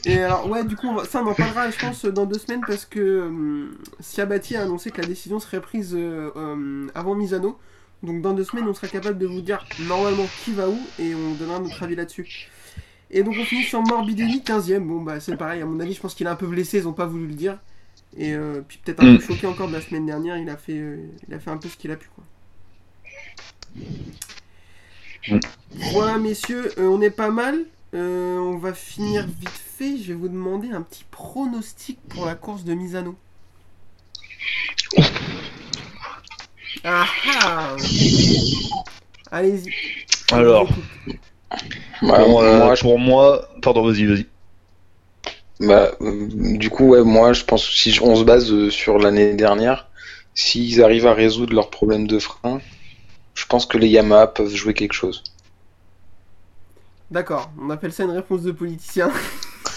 Et 0.05 0.17
alors, 0.19 0.49
ouais, 0.49 0.63
du 0.65 0.75
coup, 0.75 0.87
on 0.89 0.95
va- 0.95 1.05
ça, 1.05 1.21
on 1.23 1.27
en 1.27 1.33
parlera, 1.33 1.69
je 1.69 1.77
pense, 1.79 2.03
dans 2.05 2.25
deux 2.25 2.37
semaines 2.39 2.63
parce 2.67 2.85
que 2.85 2.99
euh, 2.99 3.69
Siabati 4.01 4.55
a 4.57 4.63
annoncé 4.63 4.91
que 4.91 4.99
la 4.99 5.07
décision 5.07 5.39
serait 5.39 5.61
prise 5.61 5.95
euh, 5.95 6.29
euh, 6.35 6.87
avant 6.93 7.15
Misano. 7.15 7.57
Donc, 8.03 8.21
dans 8.21 8.33
deux 8.33 8.43
semaines, 8.43 8.67
on 8.67 8.73
sera 8.73 8.87
capable 8.87 9.17
de 9.17 9.25
vous 9.25 9.41
dire 9.41 9.65
normalement 9.79 10.27
qui 10.43 10.51
va 10.51 10.67
où 10.69 10.77
et 10.99 11.15
on 11.15 11.33
donnera 11.35 11.59
notre 11.59 11.81
avis 11.83 11.95
là-dessus. 11.95 12.49
Et 13.09 13.23
donc, 13.23 13.35
on 13.39 13.45
finit 13.45 13.63
sur 13.63 13.81
Morbidelli, 13.81 14.41
15ème. 14.41 14.85
Bon, 14.87 15.01
bah, 15.01 15.19
c'est 15.19 15.37
pareil, 15.37 15.61
à 15.61 15.65
mon 15.65 15.79
avis, 15.79 15.93
je 15.93 16.01
pense 16.01 16.13
qu'il 16.15 16.27
est 16.27 16.29
un 16.29 16.35
peu 16.35 16.47
blessé, 16.47 16.79
ils 16.79 16.87
ont 16.87 16.93
pas 16.93 17.05
voulu 17.05 17.27
le 17.27 17.33
dire. 17.35 17.57
Et 18.17 18.33
euh, 18.33 18.61
puis, 18.67 18.79
peut-être 18.83 19.01
un 19.03 19.13
Mm. 19.13 19.17
peu 19.19 19.23
choqué 19.33 19.47
encore 19.47 19.67
de 19.67 19.73
la 19.73 19.81
semaine 19.81 20.05
dernière, 20.05 20.37
il 20.37 20.49
a 20.49 20.57
fait, 20.57 20.77
euh, 20.77 20.97
il 21.27 21.33
a 21.33 21.39
fait 21.39 21.49
un 21.49 21.57
peu 21.57 21.69
ce 21.69 21.77
qu'il 21.77 21.91
a 21.91 21.95
pu, 21.95 22.09
quoi. 22.13 22.23
Mm. 25.29 25.39
Voilà, 25.93 26.17
messieurs, 26.17 26.71
euh, 26.77 26.87
on 26.87 27.01
est 27.01 27.09
pas 27.09 27.29
mal. 27.31 27.65
On 27.95 28.57
va 28.57 28.73
finir 28.73 29.25
vite 29.27 29.49
fait. 29.49 29.97
Je 29.97 30.07
vais 30.07 30.13
vous 30.15 30.27
demander 30.27 30.71
un 30.71 30.81
petit 30.81 31.05
pronostic 31.11 31.99
pour 32.09 32.25
la 32.25 32.33
course 32.33 32.63
de 32.63 32.73
Misano. 32.73 33.15
Ah 36.83 37.05
ah 37.41 37.75
Allez-y. 39.31 39.71
Alors, 40.31 40.67
Bah, 42.01 42.19
bon, 42.25 42.41
euh, 42.43 42.57
moi, 42.59 42.75
je- 42.75 42.81
pour 42.81 42.99
moi, 42.99 43.47
pardon, 43.61 43.85
vas-y, 43.87 44.05
vas-y. 44.05 44.25
bah, 45.59 45.91
euh, 46.01 46.27
du 46.57 46.69
coup, 46.69 46.89
ouais, 46.89 47.03
moi, 47.03 47.33
je 47.33 47.43
pense 47.43 47.67
que 47.67 47.73
si 47.75 47.97
on 48.01 48.15
se 48.15 48.23
base 48.23 48.51
euh, 48.51 48.69
sur 48.69 48.97
l'année 48.99 49.33
dernière, 49.33 49.87
s'ils 50.35 50.83
arrivent 50.83 51.07
à 51.07 51.13
résoudre 51.13 51.53
leurs 51.53 51.69
problèmes 51.69 52.07
de 52.07 52.19
frein, 52.19 52.59
je 53.35 53.45
pense 53.45 53.65
que 53.65 53.77
les 53.77 53.87
Yamaha 53.87 54.27
peuvent 54.27 54.53
jouer 54.53 54.73
quelque 54.73 54.93
chose. 54.93 55.23
D'accord, 57.11 57.51
on 57.61 57.69
appelle 57.69 57.93
ça 57.93 58.03
une 58.03 58.11
réponse 58.11 58.41
de 58.41 58.51
politicien. 58.51 59.09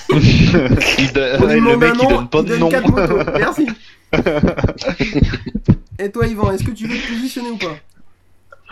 Il 0.11 1.13
da- 1.13 1.37
On 1.41 1.47
lui 1.47 1.61
le 1.61 1.77
mec 1.77 1.95
il 2.01 2.09
donne 2.09 2.29
pas 2.29 2.39
il 2.41 2.45
de 2.45 2.49
donne 2.51 2.61
nom. 2.61 2.69
quatre 2.69 2.89
motos. 2.91 3.19
Merci. 3.37 3.67
Et 5.99 6.11
toi, 6.11 6.27
Yvan, 6.27 6.53
est-ce 6.53 6.65
que 6.65 6.71
tu 6.71 6.87
veux 6.87 6.97
te 6.97 7.09
positionner 7.09 7.51
ou 7.51 7.57
pas 7.57 7.77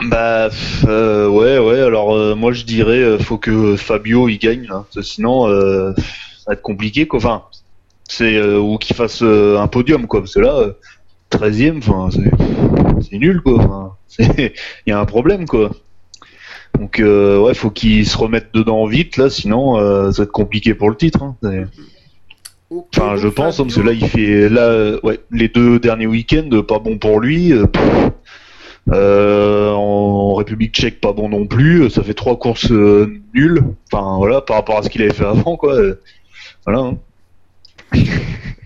Bah 0.08 0.50
euh, 0.86 1.28
ouais 1.28 1.58
ouais 1.58 1.80
alors 1.80 2.14
euh, 2.14 2.34
moi 2.34 2.52
je 2.52 2.64
dirais 2.64 2.98
euh, 2.98 3.18
faut 3.18 3.38
que 3.38 3.76
Fabio 3.76 4.28
il 4.28 4.38
gagne 4.38 4.66
là. 4.66 4.84
Que 4.94 5.02
sinon 5.02 5.48
euh, 5.48 5.92
ça 5.96 6.44
va 6.48 6.52
être 6.54 6.62
compliqué 6.62 7.06
quoi. 7.06 7.18
Enfin 7.18 7.42
c'est 8.08 8.42
ou 8.56 8.76
qu'il 8.78 8.94
fasse 8.96 9.22
un 9.22 9.66
podium 9.68 10.06
quoi 10.06 10.20
parce 10.20 10.34
que 10.34 10.40
là 10.40 10.54
euh, 10.56 10.72
13e 11.30 11.78
enfin 11.78 12.10
c'est 12.12 12.30
c'est 13.08 13.18
nul 13.18 13.40
quoi. 13.40 13.96
Il 14.18 14.52
y 14.88 14.92
a 14.92 14.98
un 15.00 15.06
problème 15.06 15.46
quoi. 15.46 15.70
Donc 16.78 17.00
ouais 17.00 17.54
faut 17.54 17.70
qu'il 17.70 18.04
se 18.06 18.18
remette 18.18 18.48
dedans 18.52 18.84
vite 18.86 19.16
là 19.16 19.30
sinon 19.30 19.76
ça 20.12 20.18
va 20.18 20.24
être 20.24 20.32
compliqué 20.32 20.74
pour 20.74 20.90
le 20.90 20.96
titre. 20.96 21.22
hein. 21.22 21.36
Enfin, 22.70 23.16
je 23.16 23.28
pense, 23.28 23.60
hein, 23.60 23.64
Fabio- 23.64 23.64
parce 23.64 23.74
que 23.76 23.80
là, 23.82 23.92
il 23.92 24.08
fait, 24.08 24.48
là, 24.48 24.98
ouais, 25.04 25.20
les 25.30 25.48
deux 25.48 25.78
derniers 25.78 26.06
week-ends, 26.06 26.62
pas 26.66 26.78
bon 26.78 26.98
pour 26.98 27.20
lui. 27.20 27.52
euh. 27.52 27.66
Euh, 28.92 29.70
en 29.70 30.34
République 30.34 30.74
Tchèque, 30.74 31.00
pas 31.00 31.12
bon 31.12 31.28
non 31.30 31.46
plus. 31.46 31.88
Ça 31.90 32.02
fait 32.02 32.14
trois 32.14 32.38
courses 32.38 32.70
euh, 32.70 33.20
nulles. 33.32 33.62
Enfin, 33.92 34.16
voilà, 34.18 34.40
par 34.42 34.56
rapport 34.56 34.78
à 34.78 34.82
ce 34.82 34.90
qu'il 34.90 35.00
avait 35.02 35.14
fait 35.14 35.24
avant, 35.24 35.56
quoi. 35.56 35.74
Voilà. 36.66 36.80
hein. 36.80 36.98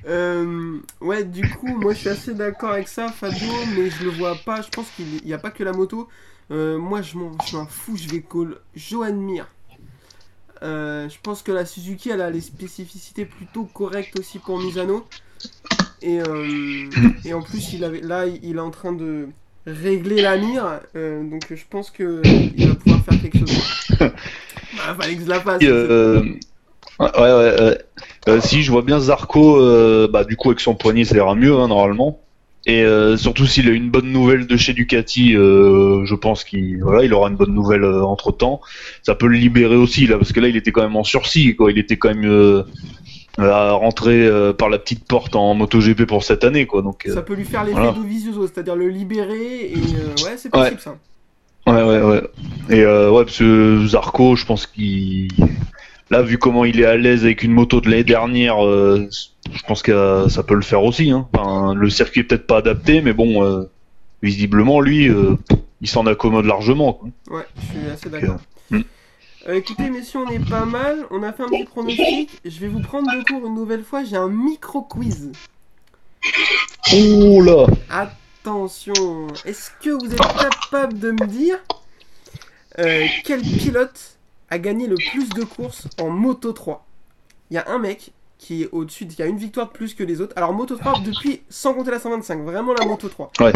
Euh, 0.07 0.79
ouais, 1.03 1.23
du 1.23 1.47
coup, 1.51 1.67
moi 1.79 1.93
je 1.93 1.99
suis 1.99 2.09
assez 2.09 2.33
d'accord 2.33 2.71
avec 2.71 2.89
ça, 2.89 3.09
Fabio, 3.09 3.53
mais 3.77 3.91
je 3.91 4.05
le 4.05 4.11
vois 4.11 4.37
pas. 4.37 4.63
Je 4.63 4.71
pense 4.71 4.89
qu'il 4.97 5.05
n'y 5.23 5.35
a 5.35 5.39
pas 5.39 5.51
que 5.51 5.63
la 5.63 5.73
moto. 5.73 6.09
Euh, 6.51 6.79
moi 6.79 7.03
je 7.03 7.19
m'en 7.19 7.33
je 7.47 7.57
m'en 7.57 7.67
fous, 7.67 7.99
je 7.99 8.09
vais 8.09 8.23
call 8.23 8.57
Johan 8.75 9.13
Mir. 9.13 9.47
Euh, 10.63 11.09
je 11.09 11.17
pense 11.23 11.43
que 11.43 11.53
la 11.53 11.65
Suzuki 11.65 12.11
elle 12.11 12.21
a 12.21 12.31
les 12.31 12.41
spécificités 12.41 13.25
plutôt 13.25 13.65
correctes 13.65 14.19
aussi 14.19 14.39
pour 14.39 14.59
Misano. 14.59 15.07
Et, 16.03 16.21
euh, 16.21 16.89
et 17.25 17.35
en 17.35 17.43
plus, 17.43 17.73
il 17.73 17.85
avait, 17.85 18.01
là 18.01 18.27
il 18.27 18.57
est 18.57 18.61
en 18.61 18.71
train 18.71 18.93
de 18.93 19.29
régler 19.67 20.23
la 20.23 20.37
mire. 20.37 20.81
euh, 20.97 21.29
donc 21.29 21.43
je 21.51 21.65
pense 21.69 21.91
que 21.91 22.23
il 22.57 22.69
va 22.69 22.75
pouvoir 22.75 23.05
faire 23.05 23.21
quelque 23.21 23.39
chose. 23.39 23.89
Bah, 23.99 24.13
fallait 25.01 25.17
que 25.17 25.23
je 25.23 25.29
la 25.29 25.41
fasse. 25.41 25.63
Ouais, 27.01 27.11
ouais, 27.17 27.79
ouais, 28.27 28.41
si, 28.41 28.63
je 28.63 28.73
vois 28.73 28.83
bien 28.83 28.99
Zarco, 28.99 30.09
bah, 30.09 30.25
du 30.25 30.37
coup, 30.37 30.49
avec 30.49 30.61
son 30.61 30.75
poignet, 30.75 31.05
ça 31.05 31.17
ira 31.17 31.35
mieux, 31.35 31.55
hein, 31.55 31.69
normalement. 31.69 32.21
Et 32.67 32.83
euh, 32.83 33.17
surtout 33.17 33.47
s'il 33.47 33.69
a 33.69 33.73
une 33.73 33.89
bonne 33.89 34.13
nouvelle 34.13 34.47
de 34.47 34.57
chez 34.57 34.75
Ducati, 34.75 35.35
euh, 35.35 36.05
je 36.05 36.15
pense 36.15 36.45
qu'il 36.45 36.83
voilà, 36.83 37.05
il 37.05 37.15
aura 37.15 37.31
une 37.31 37.37
bonne 37.37 37.55
nouvelle 37.55 37.85
entre 37.85 38.31
temps. 38.33 38.61
Ça 39.03 39.15
peut 39.15 39.27
le 39.27 39.37
libérer 39.39 39.77
aussi 39.77 40.07
là, 40.07 40.19
parce 40.19 40.33
que 40.33 40.41
là 40.41 40.49
il 40.49 40.57
était 40.57 40.73
quand 40.73 40.83
même 40.83 40.97
en 40.97 41.05
sursis, 41.05 41.57
quoi. 41.57 41.71
Il 41.71 41.79
était 41.79 41.97
quand 41.97 42.15
même 42.15 42.27
euh, 42.27 42.65
à 43.39 43.73
rentrer 43.73 44.27
euh, 44.27 44.53
par 44.53 44.69
la 44.69 44.79
petite 44.79 45.05
porte 45.07 45.37
en 45.37 45.55
MotoGP 45.55 46.05
pour 46.05 46.25
cette 46.25 46.45
année, 46.45 46.67
quoi. 46.67 46.83
Donc 46.83 47.07
euh, 47.07 47.15
Ça 47.15 47.23
peut 47.23 47.35
lui 47.35 47.45
faire 47.45 47.65
l'effet 47.65 47.79
voilà. 47.79 47.93
Dovizioso, 47.93 48.47
c'est-à-dire 48.49 48.77
le 48.77 48.89
libérer 48.89 49.73
et 49.73 49.75
euh, 49.77 50.25
ouais, 50.25 50.37
c'est 50.37 50.51
possible 50.51 50.81
ça. 50.81 50.97
ouais, 51.69 51.83
ouais, 51.83 52.03
ouais. 52.03 52.23
Et 52.71 52.81
euh, 52.83 53.11
ouais, 53.11 53.25
parce 53.25 53.39
que 53.39 53.87
Zarco, 53.87 54.37
je 54.37 54.45
pense 54.45 54.67
qu'il 54.67 55.29
là, 56.11 56.23
vu 56.23 56.39
comment 56.39 56.65
il 56.65 56.81
est 56.81 56.85
à 56.85 56.97
l'aise 56.97 57.25
avec 57.25 57.43
une 57.43 57.53
moto 57.53 57.81
de 57.81 57.91
l'année 57.91 58.05
dernière, 58.05 58.65
euh, 58.65 59.09
je 59.53 59.63
pense 59.67 59.83
que 59.83 59.93
euh, 59.93 60.29
ça 60.29 60.43
peut 60.43 60.55
le 60.55 60.63
faire 60.63 60.83
aussi. 60.83 61.11
Hein. 61.11 61.29
Enfin, 61.33 61.75
le 61.75 61.91
circuit 61.91 62.21
est 62.21 62.25
peut-être 62.25 62.47
pas 62.47 62.59
adapté, 62.59 63.01
mais 63.01 63.13
bon, 63.13 63.45
euh, 63.45 63.65
visiblement 64.23 64.81
lui, 64.81 65.09
euh, 65.09 65.37
il 65.81 65.89
s'en 65.89 66.07
accommode 66.07 66.47
largement. 66.47 66.95
Quoi. 66.95 67.09
Ouais, 67.31 67.47
je 67.57 67.79
suis 67.79 67.91
assez 67.91 68.11
d'accord. 68.11 68.41
Hmm. 68.71 68.81
Euh, 69.49 69.55
écoutez, 69.55 69.89
messieurs, 69.91 70.21
on 70.27 70.31
est 70.31 70.49
pas 70.49 70.65
mal. 70.65 71.07
On 71.11 71.23
a 71.23 71.33
fait 71.33 71.43
un 71.43 71.49
petit 71.49 71.65
pronostic. 71.65 72.41
Je 72.45 72.61
vais 72.61 72.69
vous 72.69 72.81
prendre 72.81 73.11
de 73.11 73.23
court 73.25 73.47
une 73.47 73.55
nouvelle 73.55 73.85
fois. 73.85 74.05
J'ai 74.05 74.17
un 74.17 74.29
micro 74.29 74.83
quiz. 74.83 75.33
Oh 76.93 77.41
là 77.41 77.67
Attention, 77.91 79.29
est-ce 79.45 79.71
que 79.83 79.91
vous 79.91 80.13
êtes 80.13 80.19
capable 80.19 80.99
de 80.99 81.13
me 81.13 81.27
dire 81.27 81.59
quel 83.25 83.41
pilote 83.43 84.18
a 84.51 84.59
gagné 84.59 84.87
le 84.87 84.97
plus 84.97 85.29
de 85.31 85.45
courses 85.45 85.89
en 86.01 86.11
Moto 86.11 86.53
3 86.53 86.87
Il 87.51 87.55
y 87.55 87.59
a 87.59 87.69
un 87.69 87.79
mec 87.79 88.13
qui 88.39 88.63
est 88.63 88.69
au-dessus, 88.73 89.07
qui 89.07 89.23
a 89.23 89.27
une 89.27 89.37
victoire 89.37 89.67
de 89.69 89.73
plus 89.73 89.95
que 89.95 90.05
les 90.05 90.21
autres. 90.21 90.33
Alors 90.37 90.53
Moto 90.53 90.77
3 90.77 91.01
depuis, 91.01 91.43
sans 91.49 91.75
compter 91.75 91.91
la 91.91 91.99
125, 91.99 92.43
vraiment 92.43 92.73
la 92.73 92.87
Moto 92.87 93.09
3. 93.09 93.33
Ouais. 93.41 93.53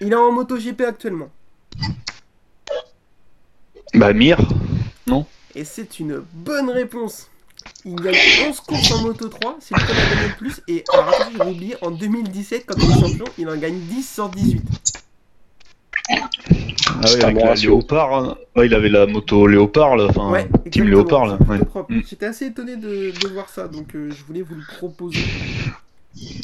Il 0.00 0.12
est 0.12 0.16
en 0.16 0.32
Moto 0.32 0.56
GP 0.56 0.82
actuellement. 0.82 1.30
Bah 3.94 4.12
Mir 4.12 4.38
Et 5.54 5.64
c'est 5.64 6.00
une 6.00 6.24
bonne 6.32 6.68
réponse. 6.68 7.30
Il 7.84 7.94
gagne 7.94 8.16
11 8.48 8.60
courses 8.60 8.90
en 8.90 9.02
Moto 9.02 9.28
3, 9.28 9.56
c'est 9.60 9.74
qui 9.74 9.82
en 9.82 9.84
a 9.84 10.14
gagné 10.14 10.28
le 10.28 10.36
plus. 10.36 10.60
Et 10.66 10.84
alors 10.92 11.14
j'avais 11.32 11.50
oublié, 11.50 11.76
en 11.80 11.92
2017, 11.92 12.66
quand 12.66 12.74
il 12.76 12.90
est 12.90 13.00
champion, 13.00 13.24
il 13.38 13.48
en 13.48 13.56
gagne 13.56 13.78
10 13.78 14.14
sur 14.14 14.28
18. 14.28 14.62
Ah 16.10 16.14
un 17.02 17.22
avec 17.22 17.40
la. 17.42 17.54
Léopard, 17.54 18.14
hein. 18.14 18.36
ouais, 18.56 18.66
il 18.66 18.74
avait 18.74 18.88
la 18.88 19.06
moto 19.06 19.46
Léopard, 19.46 19.96
là, 19.96 20.06
enfin, 20.10 20.30
Ouais, 20.30 20.46
Team 20.70 20.88
Léopard, 20.88 21.26
là. 21.26 21.38
ouais. 21.48 21.58
Mm. 21.88 22.00
J'étais 22.08 22.26
assez 22.26 22.46
étonné 22.46 22.76
de, 22.76 23.10
de 23.18 23.28
voir 23.28 23.48
ça, 23.48 23.68
donc 23.68 23.94
euh, 23.94 24.10
je 24.10 24.24
voulais 24.24 24.42
vous 24.42 24.54
le 24.54 24.62
proposer. 24.76 25.18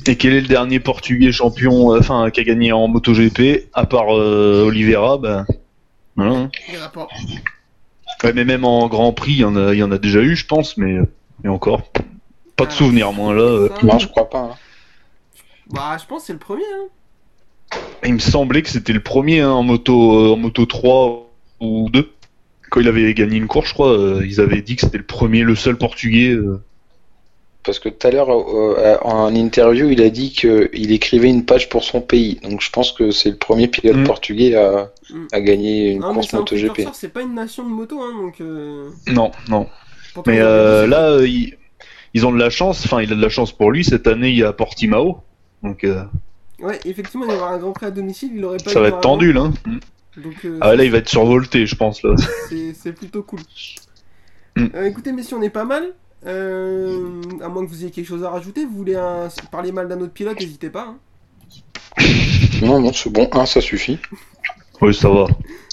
Et 0.07 0.17
quel 0.17 0.33
est 0.33 0.41
le 0.41 0.49
dernier 0.49 0.81
Portugais 0.81 1.31
champion, 1.31 1.95
euh, 1.95 1.99
enfin, 2.01 2.31
qui 2.31 2.41
a 2.41 2.45
gagné 2.45 2.73
en 2.73 2.89
MotoGP, 2.89 3.69
à 3.75 3.87
part 3.87 4.17
euh, 4.17 4.65
Oliveira, 4.67 5.19
bah, 5.19 5.45
voilà. 6.17 6.49
Il 6.69 6.75
y 6.75 6.79
en 6.79 6.85
a 6.85 6.89
pas. 6.89 7.07
Ouais, 8.25 8.33
mais 8.33 8.45
même 8.45 8.65
en 8.65 8.89
Grand 8.89 9.13
Prix, 9.13 9.33
il 9.33 9.39
y 9.41 9.45
en 9.45 9.57
a, 9.57 9.73
il 9.75 9.79
y 9.79 9.83
en 9.83 9.93
a 9.93 9.99
déjà 9.99 10.21
eu, 10.21 10.35
je 10.37 10.47
pense, 10.47 10.77
mais, 10.77 10.99
mais 11.45 11.51
encore. 11.51 11.83
Pas 12.57 12.65
de 12.67 12.71
Ah, 12.71 12.75
souvenir, 12.75 13.13
moi, 13.13 13.33
là. 13.35 13.43
euh. 13.43 13.69
ça, 13.69 13.87
Non, 13.87 13.99
je 13.99 14.09
crois 14.09 14.29
pas. 14.29 14.39
hein. 14.41 14.51
Bah, 15.71 15.97
je 16.01 16.07
pense 16.07 16.23
que 16.23 16.27
c'est 16.29 16.33
le 16.33 16.39
premier. 16.41 16.65
Hein. 16.65 16.89
Il 18.05 18.15
me 18.15 18.19
semblait 18.19 18.63
que 18.63 18.71
c'était 18.71 18.93
le 18.93 19.01
premier 19.01 19.41
hein, 19.41 19.51
en, 19.51 19.63
moto, 19.63 20.19
euh, 20.19 20.33
en 20.33 20.37
moto 20.37 20.65
3 20.67 21.31
ou 21.61 21.89
2. 21.91 22.11
Quand 22.71 22.81
il 22.81 22.89
avait 22.89 23.13
gagné 23.15 23.37
une 23.37 23.47
course, 23.47 23.69
je 23.69 23.75
crois, 23.75 23.93
euh, 23.93 24.25
ils 24.27 24.41
avaient 24.41 24.63
dit 24.63 24.77
que 24.77 24.83
c'était 24.83 24.99
le 24.99 25.05
premier, 25.05 25.43
le 25.43 25.55
seul 25.55 25.77
Portugais. 25.77 26.31
euh. 26.31 26.63
Parce 27.63 27.79
que 27.79 27.91
tout 27.91 28.07
à 28.07 28.11
l'heure, 28.11 28.31
euh, 28.31 28.97
en 29.03 29.35
interview, 29.35 29.91
il 29.91 30.01
a 30.01 30.09
dit 30.09 30.33
qu'il 30.33 30.93
écrivait 30.93 31.29
une 31.29 31.45
page 31.45 31.69
pour 31.69 31.85
son 31.85 32.01
pays. 32.01 32.41
Donc 32.43 32.63
je 32.63 32.71
pense 32.71 32.93
que 32.93 33.11
c'est 33.11 33.31
le 33.31 33.37
premier 33.37 33.69
pilote 33.69 33.97
Mm. 33.99 34.05
portugais 34.05 34.55
à, 34.55 34.91
Mm. 35.13 35.27
à 35.33 35.41
gagner 35.43 35.91
une 35.91 36.01
Non, 36.01 36.15
course 36.15 36.33
un 36.33 36.39
MotoGP. 36.39 36.67
précurseur, 36.69 36.95
c'est 36.95 37.13
pas 37.13 37.21
une 37.21 37.35
nation 37.35 37.65
de 37.65 37.69
moto, 37.75 38.01
hein, 38.01 38.15
donc. 38.19 38.41
Euh... 38.41 38.89
Non, 39.09 39.31
non. 39.51 39.67
pourtant, 40.15 40.31
Mais 40.31 40.41
euh, 40.41 40.87
là, 40.87 41.11
euh, 41.11 41.29
ils, 41.29 41.55
ils 42.15 42.25
ont 42.25 42.33
de 42.33 42.39
la 42.39 42.49
chance, 42.51 42.83
enfin, 42.87 43.03
il 43.03 43.13
a 43.13 43.17
de 43.17 43.21
la 43.21 43.29
chance 43.29 43.53
pour 43.53 43.71
lui. 43.71 43.85
Cette 43.85 44.07
année, 44.07 44.31
il 44.31 44.39
y 44.39 44.43
a 44.45 44.55
Portimao. 44.55 45.19
Donc, 45.63 45.85
euh, 45.85 46.03
Ouais, 46.63 46.79
effectivement, 46.85 47.25
il 47.25 47.29
va 47.29 47.33
y 47.35 47.37
avoir 47.37 47.53
un 47.53 47.59
grand 47.59 47.73
prix 47.73 47.87
à 47.87 47.91
domicile, 47.91 48.33
il 48.35 48.45
aurait 48.45 48.59
pas 48.59 48.71
ça 48.71 48.81
va 48.81 48.89
être 48.89 49.01
tendu, 49.01 49.33
là. 49.33 49.51
Donc, 50.17 50.35
euh, 50.45 50.59
Ah, 50.61 50.75
là, 50.75 50.85
il 50.85 50.91
va 50.91 50.99
être 50.99 51.09
survolté, 51.09 51.67
je 51.67 51.75
pense, 51.77 52.03
là. 52.03 52.15
c'est 52.75 52.93
plutôt 52.93 53.23
cool. 53.23 53.41
Mm. 54.57 54.67
Euh, 54.75 54.85
écoutez, 54.87 55.13
messieurs, 55.13 55.37
on 55.39 55.43
est 55.43 55.51
pas 55.51 55.65
mal. 55.65 55.85
Euh, 56.27 57.23
à 57.43 57.49
moins 57.49 57.65
que 57.65 57.71
vous 57.71 57.83
ayez 57.83 57.91
quelque 57.91 58.07
chose 58.07 58.25
à 58.25 58.31
rajouter, 58.31 58.65
vous 58.67 58.77
voulez 58.77 58.97
un- 58.97 59.29
parler 59.51 59.73
mal 59.73 59.89
d'un 59.89 60.01
autre 60.01 60.13
pilote, 60.13 60.39
n'hésitez 60.39 60.69
pas. 60.71 60.89
hein. 60.89 60.97
Non, 62.63 62.79
non, 62.81 62.93
c'est 62.93 63.11
bon. 63.11 63.29
Un, 63.33 63.47
ça 63.47 63.61
suffit. 63.61 63.99
Oui, 64.83 64.95
ça 64.95 65.09
va. 65.09 65.27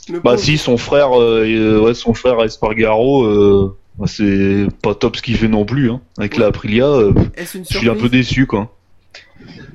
Le 0.10 0.20
Bah, 0.22 0.32
pauvre- 0.32 0.40
si, 0.40 0.58
son 0.58 0.78
frère, 0.78 1.20
euh, 1.20 1.44
euh, 1.46 1.82
ouais, 1.82 1.94
son 1.94 2.14
frère 2.14 2.42
Espargaro, 2.42 3.26
euh, 3.26 3.78
bah, 3.98 4.06
c'est 4.08 4.68
pas 4.82 4.96
top 4.96 5.18
ce 5.18 5.22
qu'il 5.22 5.36
fait 5.36 5.50
non 5.50 5.66
plus, 5.66 5.92
hein. 5.92 6.00
Avec 6.18 6.38
la 6.38 6.48
Aprilia, 6.48 6.86
euh, 6.88 7.14
Est-ce 7.36 7.58
une 7.58 7.66
je 7.70 7.78
suis 7.78 7.90
un 7.90 7.96
peu 7.96 8.08
déçu, 8.08 8.46
quoi. 8.48 8.74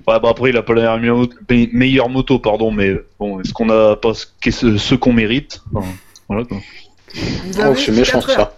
Ouais, 0.09 0.19
bah 0.21 0.29
après, 0.31 0.51
il 0.51 0.57
a 0.57 0.63
pas 0.63 0.75
la 0.75 0.83
meilleure 1.73 2.09
moto, 2.09 2.39
pardon, 2.39 2.71
mais 2.73 2.95
bon, 3.19 3.41
est-ce 3.41 3.53
qu'on 3.53 3.71
a 3.71 3.97
pas 3.97 4.15
ce, 4.15 4.27
qu'est-ce- 4.41 4.77
ce 4.77 4.95
qu'on 4.95 5.13
mérite? 5.13 5.63
Enfin, 5.75 5.89
Voilà, 6.29 6.45
quoi. 6.45 6.59
Oh, 7.15 7.61
avez 7.61 7.75
c'est 7.81 7.93
méchant 7.93 8.21
ça. 8.21 8.57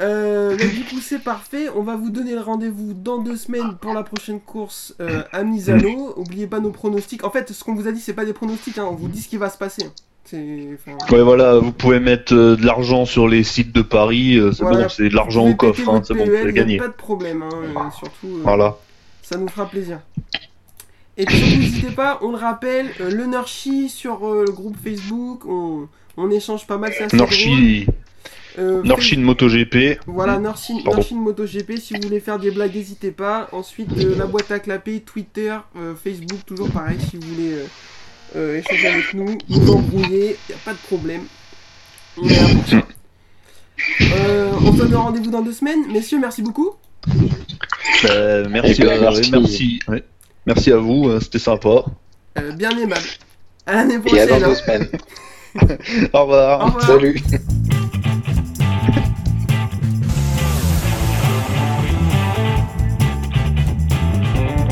Euh, 0.00 0.50
donc 0.56 0.70
du 0.74 0.84
coup 0.84 1.00
c'est 1.00 1.18
parfait, 1.22 1.68
on 1.74 1.82
va 1.82 1.96
vous 1.96 2.10
donner 2.10 2.32
le 2.32 2.40
rendez-vous 2.40 2.92
dans 2.94 3.18
deux 3.18 3.36
semaines 3.36 3.76
pour 3.80 3.94
la 3.94 4.02
prochaine 4.02 4.40
course 4.40 4.94
euh, 5.00 5.22
à 5.32 5.42
Misano. 5.42 6.12
Oubliez 6.16 6.46
pas 6.46 6.60
nos 6.60 6.70
pronostics. 6.70 7.24
En 7.24 7.30
fait, 7.30 7.52
ce 7.52 7.64
qu'on 7.64 7.74
vous 7.74 7.86
a 7.88 7.92
dit, 7.92 8.00
c'est 8.00 8.12
pas 8.14 8.24
des 8.24 8.32
pronostics, 8.32 8.78
hein. 8.78 8.86
on 8.90 8.94
vous 8.94 9.08
dit 9.08 9.20
ce 9.22 9.28
qui 9.28 9.36
va 9.38 9.48
se 9.50 9.56
passer. 9.58 9.86
C'est, 10.26 10.68
enfin, 10.74 10.98
Ouais, 11.14 11.22
voilà, 11.22 11.58
vous 11.58 11.72
pouvez 11.72 12.00
mettre 12.00 12.34
euh, 12.34 12.56
de 12.56 12.66
l'argent 12.66 13.04
sur 13.04 13.28
les 13.28 13.44
sites 13.44 13.72
de 13.72 13.82
Paris, 13.82 14.36
euh, 14.36 14.50
c'est 14.52 14.62
Voilà. 14.64 14.82
bon, 14.82 14.88
c'est 14.88 15.08
de 15.08 15.14
l'argent 15.14 15.44
vous 15.46 15.52
au 15.52 15.54
coffre, 15.56 15.88
hein, 15.88 16.02
c'est 16.04 16.14
bon, 16.14 16.24
PEL, 16.24 16.36
c'est 16.40 16.46
y 16.46 16.48
a 16.48 16.52
gagné. 16.52 16.76
Pas 16.78 16.88
de 16.88 16.92
problème, 16.92 17.42
hein, 17.42 17.48
euh, 17.54 17.90
surtout. 17.96 18.40
Voilà. 18.42 18.76
Ça 19.22 19.38
nous 19.38 19.48
fera 19.48 19.66
plaisir. 19.68 20.00
Et 21.16 21.24
puis 21.24 21.38
n'hésitez 21.58 21.92
pas, 21.92 22.18
on 22.22 22.30
le 22.32 22.36
rappelle, 22.36 22.88
le 22.98 23.24
Nurchi 23.26 23.88
sur 23.88 24.18
le 24.34 24.50
groupe 24.50 24.76
Facebook, 24.82 25.44
on, 25.46 25.88
on 26.16 26.30
échange 26.30 26.66
pas 26.66 26.76
mal, 26.76 26.92
c'est 26.92 27.04
assez 27.04 27.16
drôle. 27.16 27.28
Norchi, 27.28 27.86
Euh, 28.58 28.82
Norshin 28.82 29.20
MotoGP. 29.20 29.98
Voilà, 30.06 30.38
Pardon. 30.40 30.80
Norshin 30.84 31.16
MotoGP, 31.16 31.76
si 31.78 31.94
vous 31.94 32.00
voulez 32.02 32.20
faire 32.20 32.38
des 32.38 32.50
blagues, 32.50 32.74
n'hésitez 32.74 33.10
pas. 33.10 33.48
Ensuite, 33.52 33.88
la 34.16 34.26
boîte 34.26 34.50
à 34.50 34.58
clapper, 34.58 35.00
Twitter, 35.00 35.54
Facebook, 36.02 36.38
toujours 36.46 36.70
pareil, 36.70 36.96
si 37.10 37.16
vous 37.16 37.26
voulez 37.34 37.54
euh, 38.36 38.54
euh, 38.54 38.58
échanger 38.58 38.86
avec 38.88 39.14
nous, 39.14 39.38
nous 39.48 39.70
embrouiller, 39.72 40.36
y 40.48 40.52
a 40.52 40.56
pas 40.64 40.72
de 40.72 40.78
problème. 40.78 41.22
On 42.18 42.28
est 42.28 42.34
là 42.34 42.46
pour 42.54 42.66
ça. 42.68 42.86
Euh, 44.18 44.52
on 44.62 44.72
se 44.72 44.78
donne 44.78 44.94
rendez-vous 44.94 45.30
dans 45.30 45.42
deux 45.42 45.52
semaines. 45.52 45.86
Messieurs, 45.92 46.18
merci 46.20 46.42
beaucoup. 46.42 46.70
Euh, 48.10 48.46
merci, 48.50 48.74
Eh 48.78 48.84
ben, 48.84 48.88
ouais, 48.88 49.00
merci. 49.00 49.30
merci, 49.30 49.80
ouais. 49.88 50.04
merci 50.46 50.72
à 50.72 50.76
vous, 50.78 51.08
euh, 51.08 51.20
c'était 51.20 51.38
sympa. 51.38 51.84
Euh, 52.38 52.52
bien 52.52 52.70
aimable. 52.70 53.06
À 53.66 53.74
l'année 53.76 53.94
Et 53.94 53.96
à 53.96 54.00
prochaine. 54.00 54.28
dans 54.28 54.38
deux 54.38 54.44
hein. 54.44 54.54
semaines. 54.54 54.88
Au 56.12 56.20
revoir. 56.22 56.60
Au 56.60 56.64
revoir. 56.66 56.86
Salut. 56.86 57.20